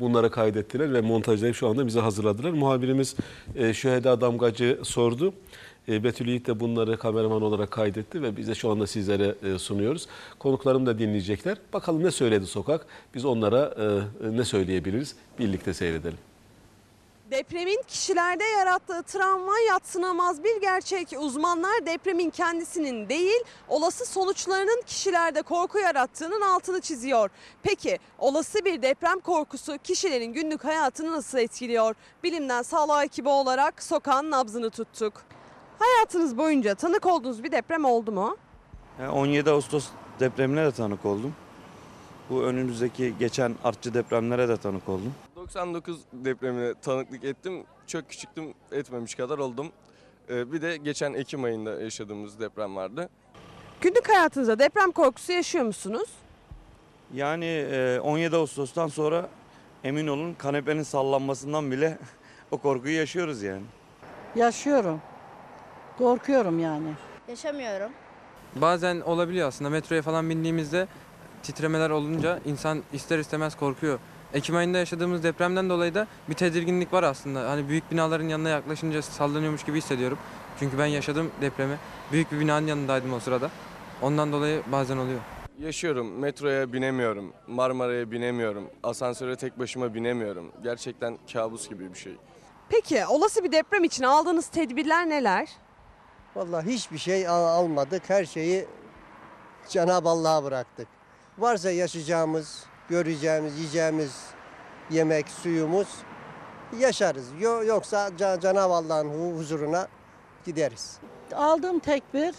Bunları 0.00 0.30
kaydettiler 0.30 0.92
ve 0.92 1.00
montajlayıp 1.00 1.56
şu 1.56 1.68
anda 1.68 1.86
bize 1.86 2.00
hazırladılar. 2.00 2.50
Muhabirimiz 2.50 3.16
e, 3.56 3.74
Şüheda 3.74 4.20
Damgacı 4.20 4.78
sordu. 4.82 5.34
E, 5.88 6.04
Betül 6.04 6.28
Yiğit 6.28 6.46
de 6.46 6.60
bunları 6.60 6.96
kameraman 6.96 7.42
olarak 7.42 7.70
kaydetti 7.70 8.22
ve 8.22 8.36
biz 8.36 8.48
de 8.48 8.54
şu 8.54 8.70
anda 8.70 8.86
sizlere 8.86 9.34
e, 9.42 9.58
sunuyoruz. 9.58 10.06
Konuklarım 10.38 10.86
da 10.86 10.98
dinleyecekler. 10.98 11.58
Bakalım 11.72 12.04
ne 12.04 12.10
söyledi 12.10 12.46
sokak? 12.46 12.86
Biz 13.14 13.24
onlara 13.24 13.74
e, 14.24 14.36
ne 14.36 14.44
söyleyebiliriz? 14.44 15.16
Birlikte 15.38 15.74
seyredelim. 15.74 16.18
Depremin 17.30 17.82
kişilerde 17.86 18.44
yarattığı 18.44 19.02
travma 19.02 19.58
yatsınamaz 19.68 20.44
bir 20.44 20.60
gerçek. 20.60 21.14
Uzmanlar 21.18 21.86
depremin 21.86 22.30
kendisinin 22.30 23.08
değil, 23.08 23.40
olası 23.68 24.06
sonuçlarının 24.06 24.82
kişilerde 24.86 25.42
korku 25.42 25.78
yarattığının 25.78 26.40
altını 26.40 26.80
çiziyor. 26.80 27.30
Peki 27.62 27.98
olası 28.18 28.64
bir 28.64 28.82
deprem 28.82 29.20
korkusu 29.20 29.78
kişilerin 29.84 30.32
günlük 30.32 30.64
hayatını 30.64 31.12
nasıl 31.12 31.38
etkiliyor? 31.38 31.94
Bilimden 32.22 32.62
sağlığa 32.62 33.04
ekibi 33.04 33.28
olarak 33.28 33.82
sokağın 33.82 34.30
nabzını 34.30 34.70
tuttuk. 34.70 35.12
Hayatınız 35.78 36.38
boyunca 36.38 36.74
tanık 36.74 37.06
olduğunuz 37.06 37.44
bir 37.44 37.52
deprem 37.52 37.84
oldu 37.84 38.12
mu? 38.12 38.36
Yani 39.00 39.10
17 39.10 39.50
Ağustos 39.50 39.86
depremine 40.20 40.64
de 40.64 40.72
tanık 40.72 41.04
oldum. 41.04 41.34
Bu 42.30 42.42
önümüzdeki 42.42 43.14
geçen 43.18 43.54
artçı 43.64 43.94
depremlere 43.94 44.48
de 44.48 44.56
tanık 44.56 44.88
oldum. 44.88 45.14
99 45.48 46.00
depremine 46.12 46.74
tanıklık 46.82 47.24
ettim. 47.24 47.64
Çok 47.86 48.08
küçüktüm, 48.08 48.54
etmemiş 48.72 49.14
kadar 49.14 49.38
oldum. 49.38 49.72
Ee, 50.30 50.52
Bir 50.52 50.62
de 50.62 50.76
geçen 50.76 51.14
Ekim 51.14 51.44
ayında 51.44 51.82
yaşadığımız 51.82 52.40
deprem 52.40 52.76
vardı. 52.76 53.08
Günlük 53.80 54.08
hayatınızda 54.08 54.58
deprem 54.58 54.92
korkusu 54.92 55.32
yaşıyor 55.32 55.64
musunuz? 55.64 56.08
Yani 57.14 57.44
e, 57.44 58.00
17 58.02 58.36
Ağustos'tan 58.36 58.88
sonra 58.88 59.28
emin 59.84 60.06
olun 60.06 60.34
kanepenin 60.34 60.82
sallanmasından 60.82 61.70
bile 61.70 61.98
o 62.50 62.58
korkuyu 62.58 62.96
yaşıyoruz 62.96 63.42
yani. 63.42 63.62
Yaşıyorum. 64.36 65.00
Korkuyorum 65.98 66.58
yani. 66.58 66.88
Yaşamıyorum. 67.28 67.90
Bazen 68.56 69.00
olabiliyor 69.00 69.48
aslında 69.48 69.70
metroya 69.70 70.02
falan 70.02 70.30
bindiğimizde 70.30 70.86
titremeler 71.42 71.90
olunca 71.90 72.40
insan 72.44 72.82
ister 72.92 73.18
istemez 73.18 73.56
korkuyor. 73.56 73.98
Ekim 74.34 74.56
ayında 74.56 74.78
yaşadığımız 74.78 75.22
depremden 75.22 75.70
dolayı 75.70 75.94
da 75.94 76.06
bir 76.28 76.34
tedirginlik 76.34 76.92
var 76.92 77.02
aslında. 77.02 77.50
Hani 77.50 77.68
büyük 77.68 77.90
binaların 77.90 78.28
yanına 78.28 78.48
yaklaşınca 78.48 79.02
sallanıyormuş 79.02 79.64
gibi 79.64 79.78
hissediyorum. 79.78 80.18
Çünkü 80.58 80.78
ben 80.78 80.86
yaşadım 80.86 81.30
depremi. 81.40 81.78
Büyük 82.12 82.32
bir 82.32 82.40
binanın 82.40 82.66
yanındaydım 82.66 83.12
o 83.12 83.20
sırada. 83.20 83.50
Ondan 84.02 84.32
dolayı 84.32 84.62
bazen 84.72 84.96
oluyor. 84.96 85.20
Yaşıyorum, 85.58 86.18
metroya 86.18 86.72
binemiyorum, 86.72 87.32
Marmara'ya 87.46 88.10
binemiyorum, 88.10 88.70
asansöre 88.82 89.36
tek 89.36 89.58
başıma 89.58 89.94
binemiyorum. 89.94 90.52
Gerçekten 90.62 91.18
kabus 91.32 91.68
gibi 91.68 91.92
bir 91.94 91.98
şey. 91.98 92.16
Peki 92.68 93.06
olası 93.06 93.44
bir 93.44 93.52
deprem 93.52 93.84
için 93.84 94.04
aldığınız 94.04 94.46
tedbirler 94.48 95.08
neler? 95.08 95.48
Vallahi 96.36 96.66
hiçbir 96.66 96.98
şey 96.98 97.28
al- 97.28 97.44
almadık. 97.44 98.10
Her 98.10 98.24
şeyi 98.24 98.66
Cenab-ı 99.68 100.08
Allah'a 100.08 100.44
bıraktık. 100.44 100.88
Varsa 101.38 101.70
yaşayacağımız, 101.70 102.64
göreceğimiz, 102.88 103.58
yiyeceğimiz 103.58 104.26
yemek, 104.90 105.28
suyumuz 105.28 105.88
yaşarız. 106.78 107.28
Yo- 107.40 107.64
Yoksa 107.64 108.10
Cenab-ı 108.16 108.74
Allah'ın 108.74 109.36
huzuruna 109.38 109.88
gideriz. 110.46 110.98
Aldığım 111.34 111.78
tekbir 111.78 112.34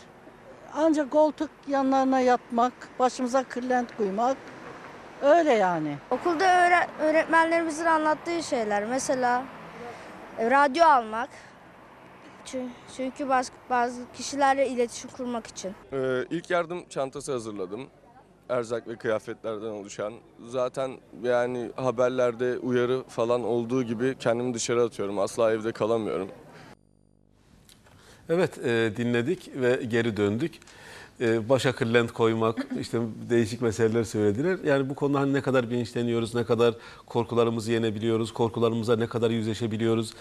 ancak 0.73 1.12
koltuk 1.12 1.49
yanlarına 1.67 2.19
yatmak, 2.19 2.73
başımıza 2.99 3.43
kırlent 3.43 3.97
koymak. 3.97 4.38
Öyle 5.21 5.53
yani. 5.53 5.97
Okulda 6.12 6.45
öğre- 6.45 6.88
öğretmenlerimizin 6.99 7.86
anlattığı 7.86 8.43
şeyler 8.43 8.86
mesela 8.86 9.43
e, 10.39 10.51
radyo 10.51 10.86
almak. 10.86 11.29
Çü- 12.45 12.67
Çünkü 12.97 13.29
bazı, 13.29 13.51
bazı 13.69 14.01
kişilerle 14.13 14.67
iletişim 14.67 15.10
kurmak 15.10 15.47
için. 15.47 15.75
Ee, 15.93 16.23
İlk 16.29 16.49
yardım 16.49 16.86
çantası 16.89 17.31
hazırladım. 17.31 17.88
Erzak 18.49 18.88
ve 18.88 18.95
kıyafetlerden 18.95 19.69
oluşan. 19.69 20.13
Zaten 20.47 20.91
yani 21.23 21.71
haberlerde 21.75 22.58
uyarı 22.58 23.03
falan 23.03 23.43
olduğu 23.43 23.84
gibi 23.84 24.15
kendimi 24.19 24.53
dışarı 24.53 24.84
atıyorum. 24.84 25.19
Asla 25.19 25.51
evde 25.51 25.71
kalamıyorum. 25.71 26.27
Evet 28.29 28.58
e, 28.58 28.93
dinledik 28.97 29.49
ve 29.55 29.84
geri 29.88 30.17
döndük. 30.17 30.53
E, 31.21 31.49
başa 31.49 31.75
kırlent 31.75 32.12
koymak, 32.12 32.67
işte 32.79 32.99
değişik 33.29 33.62
meseleler 33.62 34.03
söylediler. 34.03 34.60
Yani 34.65 34.89
bu 34.89 34.95
konuda 34.95 35.19
hani 35.19 35.34
ne 35.34 35.41
kadar 35.41 35.69
bilinçleniyoruz, 35.69 36.36
ne 36.36 36.43
kadar 36.43 36.75
korkularımızı 37.05 37.71
yenebiliyoruz, 37.71 38.34
korkularımıza 38.34 38.95
ne 38.95 39.08
kadar 39.08 39.29
yüzleşebiliyoruz. 39.29 40.13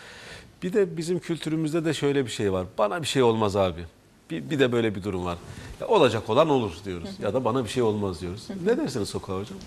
Bir 0.63 0.73
de 0.73 0.97
bizim 0.97 1.19
kültürümüzde 1.19 1.85
de 1.85 1.95
şöyle 1.95 2.25
bir 2.25 2.31
şey 2.31 2.53
var. 2.53 2.67
Bana 2.79 3.03
bir 3.03 3.07
şey 3.07 3.23
olmaz 3.23 3.57
abi. 3.57 3.85
Bir, 4.31 4.51
bir 4.51 4.59
de 4.59 4.73
böyle 4.73 4.95
bir 4.95 5.03
durum 5.03 5.25
var. 5.25 5.39
Ya 5.81 5.89
olacak 5.89 6.31
olan 6.31 6.49
olur 6.49 6.73
diyoruz. 6.85 7.11
Ya 7.23 7.35
da 7.35 7.45
bana 7.45 7.65
bir 7.65 7.69
şey 7.69 7.83
olmaz 7.83 8.21
diyoruz. 8.21 8.49
Ne 8.65 8.77
dersiniz 8.77 9.09
Sokağa 9.09 9.39
Hocam? 9.39 9.59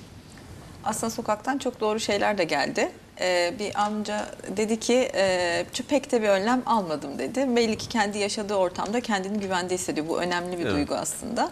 Aslında 0.84 1.10
sokaktan 1.10 1.58
çok 1.58 1.80
doğru 1.80 2.00
şeyler 2.00 2.38
de 2.38 2.44
geldi. 2.44 2.92
Ee, 3.22 3.54
bir 3.60 3.82
amca 3.86 4.26
dedi 4.58 4.80
ki 4.80 5.10
e, 5.16 5.66
pek 5.90 6.12
de 6.12 6.22
bir 6.22 6.28
önlem 6.30 6.64
almadım 6.66 7.20
dedi. 7.20 7.56
Belli 7.56 7.78
ki 7.78 7.90
kendi 7.90 8.18
yaşadığı 8.18 8.56
ortamda 8.56 9.02
kendini 9.02 9.40
güvende 9.40 9.74
hissediyor. 9.74 10.08
Bu 10.08 10.20
önemli 10.22 10.58
bir 10.60 10.64
Evet. 10.64 10.74
duygu 10.74 10.96
aslında. 10.96 11.50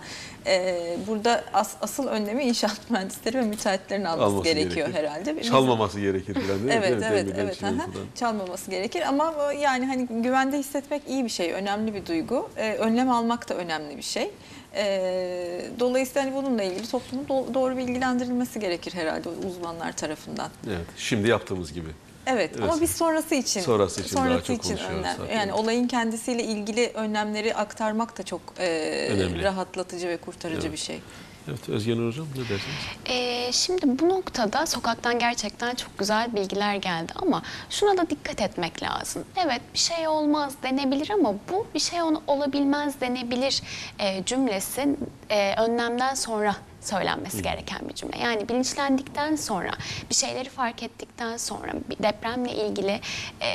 Ee, 0.48 0.98
burada 1.08 1.44
as- 1.54 1.76
asıl 1.82 2.08
önlemi 2.08 2.44
inşaat 2.44 2.82
mühendisleri 2.90 3.38
ve 3.38 3.42
müteahhitlerin 3.42 4.04
alması, 4.06 4.24
Alması 4.26 4.44
gerekiyor 4.50 4.88
gerekir. 4.88 4.94
herhalde. 5.04 5.38
Bizim- 5.40 5.52
Çalmaması 5.54 6.00
gerekir 6.00 6.34
falan 6.34 6.48
değil 6.48 6.62
mi? 6.64 6.72
Evet 6.74 6.90
Değil 7.02 7.12
evet 7.12 7.28
evet. 7.38 7.64
aha. 7.64 7.86
Çalmaması 8.16 8.72
gerekir 8.72 9.02
ama 9.08 9.34
yani 9.62 9.86
hani 9.86 10.08
güvende 10.24 10.58
hissetmek 10.58 11.02
iyi 11.08 11.24
bir 11.24 11.30
şey, 11.30 11.52
önemli 11.52 11.94
bir 11.94 12.06
duygu. 12.06 12.50
Ee, 12.58 12.74
önlem 12.74 13.10
almak 13.10 13.50
da 13.50 13.54
önemli 13.56 13.98
bir 13.98 14.02
şey. 14.02 14.32
Ee, 14.76 15.62
dolayısıyla 15.80 16.24
hani 16.24 16.36
bununla 16.36 16.64
ilgili 16.64 16.88
toplumun 16.88 17.26
do- 17.26 17.54
doğru 17.54 17.78
bilgilendirilmesi 17.78 18.60
gerekir 18.60 18.94
herhalde 18.94 19.30
uzmanlar 19.30 19.92
tarafından. 19.92 20.50
Evet, 20.68 20.86
şimdi 20.98 21.30
yaptığımız 21.30 21.74
gibi. 21.74 21.90
Evet, 22.28 22.52
Evet. 22.54 22.64
ama 22.64 22.82
biz 22.82 22.92
sonrası 22.92 23.36
için 23.36 23.62
Sonrası 23.62 24.02
için 24.02 24.16
daha 24.18 24.42
çok 24.44 24.66
için 24.66 24.76
zaten. 24.78 25.36
Yani 25.38 25.54
olayın 25.54 25.88
kendisiyle 25.88 26.44
ilgili 26.44 26.92
önlemleri 26.94 27.56
aktarmak 27.56 28.18
da 28.18 28.24
çok 28.24 28.42
e, 28.60 29.10
Önemli. 29.12 29.44
rahatlatıcı 29.44 30.08
ve 30.08 30.18
kurtarıcı 30.18 30.62
Evet. 30.62 30.72
bir 30.72 30.78
şey. 30.78 31.00
Evet 31.50 31.70
Özgen 31.70 32.08
Hocam 32.08 32.28
ne 32.36 32.42
dersiniz? 32.42 32.76
Ee, 33.06 33.52
şimdi 33.52 34.00
bu 34.00 34.10
noktada 34.10 34.66
sokaktan 34.66 35.20
gerçekten 35.20 35.76
çok 35.76 35.98
güzel 35.98 36.36
bilgiler 36.36 36.76
geldi 36.76 37.14
ama 37.16 37.42
şuna 37.70 37.98
da 37.98 38.10
dikkat 38.10 38.42
etmek 38.42 38.84
lazım. 38.84 39.24
Evet 39.46 39.62
bir 39.74 39.80
şey 39.80 40.08
olmaz 40.08 40.54
denebilir 40.64 41.10
ama 41.10 41.34
bu 41.52 41.68
bir 41.74 41.80
şey 41.80 42.02
ol- 42.02 42.22
olabilmez 42.28 43.02
denebilir 43.02 43.62
e, 44.00 44.24
cümlesi 44.26 44.96
e, 45.30 45.56
önlemden 45.62 46.14
sonra 46.14 46.56
söylenmesi 46.88 47.42
gereken 47.42 47.90
bir 47.90 47.94
cümle. 47.94 48.18
Yani 48.18 48.50
bilinçlendikten 48.50 49.36
sonra, 49.36 49.72
bir 50.10 50.16
şeyleri 50.16 50.50
fark 50.50 50.84
ettikten 50.84 51.38
sonra, 51.38 51.72
bir 51.90 52.04
depremle 52.04 52.52
ilgili 52.52 53.02
e, 53.42 53.50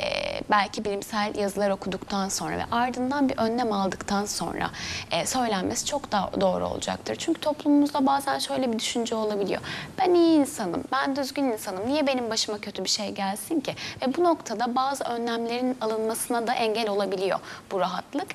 belki 0.49 0.85
bilimsel 0.85 1.35
yazılar 1.35 1.69
okuduktan 1.69 2.29
sonra 2.29 2.57
ve 2.57 2.65
ardından 2.71 3.29
bir 3.29 3.37
önlem 3.37 3.71
aldıktan 3.71 4.25
sonra 4.25 4.69
e, 5.11 5.25
söylenmesi 5.25 5.85
çok 5.85 6.11
daha 6.11 6.41
doğru 6.41 6.67
olacaktır. 6.67 7.15
Çünkü 7.15 7.41
toplumumuzda 7.41 8.05
bazen 8.05 8.39
şöyle 8.39 8.73
bir 8.73 8.79
düşünce 8.79 9.15
olabiliyor. 9.15 9.61
Ben 9.99 10.13
iyi 10.13 10.39
insanım, 10.39 10.83
ben 10.91 11.15
düzgün 11.15 11.43
insanım. 11.43 11.87
Niye 11.87 12.07
benim 12.07 12.29
başıma 12.29 12.57
kötü 12.57 12.83
bir 12.83 12.89
şey 12.89 13.09
gelsin 13.11 13.59
ki? 13.61 13.75
Ve 14.01 14.15
bu 14.17 14.23
noktada 14.23 14.75
bazı 14.75 15.03
önlemlerin 15.03 15.77
alınmasına 15.81 16.47
da 16.47 16.53
engel 16.53 16.89
olabiliyor 16.89 17.39
bu 17.71 17.79
rahatlık. 17.79 18.27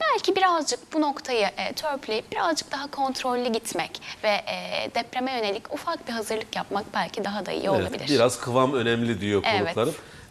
Belki 0.00 0.36
birazcık 0.36 0.92
bu 0.92 1.00
noktayı 1.00 1.46
e, 1.56 1.72
törpüleyip 1.72 2.32
birazcık 2.32 2.72
daha 2.72 2.86
kontrollü 2.86 3.52
gitmek 3.52 4.02
ve 4.24 4.43
e, 4.46 4.90
depreme 4.94 5.32
yönelik 5.32 5.74
ufak 5.74 6.08
bir 6.08 6.12
hazırlık 6.12 6.56
yapmak 6.56 6.84
belki 6.94 7.24
daha 7.24 7.46
da 7.46 7.52
iyi 7.52 7.58
Evet, 7.60 7.68
olabilir. 7.70 8.08
biraz 8.08 8.40
kıvam 8.40 8.74
önemli 8.74 9.20
diyor 9.20 9.42
Evet. 9.46 9.76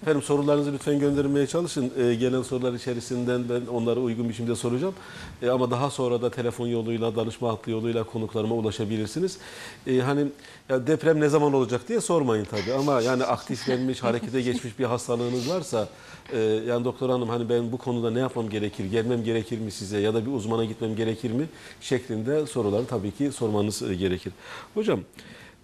Efendim 0.03 0.21
sorularınızı 0.21 0.73
lütfen 0.73 0.99
göndermeye 0.99 1.47
çalışın. 1.47 1.91
Ee, 1.97 2.15
gelen 2.15 2.41
sorular 2.41 2.73
içerisinden 2.73 3.49
ben 3.49 3.65
onları 3.65 3.99
uygun 3.99 4.29
biçimde 4.29 4.55
soracağım. 4.55 4.93
Ee, 5.41 5.49
ama 5.49 5.71
daha 5.71 5.89
sonra 5.89 6.21
da 6.21 6.31
telefon 6.31 6.67
yoluyla, 6.67 7.15
danışma 7.15 7.49
hattı 7.49 7.71
yoluyla 7.71 8.03
konuklarıma 8.03 8.55
ulaşabilirsiniz. 8.55 9.37
Ee, 9.87 9.99
hani 9.99 10.27
ya 10.69 10.87
deprem 10.87 11.21
ne 11.21 11.29
zaman 11.29 11.53
olacak 11.53 11.87
diye 11.87 12.01
sormayın 12.01 12.45
tabii. 12.45 12.73
Ama 12.73 13.01
yani 13.01 13.23
aktiflenmiş, 13.23 14.03
harekete 14.03 14.41
geçmiş 14.41 14.79
bir 14.79 14.85
hastalığınız 14.85 15.49
varsa 15.49 15.87
e, 16.33 16.39
yani 16.39 16.85
doktor 16.85 17.09
hanım 17.09 17.29
hani 17.29 17.49
ben 17.49 17.71
bu 17.71 17.77
konuda 17.77 18.11
ne 18.11 18.19
yapmam 18.19 18.49
gerekir, 18.49 18.85
gelmem 18.85 19.23
gerekir 19.23 19.59
mi 19.59 19.71
size 19.71 19.99
ya 19.99 20.13
da 20.13 20.25
bir 20.25 20.31
uzmana 20.31 20.65
gitmem 20.65 20.95
gerekir 20.95 21.31
mi 21.31 21.45
şeklinde 21.81 22.45
soruları 22.45 22.85
tabii 22.85 23.11
ki 23.11 23.31
sormanız 23.31 23.81
e, 23.81 23.95
gerekir. 23.95 24.33
Hocam 24.73 24.99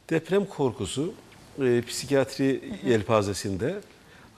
deprem 0.10 0.46
korkusu 0.46 1.14
e, 1.62 1.82
psikiyatri 1.88 2.62
yelpazesinde 2.86 3.76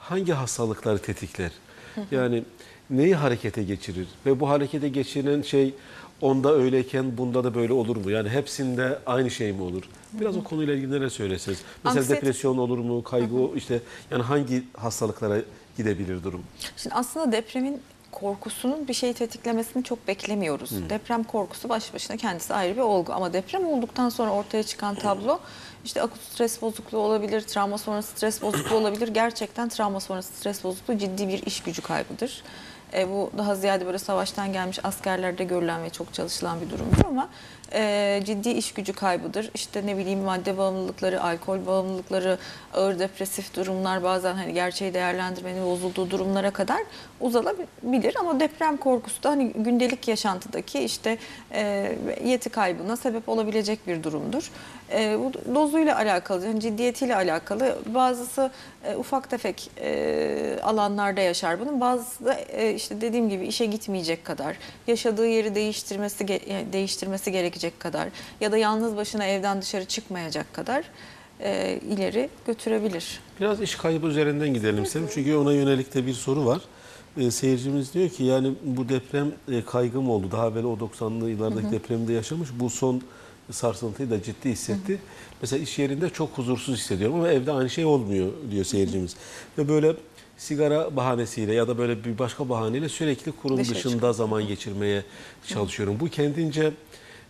hangi 0.02 0.34
hastalıkları 0.34 1.00
tetikler? 1.02 1.52
Yani 2.12 2.44
neyi 2.90 3.16
harekete 3.16 3.64
geçirir? 3.64 4.08
Ve 4.26 4.40
bu 4.40 4.50
harekete 4.50 4.90
geçiren 4.90 5.42
şey 5.42 5.74
onda 6.22 6.54
öyleyken 6.54 7.18
bunda 7.18 7.44
da 7.44 7.56
böyle 7.56 7.74
olur 7.74 7.96
mu? 7.96 8.12
Yani 8.12 8.30
hepsinde 8.30 9.00
aynı 9.06 9.32
şey 9.32 9.52
mi 9.52 9.62
olur? 9.62 9.84
Biraz 10.14 10.38
o 10.38 10.44
konuyla 10.44 10.74
ilgili 10.74 10.92
neler 10.92 11.10
söyleseniz. 11.10 11.60
Mesela 11.84 12.04
Anksiyete- 12.06 12.16
depresyon 12.16 12.58
olur 12.58 12.78
mu? 12.78 13.04
Kaygı 13.04 13.36
işte 13.56 13.80
yani 14.12 14.24
hangi 14.24 14.64
hastalıklara 14.78 15.38
gidebilir 15.78 16.24
durum? 16.24 16.44
Şimdi 16.78 16.96
aslında 16.96 17.32
depremin 17.32 17.82
korkusunun 18.12 18.88
bir 18.88 18.94
şeyi 18.94 19.14
tetiklemesini 19.14 19.84
çok 19.84 20.08
beklemiyoruz. 20.08 20.90
Deprem 20.90 21.24
korkusu 21.24 21.70
baş 21.70 21.94
başına 21.94 22.18
kendisi 22.18 22.54
ayrı 22.54 22.76
bir 22.76 22.82
olgu 22.82 23.14
ama 23.14 23.34
deprem 23.34 23.66
olduktan 23.66 24.10
sonra 24.10 24.32
ortaya 24.32 24.64
çıkan 24.64 24.96
tablo 24.96 25.40
işte 25.86 26.02
akut 26.02 26.22
stres 26.22 26.62
bozukluğu 26.62 26.98
olabilir, 26.98 27.42
travma 27.42 27.78
sonrası 27.78 28.12
stres 28.12 28.42
bozukluğu 28.42 28.76
olabilir. 28.76 29.08
Gerçekten 29.08 29.70
travma 29.70 30.00
sonrası 30.00 30.34
stres 30.34 30.64
bozukluğu 30.64 30.98
ciddi 30.98 31.28
bir 31.28 31.46
iş 31.46 31.64
gücü 31.64 31.82
kaybıdır. 31.82 32.44
E, 32.94 33.10
bu 33.10 33.32
daha 33.38 33.56
ziyade 33.56 33.86
böyle 33.86 33.98
savaştan 33.98 34.54
gelmiş 34.54 34.80
askerlerde 34.84 35.44
görülen 35.44 35.84
ve 35.84 35.90
çok 35.90 36.14
çalışılan 36.14 36.62
bir 36.62 36.70
durumdur 36.70 37.06
ama 37.08 37.30
e, 37.74 38.22
ciddi 38.26 38.50
iş 38.50 38.74
gücü 38.74 38.94
kaybıdır. 38.94 39.52
İşte 39.54 39.86
ne 39.86 39.98
bileyim 39.98 40.20
madde 40.20 40.58
bağımlılıkları, 40.58 41.24
alkol 41.24 41.66
bağımlılıkları, 41.66 42.38
ağır 42.74 43.00
depresif 43.00 43.56
durumlar 43.56 44.04
bazen 44.04 44.36
hani 44.36 44.54
gerçeği 44.54 44.94
değerlendirmenin 44.94 45.66
bozulduğu 45.66 46.10
durumlara 46.10 46.52
kadar 46.52 46.82
uzanabilir 47.20 48.16
ama 48.20 48.40
deprem 48.40 48.78
korkusu 48.78 49.24
da 49.24 49.30
hani 49.30 49.54
gündelik 49.56 50.08
yaşantıdaki 50.08 50.80
işte 50.80 51.18
e, 51.52 51.96
yeti 52.26 52.50
kaybına 52.50 52.98
sebep 52.98 53.30
olabilecek 53.30 53.88
bir 53.88 54.04
durumdur. 54.04 54.52
E, 54.94 55.18
bu 55.20 55.56
dozuyla 55.56 55.98
alakalı, 55.98 56.46
yani 56.46 56.60
ciddiyetiyle 56.60 57.16
alakalı 57.16 57.78
bazısı 57.86 58.52
e, 58.86 58.96
ufak 58.96 59.30
tefek 59.30 59.72
e, 59.82 60.60
alanlarda 60.64 61.22
yaşar 61.22 61.60
bunun. 61.60 61.82
Bazısı 61.82 62.26
da 62.26 62.34
e, 62.34 62.74
işte 62.76 63.02
dediğim 63.02 63.30
gibi 63.30 63.46
işe 63.46 63.66
gitmeyecek 63.66 64.26
kadar, 64.26 64.58
yaşadığı 64.88 65.28
yeri 65.28 65.56
değiştirmesi 65.56 66.28
değiştirmesi 66.74 67.32
gerekecek 67.32 67.80
kadar 67.80 68.10
ya 68.42 68.52
da 68.52 68.58
yalnız 68.58 68.96
başına 68.96 69.26
evden 69.26 69.62
dışarı 69.62 69.86
çıkmayacak 69.86 70.54
kadar 70.54 70.86
e, 71.40 71.80
ileri 71.90 72.30
götürebilir. 72.48 73.20
Biraz 73.40 73.62
iş 73.62 73.76
kaybı 73.76 74.08
üzerinden 74.08 74.54
gidelim 74.54 74.86
Selim. 74.86 75.08
Çünkü 75.14 75.36
ona 75.36 75.54
yönelik 75.54 75.94
de 75.94 76.06
bir 76.06 76.14
soru 76.14 76.46
var. 76.46 76.62
Ee, 77.18 77.32
seyircimiz 77.32 77.94
diyor 77.94 78.10
ki 78.10 78.24
yani 78.24 78.54
bu 78.64 78.90
deprem 78.90 79.32
e, 79.52 79.66
kaygım 79.66 80.10
oldu. 80.10 80.32
Daha 80.32 80.48
evvel 80.48 80.64
o 80.64 80.74
90'lı 80.74 81.30
yıllardaki 81.30 81.72
depremde 81.72 82.14
yaşamış. 82.14 82.50
Bu 82.60 82.70
son 82.70 83.02
sarsıntıyı 83.52 84.10
da 84.10 84.24
ciddi 84.24 84.50
hissetti. 84.50 85.00
Mesela 85.42 85.64
iş 85.64 85.80
yerinde 85.80 86.10
çok 86.10 86.38
huzursuz 86.38 86.78
hissediyorum 86.78 87.16
ama 87.16 87.30
evde 87.30 87.52
aynı 87.52 87.70
şey 87.70 87.86
olmuyor 87.86 88.32
diyor 88.52 88.66
seyircimiz. 88.66 89.16
Ve 89.58 89.70
böyle 89.70 89.96
sigara 90.38 90.96
bahanesiyle 90.96 91.54
ya 91.54 91.68
da 91.68 91.78
böyle 91.78 92.04
bir 92.04 92.20
başka 92.20 92.50
bahaneyle 92.50 92.90
sürekli 92.90 93.32
kurum 93.32 93.58
Dışarı 93.58 93.76
dışında 93.76 94.14
zaman 94.14 94.48
geçirmeye 94.48 95.04
çalışıyorum. 95.48 95.98
Bu 96.00 96.08
kendince 96.08 96.72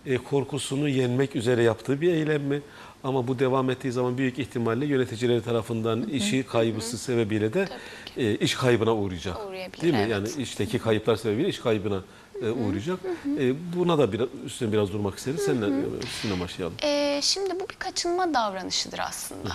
e, 0.06 0.18
korkusunu 0.18 0.90
yenmek 0.90 1.36
üzere 1.36 1.64
yaptığı 1.64 2.02
bir 2.02 2.14
eylem 2.14 2.42
mi? 2.42 2.62
Ama 3.04 3.28
bu 3.28 3.40
devam 3.40 3.70
ettiği 3.70 3.92
zaman 3.92 4.18
büyük 4.18 4.40
ihtimalle 4.40 4.86
yöneticileri 4.86 5.42
tarafından 5.42 6.04
işi 6.04 6.44
kaybısı 6.44 6.98
sebebiyle 6.98 7.54
de 7.54 7.68
e, 8.18 8.36
iş 8.36 8.56
kaybına 8.56 8.96
uğrayacak. 8.96 9.38
Değil 9.82 9.94
mi? 9.94 10.00
evet. 10.00 10.12
Yani 10.12 10.28
işteki 10.38 10.80
kayıplar 10.80 11.16
sebebiyle 11.16 11.50
iş 11.50 11.60
kaybına 11.60 12.02
e, 12.42 12.50
uğrayacak. 12.50 13.00
E, 13.40 13.76
buna 13.76 13.98
da 13.98 14.12
biraz, 14.12 14.28
üstüne 14.46 14.72
biraz 14.72 14.94
durmak 14.94 15.18
isteriz. 15.18 15.42
Seninle 15.42 15.66
e, 15.66 16.04
üstüne 16.04 16.40
başlayalım. 16.40 16.76
Ee, 16.84 17.20
şimdi 17.24 17.60
bu 17.60 17.70
bir 17.70 17.76
kaçınma 17.76 18.34
davranışıdır 18.34 19.00
aslında. 19.00 19.50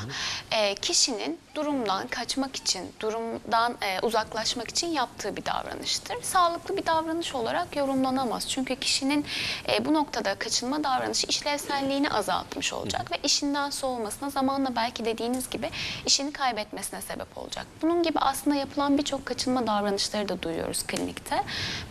Ee, 0.50 0.74
kişinin 0.74 1.38
durumdan 1.54 2.06
kaçmak 2.06 2.56
için, 2.56 2.82
durumdan 3.00 3.74
e, 3.82 4.00
uzaklaşmak 4.00 4.68
için 4.68 4.86
yaptığı 4.86 5.36
bir 5.36 5.44
davranıştır. 5.44 6.22
Sağlıklı 6.22 6.76
bir 6.76 6.86
davranış 6.86 7.34
olarak 7.34 7.76
yorumlanamaz. 7.76 8.48
Çünkü 8.48 8.76
kişinin 8.76 9.24
e, 9.72 9.84
bu 9.84 9.94
noktada 9.94 10.34
kaçınma 10.34 10.84
davranışı 10.84 11.26
işlevselliğini 11.26 12.10
azaltmış 12.10 12.72
olacak 12.72 13.12
ve 13.12 13.16
işinden 13.22 13.70
soğumasına 13.70 14.30
zamanla 14.30 14.76
belki 14.76 15.04
dediğiniz 15.04 15.50
gibi 15.50 15.70
işini 16.06 16.32
kaybetmesine 16.32 17.00
sebep 17.00 17.38
olacak. 17.38 17.66
Bunun 17.82 18.02
gibi 18.02 18.18
aslında 18.18 18.56
yapılan 18.56 18.98
birçok 18.98 19.26
kaçınma 19.26 19.66
davranışları 19.66 20.28
da 20.28 20.42
duyuyoruz 20.42 20.82
klinikte. 20.82 21.42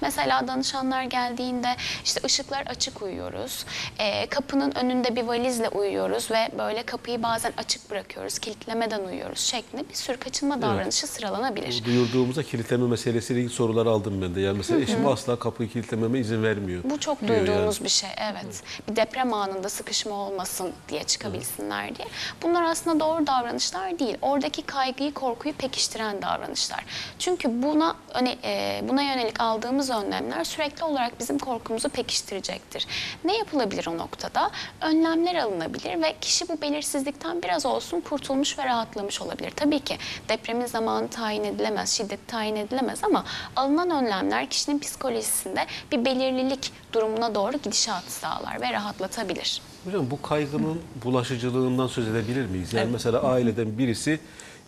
Mesela 0.01 0.47
danışanlar 0.85 1.03
geldiğinde 1.03 1.75
işte 2.05 2.21
ışıklar 2.25 2.63
açık 2.67 3.01
uyuyoruz. 3.01 3.65
Ee, 3.99 4.25
kapının 4.27 4.71
önünde 4.71 5.15
bir 5.15 5.23
valizle 5.23 5.69
uyuyoruz 5.69 6.31
ve 6.31 6.49
böyle 6.57 6.83
kapıyı 6.83 7.23
bazen 7.23 7.53
açık 7.57 7.91
bırakıyoruz. 7.91 8.39
Kilitlemeden 8.39 9.03
uyuyoruz 9.03 9.39
şeklinde 9.39 9.89
bir 9.89 9.93
sürü 9.95 10.17
kaçınma 10.17 10.61
davranışı 10.61 11.07
sıralanabilir. 11.07 11.85
Duyurduğumuzda 11.85 12.43
kilitleme 12.43 12.87
meselesiyle 12.87 13.39
ilgili 13.39 13.53
sorular 13.53 13.85
aldım 13.85 14.21
ben 14.21 14.35
de. 14.35 14.41
Yani 14.41 14.57
mesela 14.57 14.79
eşim 14.81 15.07
asla 15.07 15.39
kapıyı 15.39 15.69
kilitlememe 15.69 16.19
izin 16.19 16.43
vermiyor. 16.43 16.83
Bu 16.83 16.99
çok 16.99 17.21
diyor 17.21 17.35
yani. 17.35 17.47
duyduğumuz 17.47 17.83
bir 17.83 17.89
şey 17.89 18.09
evet. 18.17 18.63
Bir 18.89 18.95
deprem 18.95 19.33
anında 19.33 19.69
sıkışma 19.69 20.15
olmasın 20.15 20.71
diye 20.89 21.03
çıkabilsinler 21.03 21.95
diye. 21.95 22.07
Bunlar 22.41 22.63
aslında 22.63 22.99
doğru 22.99 23.27
davranışlar 23.27 23.99
değil. 23.99 24.17
Oradaki 24.21 24.61
kaygıyı, 24.61 25.13
korkuyu 25.13 25.53
pekiştiren 25.53 26.21
davranışlar. 26.21 26.85
Çünkü 27.19 27.63
buna 27.63 27.95
hani 28.13 28.37
e, 28.43 28.81
buna 28.89 29.01
yönelik 29.01 29.41
aldığımız 29.41 29.89
önlemler 29.89 30.43
sürekli 30.43 30.74
olarak 30.83 31.19
bizim 31.19 31.39
korkumuzu 31.39 31.89
pekiştirecektir. 31.89 32.87
Ne 33.23 33.37
yapılabilir 33.37 33.87
o 33.87 33.97
noktada? 33.97 34.51
Önlemler 34.81 35.35
alınabilir 35.35 36.01
ve 36.01 36.15
kişi 36.21 36.49
bu 36.49 36.61
belirsizlikten 36.61 37.43
biraz 37.43 37.65
olsun 37.65 38.01
kurtulmuş 38.01 38.59
ve 38.59 38.65
rahatlamış 38.65 39.21
olabilir. 39.21 39.51
Tabii 39.55 39.79
ki 39.79 39.97
depremin 40.29 40.65
zamanı 40.65 41.07
tayin 41.07 41.43
edilemez, 41.43 41.89
şiddet 41.89 42.27
tayin 42.27 42.55
edilemez 42.55 43.03
ama 43.03 43.25
alınan 43.55 43.89
önlemler 43.89 44.49
kişinin 44.49 44.79
psikolojisinde 44.79 45.65
bir 45.91 46.05
belirlilik 46.05 46.71
durumuna 46.93 47.35
doğru 47.35 47.57
gidişatı 47.57 48.11
sağlar 48.11 48.61
ve 48.61 48.73
rahatlatabilir. 48.73 49.61
Hocam 49.85 50.11
bu 50.11 50.21
kaygının 50.21 50.81
bulaşıcılığından 51.03 51.87
söz 51.87 52.07
edebilir 52.07 52.45
miyiz? 52.45 52.73
Yani 52.73 52.91
mesela 52.91 53.23
aileden 53.23 53.77
birisi 53.77 54.19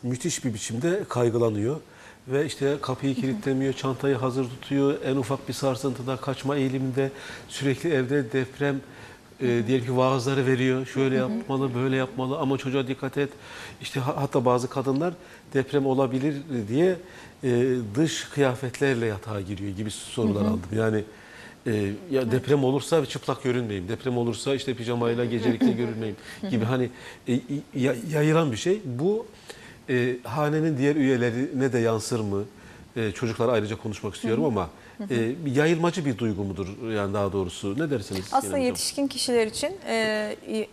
müthiş 0.04 0.46
bir 0.46 0.54
biçimde 0.54 1.04
kaygılanıyor 1.10 1.82
ve 2.28 2.46
işte 2.46 2.78
kapıyı 2.82 3.16
kilitlemiyor, 3.16 3.74
çantayı 3.74 4.16
hazır 4.16 4.44
tutuyor, 4.44 4.96
en 5.06 5.16
ufak 5.16 5.48
bir 5.48 5.54
sarsıntıda 5.54 6.18
kaçma 6.18 6.56
eğiliminde 6.56 7.12
sürekli 7.48 7.90
evde 7.94 8.32
deprem 8.32 8.82
e, 9.42 9.48
diyelim 9.68 9.86
ki 9.86 9.98
vaazları 9.98 10.46
veriyor. 10.46 10.86
Şöyle 10.86 11.16
yapmalı, 11.16 11.76
böyle 11.76 11.96
yapmalı 11.96 12.38
ama 12.38 12.58
çocuğa 12.58 12.88
dikkat 12.88 13.18
et. 13.18 13.30
İşte 13.82 14.00
ha- 14.00 14.16
hatta 14.18 14.46
bazı 14.46 14.70
kadınlar 14.70 15.14
deprem 15.54 15.86
olabilir 15.86 16.36
diye 16.70 16.96
e, 17.44 17.76
dış 17.96 18.24
kıyafetlerle 18.24 19.06
yatağa 19.06 19.42
giriyor 19.42 19.76
gibi 19.78 19.92
sorular 19.92 20.42
aldım. 20.46 20.62
Yani 20.76 21.04
e, 21.68 21.92
ya 22.12 22.32
deprem 22.32 22.64
olursa 22.64 23.06
çıplak 23.06 23.44
görünmeyeyim. 23.44 23.90
Deprem 23.90 24.18
olursa 24.18 24.56
işte 24.56 24.74
pijamayla 24.74 25.26
gecelikte 25.26 25.72
görünmeyeyim 25.72 26.16
gibi 26.50 26.66
hani 26.66 26.90
e, 27.28 27.40
ya- 27.76 27.96
yayılan 28.12 28.52
bir 28.52 28.58
şey. 28.58 28.82
Bu 28.86 29.26
e, 29.90 30.16
hanenin 30.24 30.78
diğer 30.78 30.96
üyelerine 30.96 31.74
de 31.74 31.80
yansır 31.80 32.20
mı? 32.20 32.44
E, 32.96 33.12
çocuklar 33.12 33.50
ayrıca 33.50 33.76
konuşmak 33.78 34.16
istiyorum 34.16 34.46
ama 34.46 34.70
e, 35.12 35.32
yayılmacı 35.56 36.06
bir 36.06 36.18
duygu 36.18 36.44
mudur 36.44 36.68
yani 36.96 37.14
daha 37.14 37.34
doğrusu? 37.34 37.80
Ne 37.80 37.90
dersiniz? 37.90 38.22
Aslında 38.26 38.42
Sinem 38.42 38.52
Hocam? 38.54 38.66
yetişkin 38.66 39.08
kişiler 39.08 39.48
için 39.48 39.72
e, 39.88 39.94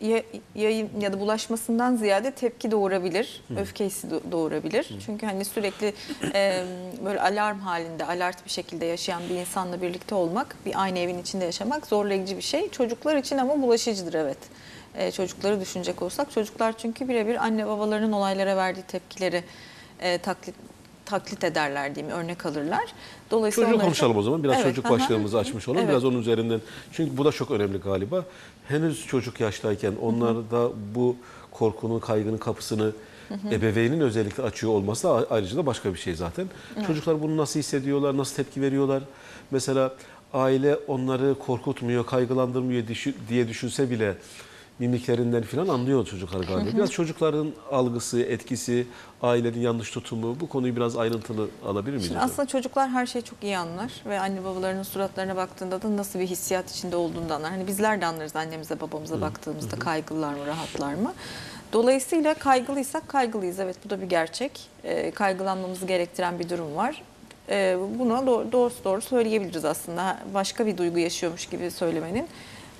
ya- 0.00 0.22
yayın 0.54 0.88
ya 1.00 1.12
da 1.12 1.20
bulaşmasından 1.20 1.96
ziyade 1.96 2.30
tepki 2.30 2.70
doğurabilir, 2.70 3.42
öfke 3.56 3.86
hissi 3.86 4.06
do- 4.06 4.32
doğurabilir. 4.32 4.88
Çünkü 5.06 5.26
hani 5.26 5.44
sürekli 5.44 5.92
e, 6.34 6.64
böyle 7.04 7.20
alarm 7.20 7.58
halinde, 7.58 8.04
alert 8.04 8.44
bir 8.44 8.50
şekilde 8.50 8.84
yaşayan 8.86 9.22
bir 9.30 9.34
insanla 9.34 9.82
birlikte 9.82 10.14
olmak, 10.14 10.56
bir 10.66 10.82
aynı 10.82 10.98
evin 10.98 11.18
içinde 11.18 11.44
yaşamak 11.44 11.86
zorlayıcı 11.86 12.36
bir 12.36 12.42
şey. 12.42 12.70
Çocuklar 12.70 13.16
için 13.16 13.38
ama 13.38 13.62
bulaşıcıdır 13.62 14.14
evet. 14.14 14.38
E, 14.94 15.10
çocukları 15.10 15.60
düşünecek 15.60 16.02
olsak, 16.02 16.30
çocuklar 16.30 16.78
çünkü 16.78 17.08
birebir 17.08 17.44
anne 17.44 17.66
babalarının 17.66 18.12
olaylara 18.12 18.56
verdiği 18.56 18.82
tepkileri 18.82 19.44
e, 20.00 20.18
taklit 20.18 20.54
taklit 21.04 21.44
ederler 21.44 21.94
diyeyim, 21.94 22.16
örnek 22.16 22.46
alırlar. 22.46 22.84
Dolayısıyla 23.30 23.70
Çocuğu 23.70 23.82
konuşalım 23.82 24.16
o 24.16 24.22
zaman. 24.22 24.44
Biraz 24.44 24.56
Evet, 24.56 24.64
çocuk 24.64 24.86
aha. 24.86 24.92
başlığımızı 24.92 25.38
açmış 25.38 25.68
olalım. 25.68 25.80
Evet. 25.80 25.90
Biraz 25.90 26.04
onun 26.04 26.20
üzerinden. 26.20 26.60
Çünkü 26.92 27.16
bu 27.16 27.24
da 27.24 27.32
çok 27.32 27.50
önemli 27.50 27.78
galiba. 27.78 28.24
Henüz 28.68 29.06
çocuk 29.06 29.40
yaştayken 29.40 29.92
onlar 30.02 30.50
da 30.50 30.70
bu 30.94 31.16
korkunun, 31.50 32.00
kaygının 32.00 32.38
kapısını 32.38 32.92
ebeveynin 33.50 34.00
özellikle 34.00 34.42
açıyor 34.42 34.72
olması 34.72 35.08
da 35.08 35.26
ayrıca 35.30 35.56
da 35.56 35.66
başka 35.66 35.94
bir 35.94 35.98
şey 35.98 36.14
zaten. 36.14 36.46
Çocuklar 36.86 37.22
bunu 37.22 37.36
nasıl 37.36 37.60
hissediyorlar, 37.60 38.16
nasıl 38.16 38.36
tepki 38.36 38.62
veriyorlar? 38.62 39.02
Mesela 39.50 39.94
aile 40.32 40.76
onları 40.76 41.34
korkutmuyor, 41.38 42.06
kaygılandırmıyor 42.06 42.84
diye 43.28 43.48
düşünse 43.48 43.90
bile 43.90 44.14
mimiklerinden 44.78 45.42
falan 45.42 45.68
anlıyor 45.68 46.06
çocuklar 46.06 46.40
galiba. 46.44 46.76
Biraz 46.76 46.90
çocukların 46.90 47.52
algısı, 47.70 48.20
etkisi, 48.20 48.86
ailenin 49.22 49.60
yanlış 49.60 49.90
tutumu 49.90 50.40
bu 50.40 50.48
konuyu 50.48 50.76
biraz 50.76 50.96
ayrıntılı 50.96 51.48
alabilir 51.66 51.96
miyiz? 51.96 52.06
Şimdi 52.06 52.20
aslında 52.20 52.48
çocuklar 52.48 52.90
her 52.90 53.06
şeyi 53.06 53.22
çok 53.22 53.44
iyi 53.44 53.58
anlar 53.58 53.92
ve 54.06 54.20
anne 54.20 54.44
babalarının 54.44 54.82
suratlarına 54.82 55.36
baktığında 55.36 55.82
da 55.82 55.96
nasıl 55.96 56.18
bir 56.18 56.26
hissiyat 56.26 56.70
içinde 56.70 56.96
olduğunu 56.96 57.34
anlar. 57.34 57.50
Hani 57.50 57.66
bizler 57.66 58.00
de 58.00 58.06
anlarız 58.06 58.36
annemize 58.36 58.80
babamıza 58.80 59.20
baktığımızda 59.20 59.76
kaygılılar 59.76 60.34
mı 60.34 60.46
rahatlar 60.46 60.94
mı. 60.94 61.12
Dolayısıyla 61.72 62.34
kaygılıysak 62.34 63.08
kaygılıyız 63.08 63.58
evet 63.58 63.76
bu 63.84 63.90
da 63.90 64.00
bir 64.00 64.06
gerçek. 64.06 64.60
Ee, 64.84 65.10
kaygılanmamızı 65.10 65.86
gerektiren 65.86 66.38
bir 66.38 66.48
durum 66.48 66.76
var. 66.76 67.02
Ee, 67.48 67.76
buna 67.98 68.26
doğru, 68.26 68.52
doğrusu 68.52 68.84
doğru 68.84 69.00
söyleyebiliriz 69.00 69.64
aslında. 69.64 70.18
Başka 70.34 70.66
bir 70.66 70.78
duygu 70.78 70.98
yaşıyormuş 70.98 71.46
gibi 71.46 71.70
söylemenin 71.70 72.22
e, 72.22 72.26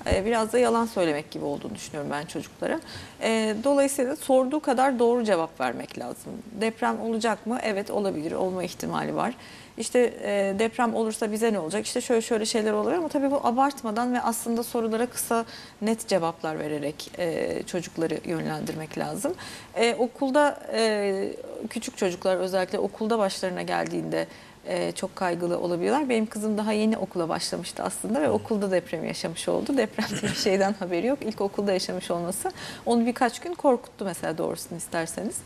biraz 0.07 0.53
da 0.53 0.59
yalan 0.59 0.87
söylemek 0.87 1.31
gibi 1.31 1.45
olduğunu 1.45 1.75
düşünüyorum 1.75 2.11
ben 2.11 2.25
çocuklara. 2.27 2.81
E, 3.23 3.57
dolayısıyla 3.65 4.17
sorduğu 4.17 4.61
kadar 4.61 4.99
doğru 4.99 5.25
cevap 5.25 5.61
vermek 5.61 5.99
lazım. 5.99 6.33
Deprem 6.61 7.01
olacak 7.01 7.47
mı? 7.47 7.59
Evet 7.63 7.91
olabilir, 7.91 8.33
olma 8.33 8.65
ihtimali 8.65 9.15
var. 9.15 9.35
İşte 9.79 10.15
e, 10.23 10.59
deprem 10.59 10.95
olursa 10.95 11.33
bize 11.33 11.53
ne 11.53 11.59
olacak? 11.59 11.87
İşte 11.87 12.01
şöyle 12.01 12.23
şöyle 12.23 12.47
şeyler 12.47 12.73
oluyor 12.73 12.99
ama 12.99 13.09
tabii 13.09 13.31
bu 13.31 13.41
abartmadan 13.45 14.15
ve 14.15 14.21
aslında 14.21 14.63
sorulara 14.63 15.07
kısa 15.07 15.45
net 15.83 16.09
cevaplar 16.09 16.59
vererek 16.59 17.11
e, 17.19 17.63
çocukları 17.67 18.19
yönlendirmek 18.25 18.99
lazım. 18.99 19.35
E, 19.75 19.95
okulda 19.95 20.59
e, 20.73 21.33
küçük 21.71 21.97
çocuklar 21.97 22.37
özellikle 22.37 22.79
okulda 22.79 23.19
başlarına 23.19 23.63
geldiğinde 23.63 24.27
e, 24.67 24.93
çok 24.93 25.17
kaygılı 25.17 25.59
olabiliyorlar. 25.59 26.09
Benim 26.09 26.27
kızım 26.27 26.59
daha 26.59 26.73
yeni 26.73 26.97
okula 26.99 27.29
başlamıştı 27.29 27.83
aslında 27.83 28.21
ve 28.23 28.31
okulda 28.31 28.71
deprem 28.71 29.05
yaşamış 29.05 29.49
oldu. 29.49 29.77
Deprem 29.77 30.07
diye 30.11 30.23
bir 30.33 30.37
şeyden 30.37 30.73
haberi 30.79 31.07
yok. 31.07 31.19
İlk 31.23 31.41
okulda 31.41 31.73
yaşamış 31.73 32.11
olması 32.11 32.53
onu 32.87 33.07
birkaç 33.07 33.41
gün 33.41 33.55
korkuttu 33.55 34.05
mesela 34.05 34.39
doğrusunu 34.39 34.79
isterseniz. 34.79 35.37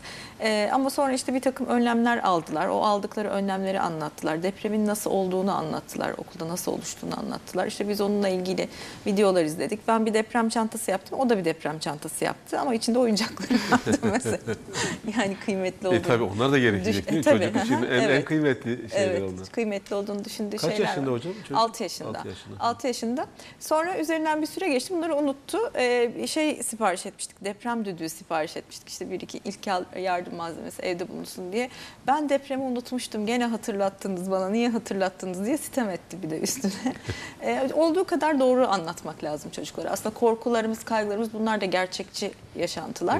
E, 0.41 0.69
ama 0.73 0.89
sonra 0.89 1.13
işte 1.13 1.33
bir 1.33 1.41
takım 1.41 1.67
önlemler 1.67 2.17
aldılar. 2.17 2.67
O 2.67 2.83
aldıkları 2.83 3.29
önlemleri 3.29 3.79
anlattılar. 3.79 4.43
Depremin 4.43 4.87
nasıl 4.87 5.11
olduğunu 5.11 5.51
anlattılar. 5.57 6.11
Okulda 6.17 6.47
nasıl 6.47 6.71
oluştuğunu 6.71 7.19
anlattılar. 7.19 7.67
İşte 7.67 7.89
biz 7.89 8.01
onunla 8.01 8.29
ilgili 8.29 8.67
videolar 9.07 9.43
izledik. 9.43 9.79
Ben 9.87 10.05
bir 10.05 10.13
deprem 10.13 10.49
çantası 10.49 10.91
yaptım. 10.91 11.19
O 11.19 11.29
da 11.29 11.37
bir 11.37 11.45
deprem 11.45 11.79
çantası 11.79 12.25
yaptı 12.25 12.59
ama 12.59 12.73
içinde 12.73 12.99
oyuncakları 12.99 13.53
vardı 13.71 13.97
mesela. 14.03 14.37
Yani 15.17 15.37
kıymetli 15.45 15.87
olduğunu. 15.87 15.99
E 15.99 16.01
tabii 16.01 16.23
onlar 16.23 16.51
da 16.51 16.59
gerekecek 16.59 16.95
Düş- 16.95 17.07
değil 17.07 17.17
mi? 17.17 17.23
Tabii, 17.23 17.43
Çocuk 17.45 17.65
için 17.65 17.73
en, 17.75 17.81
en 17.83 18.01
evet. 18.01 18.25
kıymetli 18.25 18.89
şeyler 18.89 19.07
Evet, 19.07 19.08
onlar. 19.17 19.47
kıymetli 19.47 19.95
olduğunu 19.95 20.25
düşündüğü 20.25 20.57
Kaç 20.57 20.71
şeyler 20.71 20.87
yaşında 20.87 21.05
var. 21.11 21.19
hocam 21.19 21.33
çocuk? 21.33 21.57
6 21.57 21.83
yaşında. 21.83 22.09
Altı 22.19 22.27
yaşında. 22.27 22.59
6 22.59 22.87
yaşında. 22.87 23.25
Sonra 23.59 23.97
üzerinden 23.97 24.41
bir 24.41 24.47
süre 24.47 24.69
geçti. 24.69 24.93
Bunları 24.95 25.15
unuttu. 25.15 25.57
Ee, 25.75 26.27
şey 26.27 26.63
sipariş 26.63 27.05
etmiştik. 27.05 27.45
Deprem 27.45 27.85
düdüğü 27.85 28.09
sipariş 28.09 28.57
etmiştik. 28.57 28.89
İşte 28.89 29.11
bir 29.11 29.21
iki 29.21 29.37
ilk 29.45 29.67
yardım 29.99 30.35
malzemesi 30.35 30.81
evde 30.81 31.09
bulunsun 31.09 31.53
diye. 31.53 31.69
Ben 32.07 32.29
depremi 32.29 32.63
unutmuştum. 32.63 33.25
Gene 33.25 33.45
hatırlattınız 33.45 34.31
bana. 34.31 34.49
Niye 34.49 34.69
hatırlattınız 34.69 35.45
diye 35.45 35.57
sitem 35.57 35.89
etti 35.89 36.17
bir 36.23 36.29
de 36.29 36.39
üstüne. 36.39 36.71
Ee, 37.41 37.69
olduğu 37.73 38.03
kadar 38.03 38.39
doğru 38.39 38.67
anlatmak 38.67 39.23
lazım 39.23 39.51
çocuklara. 39.51 39.89
Aslında 39.89 40.15
korkularımız, 40.15 40.83
kaygılarımız 40.83 41.33
bunlar 41.33 41.61
da 41.61 41.65
gerçekçi 41.65 42.31
yaşantılar. 42.55 43.19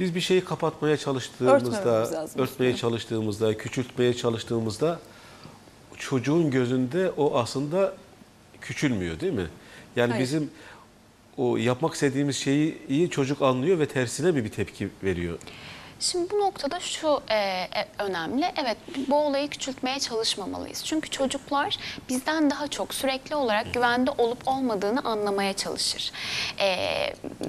Biz 0.00 0.14
bir 0.14 0.20
şeyi 0.20 0.44
kapatmaya 0.44 0.96
çalıştığımızda, 0.96 2.10
örtmeye 2.36 2.76
çalıştığımızda, 2.76 3.56
küçültmeye 3.56 4.14
çalıştığımızda 4.14 4.98
çocuğun 5.98 6.50
gözünde 6.50 7.10
o 7.10 7.38
aslında 7.38 7.94
küçülmüyor 8.60 9.20
değil 9.20 9.32
mi? 9.32 9.46
Yani 9.96 10.10
Hayır. 10.10 10.22
bizim 10.24 10.50
o 11.36 11.56
yapmak 11.56 11.94
istediğimiz 11.94 12.36
şeyi 12.36 12.78
iyi 12.88 13.10
çocuk 13.10 13.42
anlıyor 13.42 13.78
ve 13.78 13.86
tersine 13.86 14.30
mi 14.30 14.44
bir 14.44 14.48
tepki 14.48 14.88
veriyor? 15.04 15.38
Şimdi 16.00 16.30
bu 16.30 16.40
noktada 16.40 16.80
şu 16.80 17.20
e, 17.30 17.34
e, 17.36 17.68
önemli. 17.98 18.52
Evet 18.56 18.76
bu 19.08 19.16
olayı 19.16 19.48
küçültmeye 19.48 20.00
çalışmamalıyız. 20.00 20.84
Çünkü 20.84 21.10
çocuklar 21.10 21.78
bizden 22.08 22.50
daha 22.50 22.68
çok 22.68 22.94
sürekli 22.94 23.34
olarak 23.34 23.74
güvende 23.74 24.10
olup 24.18 24.48
olmadığını 24.48 25.00
anlamaya 25.00 25.52
çalışır. 25.52 26.12
E, 26.60 26.76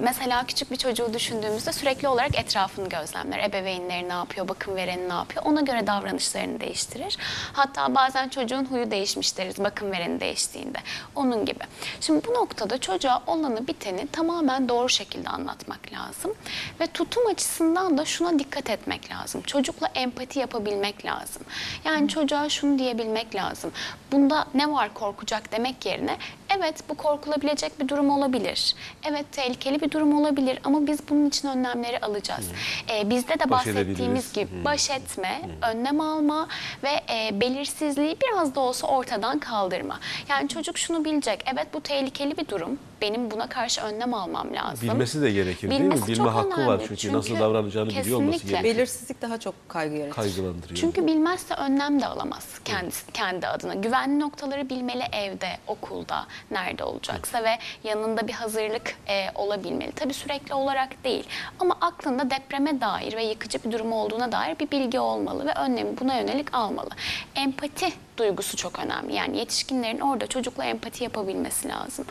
mesela 0.00 0.44
küçük 0.46 0.70
bir 0.70 0.76
çocuğu 0.76 1.14
düşündüğümüzde 1.14 1.72
sürekli 1.72 2.08
olarak 2.08 2.38
etrafını 2.38 2.88
gözlemler. 2.88 3.38
Ebeveynleri 3.38 4.08
ne 4.08 4.12
yapıyor, 4.12 4.48
bakım 4.48 4.76
vereni 4.76 5.08
ne 5.08 5.14
yapıyor 5.14 5.44
ona 5.44 5.60
göre 5.60 5.86
davranışlarını 5.86 6.60
değiştirir. 6.60 7.16
Hatta 7.52 7.94
bazen 7.94 8.28
çocuğun 8.28 8.64
huyu 8.64 8.90
değişmiş 8.90 9.36
deriz 9.38 9.58
bakım 9.58 9.92
vereni 9.92 10.20
değiştiğinde. 10.20 10.78
Onun 11.14 11.44
gibi. 11.44 11.64
Şimdi 12.00 12.26
bu 12.26 12.34
noktada 12.34 12.78
çocuğa 12.78 13.22
olanı 13.26 13.66
biteni 13.66 14.06
tamamen 14.06 14.68
doğru 14.68 14.88
şekilde 14.88 15.28
anlatmak 15.28 15.92
lazım. 15.92 16.34
Ve 16.80 16.86
tutum 16.86 17.26
açısından 17.26 17.98
da 17.98 18.04
şuna 18.04 18.37
dikkat 18.38 18.70
etmek 18.70 19.10
lazım. 19.10 19.42
Çocukla 19.42 19.88
empati 19.94 20.38
yapabilmek 20.38 21.04
lazım. 21.04 21.42
Yani 21.84 22.08
çocuğa 22.08 22.48
şunu 22.48 22.78
diyebilmek 22.78 23.34
lazım. 23.34 23.72
Bunda 24.12 24.46
ne 24.54 24.72
var 24.72 24.94
korkacak 24.94 25.52
demek 25.52 25.86
yerine 25.86 26.16
evet 26.56 26.74
bu 26.88 26.94
korkulabilecek 26.94 27.80
bir 27.80 27.88
durum 27.88 28.10
olabilir. 28.10 28.74
Evet 29.04 29.32
tehlikeli 29.32 29.80
bir 29.80 29.90
durum 29.90 30.20
olabilir 30.20 30.58
ama 30.64 30.86
biz 30.86 31.08
bunun 31.08 31.28
için 31.28 31.48
önlemleri 31.48 31.98
alacağız. 32.00 32.46
Ee, 32.90 33.10
bizde 33.10 33.38
de 33.38 33.50
Baş 33.50 33.66
bahsettiğimiz 33.66 34.32
gibi 34.32 34.64
baş 34.64 34.90
etme, 34.90 35.40
önlem 35.62 36.00
alma 36.00 36.48
ve 36.82 36.90
e, 37.12 37.40
belirsizliği 37.40 38.16
biraz 38.22 38.54
da 38.54 38.60
olsa 38.60 38.86
ortadan 38.86 39.38
kaldırma. 39.38 40.00
Yani 40.28 40.48
çocuk 40.48 40.78
şunu 40.78 41.04
bilecek. 41.04 41.44
Evet 41.54 41.66
bu 41.74 41.80
tehlikeli 41.80 42.36
bir 42.36 42.48
durum. 42.48 42.78
Benim 43.02 43.30
buna 43.30 43.48
karşı 43.48 43.80
önlem 43.80 44.14
almam 44.14 44.54
lazım. 44.54 44.88
Bilmesi 44.88 45.22
de 45.22 45.30
gerekir 45.30 45.70
değil 45.70 45.80
Bilmesi 45.80 46.02
mi? 46.02 46.08
Bilme 46.08 46.24
çok 46.24 46.34
hakkı 46.34 46.66
var 46.66 46.74
önemli. 46.74 46.88
çünkü, 46.98 47.12
nasıl 47.16 47.28
Çünkü 47.28 47.40
davranacağını 47.40 47.88
biliyor 47.90 48.18
olması 48.18 48.32
kesinlikle. 48.32 48.60
gerekir. 48.62 48.76
Belirsizlik 48.78 49.22
daha 49.22 49.38
çok 49.40 49.54
kaygı 49.68 49.96
yaratır. 49.96 50.14
Kaygılandırıyor. 50.14 50.76
Çünkü 50.80 51.06
bilmezse 51.06 51.54
önlem 51.54 52.00
de 52.00 52.06
alamaz 52.06 52.60
kendisi, 52.64 53.12
kendi 53.12 53.46
adına. 53.46 53.74
Güvenli 53.74 54.20
noktaları 54.20 54.68
bilmeli 54.68 55.02
evde, 55.12 55.48
okulda, 55.66 56.26
nerede 56.50 56.84
olacaksa 56.84 57.44
ve 57.44 57.58
yanında 57.84 58.28
bir 58.28 58.32
hazırlık 58.32 58.94
e, 59.08 59.26
olabilmeli. 59.34 59.92
Tabii 59.92 60.14
sürekli 60.14 60.54
olarak 60.54 61.04
değil 61.04 61.24
ama 61.58 61.76
aklında 61.80 62.30
depreme 62.30 62.80
dair 62.80 63.16
ve 63.16 63.24
yıkıcı 63.24 63.58
bir 63.64 63.72
durum 63.72 63.92
olduğuna 63.92 64.32
dair 64.32 64.58
bir 64.58 64.70
bilgi 64.70 65.00
olmalı 65.00 65.46
ve 65.46 65.52
önlemi 65.54 66.00
buna 66.00 66.14
yönelik 66.14 66.54
almalı. 66.54 66.90
Empati 67.36 67.92
duygusu 68.18 68.56
çok 68.56 68.78
önemli. 68.78 69.14
Yani 69.14 69.38
yetişkinlerin 69.38 70.00
orada 70.00 70.26
çocukla 70.26 70.64
empati 70.64 71.04
yapabilmesi 71.04 71.68
lazım. 71.68 72.04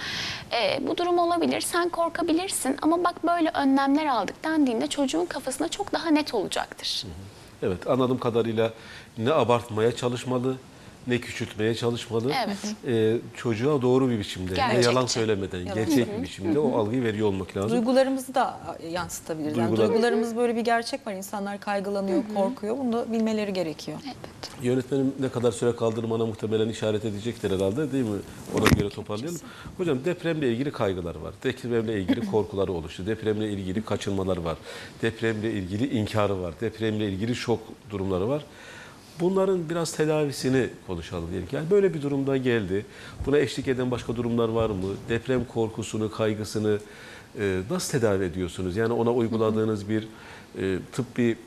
E, 0.51 0.87
bu 0.87 0.97
durum 0.97 1.19
olabilir, 1.19 1.61
sen 1.61 1.89
korkabilirsin 1.89 2.77
ama 2.81 3.03
bak 3.03 3.27
böyle 3.27 3.49
önlemler 3.53 4.05
aldık 4.05 4.43
dendiğinde 4.43 4.87
çocuğun 4.87 5.25
kafasında 5.25 5.69
çok 5.69 5.93
daha 5.93 6.09
net 6.09 6.33
olacaktır. 6.33 7.03
Evet 7.63 7.87
anladığım 7.87 8.19
kadarıyla 8.19 8.73
ne 9.17 9.31
abartmaya 9.31 9.95
çalışmalı 9.95 10.55
ne 11.07 11.17
küçültmeye 11.21 11.75
çalışmalı. 11.75 12.31
Evet. 12.45 12.57
Ee, 12.87 13.17
çocuğa 13.35 13.81
doğru 13.81 14.09
bir 14.09 14.19
biçimde, 14.19 14.53
ne 14.69 14.81
yalan 14.81 15.05
söylemeden, 15.05 15.59
Yalan. 15.59 15.73
gerçek 15.75 16.17
bir 16.17 16.23
biçimde 16.23 16.59
o 16.59 16.77
algıyı 16.77 17.03
veriyor 17.03 17.27
olmak 17.27 17.57
lazım. 17.57 17.71
Duygularımızı 17.77 18.35
da 18.35 18.59
yansıtabiliriz. 18.91 19.57
Yani 19.57 19.69
Duygular- 19.75 19.87
duygularımız 19.89 20.35
böyle 20.35 20.55
bir 20.55 20.61
gerçek 20.61 21.07
var. 21.07 21.13
İnsanlar 21.13 21.59
kaygılanıyor, 21.59 22.23
korkuyor. 22.35 22.77
Bunu 22.77 22.93
da 22.93 23.11
bilmeleri 23.11 23.53
gerekiyor. 23.53 23.97
Evet. 24.05 24.15
Yönetmenim 24.61 25.13
ne 25.19 25.29
kadar 25.29 25.51
süre 25.51 25.75
kaldığını 25.75 26.09
bana 26.09 26.25
muhtemelen 26.25 26.69
işaret 26.69 27.05
edecektir 27.05 27.51
herhalde 27.51 27.91
değil 27.91 28.03
mi? 28.05 28.19
Ona 28.59 28.69
göre 28.69 28.89
toparlayalım. 28.89 29.39
Hocam 29.77 30.05
depremle 30.05 30.51
ilgili 30.51 30.71
kaygılar 30.71 31.15
var. 31.15 31.33
Depremle 31.43 32.01
ilgili 32.01 32.25
korkuları 32.31 32.71
oluştu. 32.73 33.05
Depremle 33.07 33.49
ilgili 33.49 33.81
kaçınmalar 33.85 34.37
var. 34.37 34.57
Depremle 35.01 35.51
ilgili 35.51 35.99
inkarı 35.99 36.41
var. 36.41 36.53
Depremle 36.61 37.09
ilgili 37.09 37.35
şok 37.35 37.59
durumları 37.89 38.29
var. 38.29 38.43
Bunların 39.19 39.69
biraz 39.69 39.91
tedavisini 39.91 40.69
konuşalım 40.88 41.30
diyelim. 41.32 41.47
Yani 41.51 41.69
böyle 41.71 41.93
bir 41.93 42.01
durumda 42.01 42.38
geldi. 42.38 42.86
Buna 43.25 43.38
eşlik 43.38 43.67
eden 43.67 43.91
başka 43.91 44.15
durumlar 44.15 44.49
var 44.49 44.69
mı? 44.69 44.88
Deprem 45.10 45.45
korkusunu, 45.45 46.12
kaygısını 46.12 46.80
e, 47.39 47.60
nasıl 47.69 47.99
tedavi 47.99 48.23
ediyorsunuz? 48.23 48.77
Yani 48.77 48.93
ona 48.93 49.13
uyguladığınız 49.13 49.89
bir 49.89 50.08
e, 50.62 50.80
tıbbi 50.91 51.38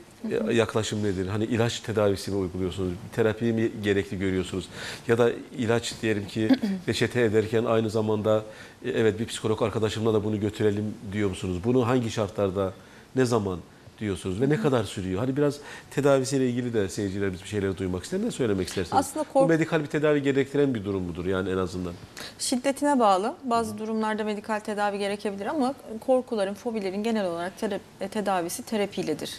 yaklaşım 0.51 1.03
nedir? 1.03 1.27
Hani 1.27 1.43
ilaç 1.45 1.79
tedavisi 1.79 2.31
mi 2.31 2.37
uyguluyorsunuz? 2.37 2.93
Terapiyi 3.15 3.53
mi 3.53 3.71
gerekli 3.83 4.19
görüyorsunuz? 4.19 4.69
Ya 5.07 5.17
da 5.17 5.31
ilaç 5.57 6.01
diyelim 6.01 6.27
ki 6.27 6.49
reçete 6.87 7.21
ederken 7.21 7.65
aynı 7.65 7.89
zamanda 7.89 8.43
e, 8.85 8.89
evet 8.89 9.19
bir 9.19 9.25
psikolog 9.25 9.61
arkadaşımla 9.61 10.13
da 10.13 10.23
bunu 10.23 10.39
götürelim 10.39 10.93
diyor 11.13 11.29
musunuz? 11.29 11.57
Bunu 11.63 11.87
hangi 11.87 12.11
şartlarda, 12.11 12.73
ne 13.15 13.25
zaman 13.25 13.59
diyorsunuz 14.01 14.41
ve 14.41 14.49
ne 14.49 14.61
kadar 14.61 14.83
sürüyor? 14.83 15.19
Hani 15.19 15.37
biraz 15.37 15.57
tedavisiyle 15.91 16.49
ilgili 16.49 16.73
de 16.73 16.89
seyircilerimiz 16.89 17.43
bir 17.43 17.47
şeyler 17.47 17.77
duymak 17.77 18.03
ister. 18.03 18.21
Ne 18.21 18.31
söylemek 18.31 18.67
istersiniz? 18.67 18.97
Aslında 18.99 19.25
Bu 19.29 19.33
kork- 19.33 19.49
medikal 19.49 19.79
bir 19.81 19.85
tedavi 19.87 20.21
gerektiren 20.21 20.73
bir 20.75 20.85
durum 20.85 21.03
mudur 21.03 21.25
yani 21.25 21.49
en 21.49 21.57
azından? 21.57 21.93
Şiddetine 22.39 22.99
bağlı. 22.99 23.35
Bazı 23.43 23.77
durumlarda 23.77 24.23
medikal 24.23 24.59
tedavi 24.59 24.97
gerekebilir 24.99 25.45
ama 25.45 25.73
korkuların, 26.05 26.53
fobilerin 26.53 27.03
genel 27.03 27.25
olarak 27.25 27.53
tera- 27.61 28.07
tedavisi 28.09 28.63
terapiyledir. 28.63 29.31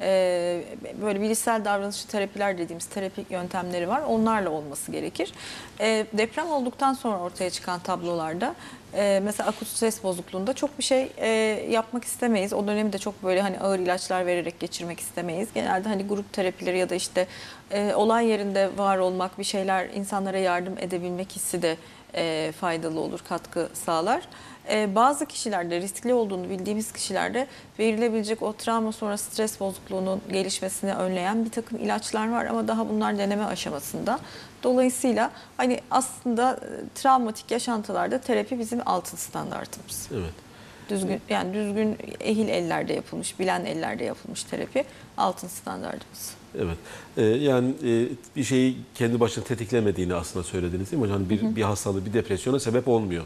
Ee, 0.00 0.64
böyle 1.02 1.20
bilişsel 1.20 1.64
davranışçı 1.64 2.08
terapiler 2.08 2.58
dediğimiz 2.58 2.86
terapi 2.86 3.24
yöntemleri 3.30 3.88
var. 3.88 4.02
Onlarla 4.08 4.50
olması 4.50 4.92
gerekir. 4.92 5.32
Ee, 5.80 6.06
deprem 6.12 6.46
olduktan 6.48 6.92
sonra 6.94 7.18
ortaya 7.18 7.50
çıkan 7.50 7.80
tablolarda 7.80 8.54
e, 8.94 9.20
mesela 9.24 9.48
akut 9.48 9.68
stres 9.68 10.02
bozukluğunda 10.02 10.52
çok 10.52 10.78
bir 10.78 10.84
şey 10.84 11.12
e, 11.16 11.28
yapmak 11.70 12.04
istemeyiz. 12.04 12.52
O 12.52 12.66
dönemi 12.66 12.92
de 12.92 12.98
çok 12.98 13.22
böyle 13.22 13.40
hani 13.42 13.60
ağır 13.60 13.78
ilaçlar 13.78 14.26
vererek 14.26 14.60
geçirmek 14.60 15.00
istemeyiz. 15.00 15.48
Genelde 15.54 15.88
hani 15.88 16.06
grup 16.06 16.32
terapileri 16.32 16.78
ya 16.78 16.90
da 16.90 16.94
işte 16.94 17.26
e, 17.70 17.94
olay 17.94 18.26
yerinde 18.26 18.70
var 18.76 18.98
olmak, 18.98 19.38
bir 19.38 19.44
şeyler 19.44 19.88
insanlara 19.88 20.38
yardım 20.38 20.74
edebilmek 20.78 21.32
hissi 21.32 21.62
de 21.62 21.76
e, 22.14 22.52
faydalı 22.60 23.00
olur, 23.00 23.20
katkı 23.28 23.68
sağlar. 23.74 24.22
e, 24.70 24.94
bazı 24.94 25.26
kişilerde 25.26 25.80
riskli 25.80 26.14
olduğunu 26.14 26.50
bildiğimiz 26.50 26.92
kişilerde 26.92 27.46
verilebilecek 27.78 28.42
o 28.42 28.52
travma 28.52 28.92
sonra 28.92 29.16
stres 29.16 29.60
bozukluğunun 29.60 30.20
gelişmesini 30.32 30.94
önleyen 30.94 31.44
bir 31.44 31.50
takım 31.50 31.78
ilaçlar 31.78 32.32
var 32.32 32.46
ama 32.46 32.68
daha 32.68 32.88
bunlar 32.88 33.18
deneme 33.18 33.44
aşamasında. 33.44 34.18
Dolayısıyla 34.62 35.30
hani 35.56 35.80
aslında 35.90 36.52
e, 36.52 36.68
travmatik 36.94 37.50
yaşantılarda 37.50 38.18
terapi 38.18 38.58
bizim 38.58 38.80
altın 38.86 39.16
standartımız. 39.16 40.08
Evet. 40.12 40.32
Düzgün 40.88 41.20
yani 41.28 41.54
düzgün 41.54 41.96
ehil 42.20 42.48
ellerde 42.48 42.92
yapılmış, 42.92 43.38
bilen 43.38 43.64
ellerde 43.64 44.04
yapılmış 44.04 44.44
terapi 44.44 44.84
altın 45.16 45.48
standartımız. 45.48 46.34
Evet. 46.58 46.76
Ee, 47.16 47.22
yani 47.22 47.70
e, 47.84 48.08
bir 48.36 48.44
şeyi 48.44 48.76
kendi 48.94 49.20
başına 49.20 49.44
tetiklemediğini 49.44 50.14
aslında 50.14 50.44
söylediniz 50.44 50.90
değil 50.92 51.02
mi 51.02 51.06
hocam? 51.06 51.18
Hani 51.18 51.30
bir, 51.30 51.56
bir 51.56 51.62
hastalığı, 51.62 52.06
bir 52.06 52.12
depresyona 52.12 52.60
sebep 52.60 52.88
olmuyor. 52.88 53.24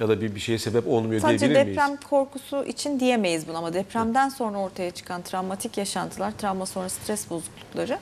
Ya 0.00 0.08
da 0.08 0.20
bir, 0.20 0.34
bir 0.34 0.40
şeye 0.40 0.58
sebep 0.58 0.86
olmuyor 0.86 1.20
Sadece 1.20 1.38
diyebilir 1.46 1.64
miyiz? 1.64 1.76
deprem 1.76 1.96
korkusu 1.96 2.64
için 2.64 3.00
diyemeyiz 3.00 3.48
bunu 3.48 3.56
ama 3.56 3.74
depremden 3.74 4.28
sonra 4.28 4.58
ortaya 4.58 4.90
çıkan 4.90 5.22
travmatik 5.22 5.78
yaşantılar, 5.78 6.32
travma 6.38 6.66
sonra 6.66 6.88
stres 6.88 7.30
bozuklukları 7.30 7.98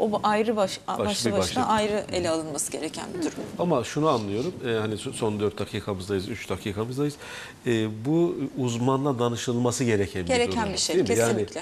o 0.00 0.12
bu 0.12 0.20
ayrı 0.22 0.56
baş, 0.56 0.80
başlı 0.98 1.32
bir 1.32 1.36
başına 1.38 1.66
ayrı 1.66 2.04
ele 2.12 2.30
alınması 2.30 2.72
gereken 2.72 3.04
bir 3.14 3.18
durum. 3.22 3.32
Ama 3.58 3.84
şunu 3.84 4.08
anlıyorum, 4.08 4.54
e, 4.66 4.72
hani 4.80 4.98
son 4.98 5.40
4 5.40 5.58
dakikamızdayız, 5.58 6.28
3 6.28 6.48
dakikamızdayız. 6.50 7.14
E, 7.66 8.04
bu 8.04 8.36
uzmanla 8.58 9.18
danışılması 9.18 9.84
gereken 9.84 10.22
bir 10.22 10.26
Gereken 10.28 10.62
durum. 10.62 10.72
bir 10.72 10.78
şey, 10.78 10.96
değil 10.96 11.08
mi? 11.08 11.18
Yani, 11.18 11.46
kesinlikle. 11.46 11.60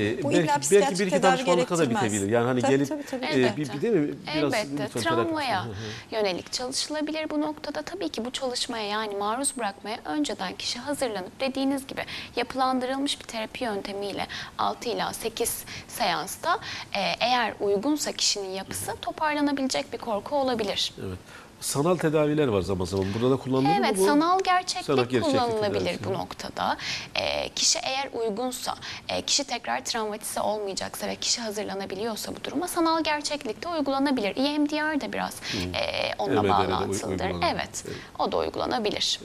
e, 0.00 0.22
Bu 0.22 0.30
belki, 0.30 0.40
illa 0.44 0.60
belki 0.70 0.98
bir 0.98 1.06
iki 1.06 1.22
danışmanlıkla 1.22 1.78
da 1.78 1.90
bitebilir. 1.90 2.28
Yani 2.30 2.46
hani 2.46 2.60
Tabii, 2.60 2.70
gelip 2.72 2.88
tabii, 2.88 3.02
tabii. 3.10 3.24
e, 3.24 3.28
Elbette. 3.28 3.56
bir, 3.56 3.72
bir 3.72 3.82
değil 3.82 3.94
mi? 3.94 4.14
Biraz 4.36 4.54
Elbette 4.54 5.00
travmaya 5.00 5.66
yönelik 6.10 6.52
çalışılabilir 6.52 7.30
bu 7.30 7.40
noktada. 7.40 7.82
Tabii 7.82 8.08
ki 8.08 8.24
bu 8.24 8.30
çalışmaya 8.30 8.86
yani 8.86 9.16
maruz 9.16 9.52
bırakmaya 9.58 9.98
önceden 10.04 10.52
kişi 10.56 10.78
hazırlanıp 10.78 11.40
dediğiniz 11.40 11.86
gibi 11.86 12.00
yapılandırılmış 12.36 13.20
bir 13.20 13.24
terapi 13.24 13.64
yöntemiyle 13.64 14.26
6 14.58 14.88
ila 14.88 15.12
8 15.12 15.64
seansta 15.88 16.58
e, 16.96 17.00
eğer 17.20 17.54
uygunsa 17.80 18.12
kişinin 18.12 18.48
yapısı 18.50 18.92
toparlanabilecek 19.02 19.92
bir 19.92 19.98
korku 19.98 20.36
olabilir. 20.36 20.92
Evet. 21.06 21.18
Sanal 21.60 21.96
tedaviler 21.96 22.46
var 22.48 22.60
zaman 22.62 22.84
zaman. 22.84 23.06
Burada 23.14 23.30
da 23.30 23.36
kullanılıyor 23.36 23.76
mu 23.78 23.84
Evet, 23.86 23.98
bu? 23.98 24.04
sanal 24.06 24.40
gerçeklik, 24.44 24.84
Sanal 24.86 25.04
gerçeklik 25.04 25.24
kullanılabilir 25.24 25.84
tedavisi. 25.84 26.04
bu 26.04 26.12
noktada. 26.12 26.76
Ee, 27.14 27.48
kişi 27.48 27.78
eğer 27.78 28.08
uygunsa, 28.12 28.74
e, 29.08 29.22
kişi 29.22 29.44
tekrar 29.44 29.84
travmatize 29.84 30.40
olmayacaksa 30.40 31.06
ve 31.06 31.16
kişi 31.16 31.40
hazırlanabiliyorsa 31.40 32.32
bu 32.36 32.44
duruma 32.44 32.68
sanal 32.68 33.04
gerçeklikte 33.04 33.68
uygulanabilir. 33.68 34.36
EMDR 34.36 35.00
da 35.00 35.12
biraz 35.12 35.34
e, 35.74 36.14
onunla 36.18 36.36
de 36.36 36.40
uy- 36.40 36.48
bağlantılıdır. 36.48 37.10
uygulanabilir. 37.24 37.54
Evet, 37.54 37.84
o 38.18 38.32
da 38.32 38.36
uygulanabilir. 38.36 39.20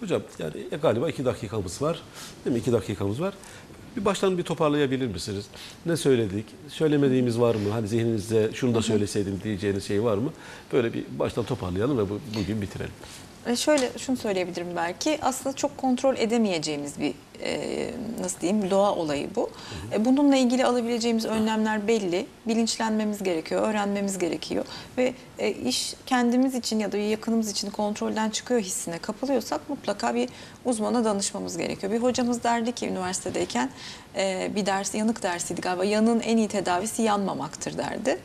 Hocam 0.00 0.22
yani 0.38 0.52
e, 0.72 0.76
galiba 0.76 1.08
iki 1.10 1.24
dakikamız 1.24 1.82
var. 1.82 2.02
Değil 2.44 2.54
mi? 2.56 2.60
İki 2.60 2.72
dakikamız 2.72 3.20
var. 3.20 3.34
Bir 3.96 4.04
baştan 4.04 4.38
bir 4.38 4.42
toparlayabilir 4.42 5.06
misiniz? 5.06 5.44
Ne 5.86 5.96
söyledik? 5.96 6.44
Söylemediğimiz 6.68 7.40
var 7.40 7.54
mı? 7.54 7.70
Hani 7.70 7.88
zihninizde 7.88 8.50
şunu 8.54 8.74
da 8.74 8.82
söyleseydim 8.82 9.40
diyeceğiniz 9.44 9.84
şey 9.84 10.02
var 10.04 10.18
mı? 10.18 10.32
Böyle 10.72 10.92
bir 10.92 11.04
baştan 11.18 11.44
toparlayalım 11.44 11.98
ve 11.98 12.10
bu, 12.10 12.20
bugün 12.38 12.62
bitirelim. 12.62 12.92
E 13.46 13.56
şöyle 13.56 13.90
şunu 13.98 14.16
söyleyebilirim 14.16 14.66
belki 14.76 15.18
aslında 15.22 15.56
çok 15.56 15.78
kontrol 15.78 16.16
edemeyeceğimiz 16.16 17.00
bir 17.00 17.14
e, 17.44 17.90
nasıl 18.20 18.40
diyeyim 18.40 18.70
doğa 18.70 18.94
olayı 18.94 19.28
bu. 19.36 19.50
E, 19.92 20.04
bununla 20.04 20.36
ilgili 20.36 20.64
alabileceğimiz 20.64 21.24
önlemler 21.24 21.88
belli. 21.88 22.26
Bilinçlenmemiz 22.46 23.22
gerekiyor, 23.22 23.62
öğrenmemiz 23.62 24.18
gerekiyor 24.18 24.64
ve 24.98 25.14
e, 25.38 25.50
iş 25.50 25.94
kendimiz 26.06 26.54
için 26.54 26.78
ya 26.78 26.92
da 26.92 26.96
yakınımız 26.96 27.50
için 27.50 27.70
kontrolden 27.70 28.30
çıkıyor 28.30 28.60
hissine 28.60 28.98
kapılıyorsak 28.98 29.68
mutlaka 29.68 30.14
bir 30.14 30.28
uzmana 30.64 31.04
danışmamız 31.04 31.56
gerekiyor. 31.56 31.92
Bir 31.92 31.98
hocamız 31.98 32.42
derdi 32.42 32.72
ki 32.72 32.88
üniversitedeyken 32.88 33.70
e, 34.16 34.50
bir 34.54 34.66
ders 34.66 34.94
yanık 34.94 35.22
dersiydi 35.22 35.60
galiba. 35.60 35.84
Yanın 35.84 36.20
en 36.20 36.36
iyi 36.36 36.48
tedavisi 36.48 37.02
yanmamaktır 37.02 37.78
derdi. 37.78 38.18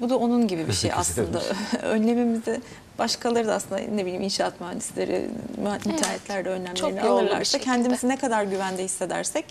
Bu 0.00 0.08
da 0.10 0.16
onun 0.18 0.48
gibi 0.48 0.68
bir 0.68 0.72
şey 0.72 0.90
aslında. 0.94 1.42
Önlemimizi 1.82 2.60
başkaları 2.98 3.46
da 3.48 3.54
aslında 3.54 3.80
ne 3.80 4.06
bileyim 4.06 4.22
inşaat 4.22 4.60
mühendisleri, 4.60 5.28
mühe- 5.62 5.88
müteahhitler 5.88 6.44
de 6.44 6.48
önlemlerini 6.48 6.78
Çok 6.78 6.98
alırlarsa 6.98 7.58
kendimizi 7.58 8.08
ne 8.08 8.16
kadar 8.16 8.44
güvende 8.44 8.84
hissedersek 8.84 9.44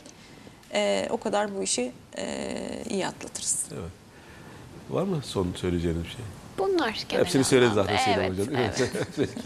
e, 0.74 1.08
o 1.10 1.18
kadar 1.18 1.56
bu 1.56 1.64
işi 1.64 1.92
e, 2.18 2.84
iyi 2.90 3.08
atlatırız. 3.08 3.66
Evet. 3.74 3.92
Var 4.90 5.04
mı 5.04 5.22
son 5.24 5.48
söyleyeceğiniz 5.56 6.04
bir 6.04 6.10
şey? 6.10 6.26
Bunlar 6.58 7.06
genel 7.10 7.24
Hepsini 7.24 7.44
söyledi 7.44 7.74
zaten 7.74 7.98
Sinem 7.98 8.20
evet, 8.20 8.32
Hocam. 8.32 8.48
Evet. 8.58 9.30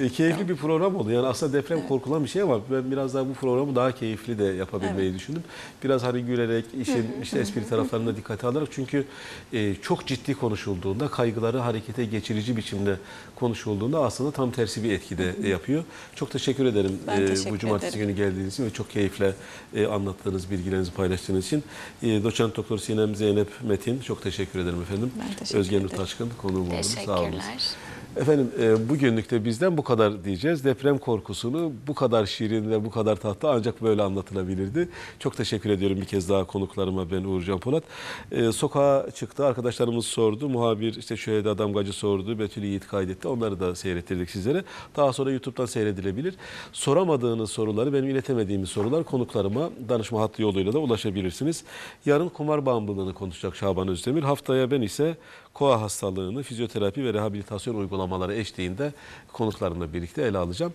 E, 0.00 0.08
keyifli 0.08 0.48
bir 0.48 0.56
program 0.56 0.96
oldu. 0.96 1.10
Yani 1.10 1.26
aslında 1.26 1.52
deprem 1.52 1.88
korkulan 1.88 2.24
bir 2.24 2.28
şey 2.28 2.42
ama 2.42 2.60
ben 2.70 2.90
biraz 2.90 3.14
daha 3.14 3.28
bu 3.28 3.32
programı 3.32 3.76
daha 3.76 3.92
keyifli 3.92 4.38
de 4.38 4.44
yapabilmeyi 4.44 5.14
düşündüm. 5.14 5.42
Biraz 5.84 6.02
hani 6.02 6.22
gülerek, 6.22 6.64
işin 6.80 7.16
işte 7.22 7.38
espri 7.38 7.68
taraflarını 7.68 8.06
da 8.06 8.16
dikkate 8.16 8.46
alarak 8.46 8.68
çünkü 8.70 9.04
e, 9.52 9.74
çok 9.74 10.06
ciddi 10.06 10.34
konuşulduğunda, 10.34 11.08
kaygıları 11.08 11.58
harekete 11.58 12.04
geçirici 12.04 12.56
biçimde 12.56 12.96
konuşulduğunda 13.36 14.04
aslında 14.04 14.30
tam 14.30 14.50
tersi 14.50 14.84
bir 14.84 14.92
etki 14.92 15.18
de 15.18 15.34
yapıyor. 15.48 15.84
Çok 16.14 16.30
teşekkür 16.30 16.64
ederim 16.64 16.98
Ben 17.06 17.20
e, 17.20 17.26
teşekkür 17.26 17.50
bu 17.50 17.58
cumartesi 17.58 17.96
ederim. 17.96 18.06
günü 18.06 18.16
geldiğiniz 18.16 18.52
için 18.52 18.64
ve 18.64 18.70
çok 18.70 18.90
keyifle 18.90 19.34
e, 19.74 19.86
anlattığınız, 19.86 20.50
bilgilerinizi 20.50 20.92
paylaştığınız 20.92 21.46
için. 21.46 21.64
E, 22.02 22.24
Doçent 22.24 22.56
Doktor 22.56 22.78
Sinem 22.78 23.14
Zeynep 23.14 23.48
Metin 23.62 24.00
çok 24.00 24.22
teşekkür 24.22 24.58
ederim 24.58 24.82
efendim. 24.82 25.12
Ben 25.20 25.34
teşekkür 25.36 25.60
Özgen 25.60 25.82
Nur 25.82 25.86
ederim. 25.86 25.98
Taşkın 25.98 26.30
konuğum 26.44 26.66
oldunuz. 26.66 26.86
Sağ 26.86 27.20
olun. 27.20 27.30
Teşekkürler. 27.30 27.76
Efendim 28.16 28.50
e, 28.60 28.88
bugünlük 28.88 29.30
de 29.30 29.44
bizden 29.44 29.76
bu 29.76 29.84
kadar 29.84 30.24
diyeceğiz. 30.24 30.64
Deprem 30.64 30.98
korkusunu 30.98 31.72
bu 31.86 31.94
kadar 31.94 32.26
şirin 32.26 32.70
ve 32.70 32.84
bu 32.84 32.90
kadar 32.90 33.16
tatlı 33.16 33.50
ancak 33.50 33.82
böyle 33.82 34.02
anlatılabilirdi. 34.02 34.88
Çok 35.18 35.36
teşekkür 35.36 35.70
ediyorum 35.70 36.00
bir 36.00 36.04
kez 36.06 36.28
daha 36.28 36.44
konuklarıma 36.44 37.10
ben 37.10 37.24
Uğurcan 37.24 37.58
Polat. 37.58 37.84
E, 38.32 38.52
sokağa 38.52 39.06
çıktı 39.14 39.46
arkadaşlarımız 39.46 40.06
sordu. 40.06 40.48
Muhabir 40.48 40.96
işte 40.96 41.16
Şöheda 41.16 41.58
Damgacı 41.58 41.92
sordu. 41.92 42.38
Betül 42.38 42.62
Yiğit 42.62 42.86
kaydetti. 42.86 43.28
Onları 43.28 43.60
da 43.60 43.74
seyrettirdik 43.74 44.30
sizlere. 44.30 44.64
Daha 44.96 45.12
sonra 45.12 45.30
YouTube'dan 45.30 45.66
seyredilebilir. 45.66 46.34
Soramadığınız 46.72 47.50
soruları 47.50 47.92
benim 47.92 48.08
iletemediğimiz 48.08 48.68
sorular 48.68 49.04
konuklarıma 49.04 49.70
danışma 49.88 50.20
hattı 50.20 50.42
yoluyla 50.42 50.72
da 50.72 50.78
ulaşabilirsiniz. 50.78 51.64
Yarın 52.06 52.28
kumar 52.28 52.66
bağımlılığını 52.66 53.14
konuşacak 53.14 53.56
Şaban 53.56 53.88
Özdemir. 53.88 54.22
Haftaya 54.22 54.70
ben 54.70 54.82
ise 54.82 55.16
koa 55.54 55.80
hastalığını, 55.80 56.42
fizyoterapi 56.42 57.04
ve 57.04 57.14
rehabilitasyon 57.14 57.74
uygulamaları 57.74 58.34
eşliğinde 58.34 58.92
konuklarımla 59.32 59.92
birlikte 59.92 60.22
ele 60.22 60.38
alacağım. 60.38 60.72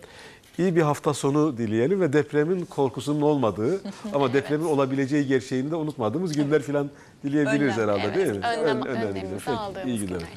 İyi 0.58 0.76
bir 0.76 0.82
hafta 0.82 1.14
sonu 1.14 1.58
dileyelim 1.58 2.02
ve 2.02 2.14
depremin 2.14 2.66
korkusunun 2.66 3.22
olmadığı 3.22 3.82
ama 4.14 4.34
depremin 4.34 4.66
olabileceği 4.66 5.28
gerçeğini 5.28 5.72
de 5.72 5.76
unutmadığımız 5.76 6.34
günler 6.34 6.62
falan 6.62 6.90
dileyebiliriz 7.24 7.78
Önlem, 7.78 7.90
herhalde 7.90 8.02
evet. 8.06 8.16
değil 8.16 8.28
mi? 8.40 8.46
Önlem- 8.46 8.82
Ön- 8.82 8.96
önlemimizi 8.96 9.36
Peki, 9.46 9.52
aldığımız 9.58 9.88
iyi 9.88 10.00
günler 10.00 10.20
günler. 10.20 10.30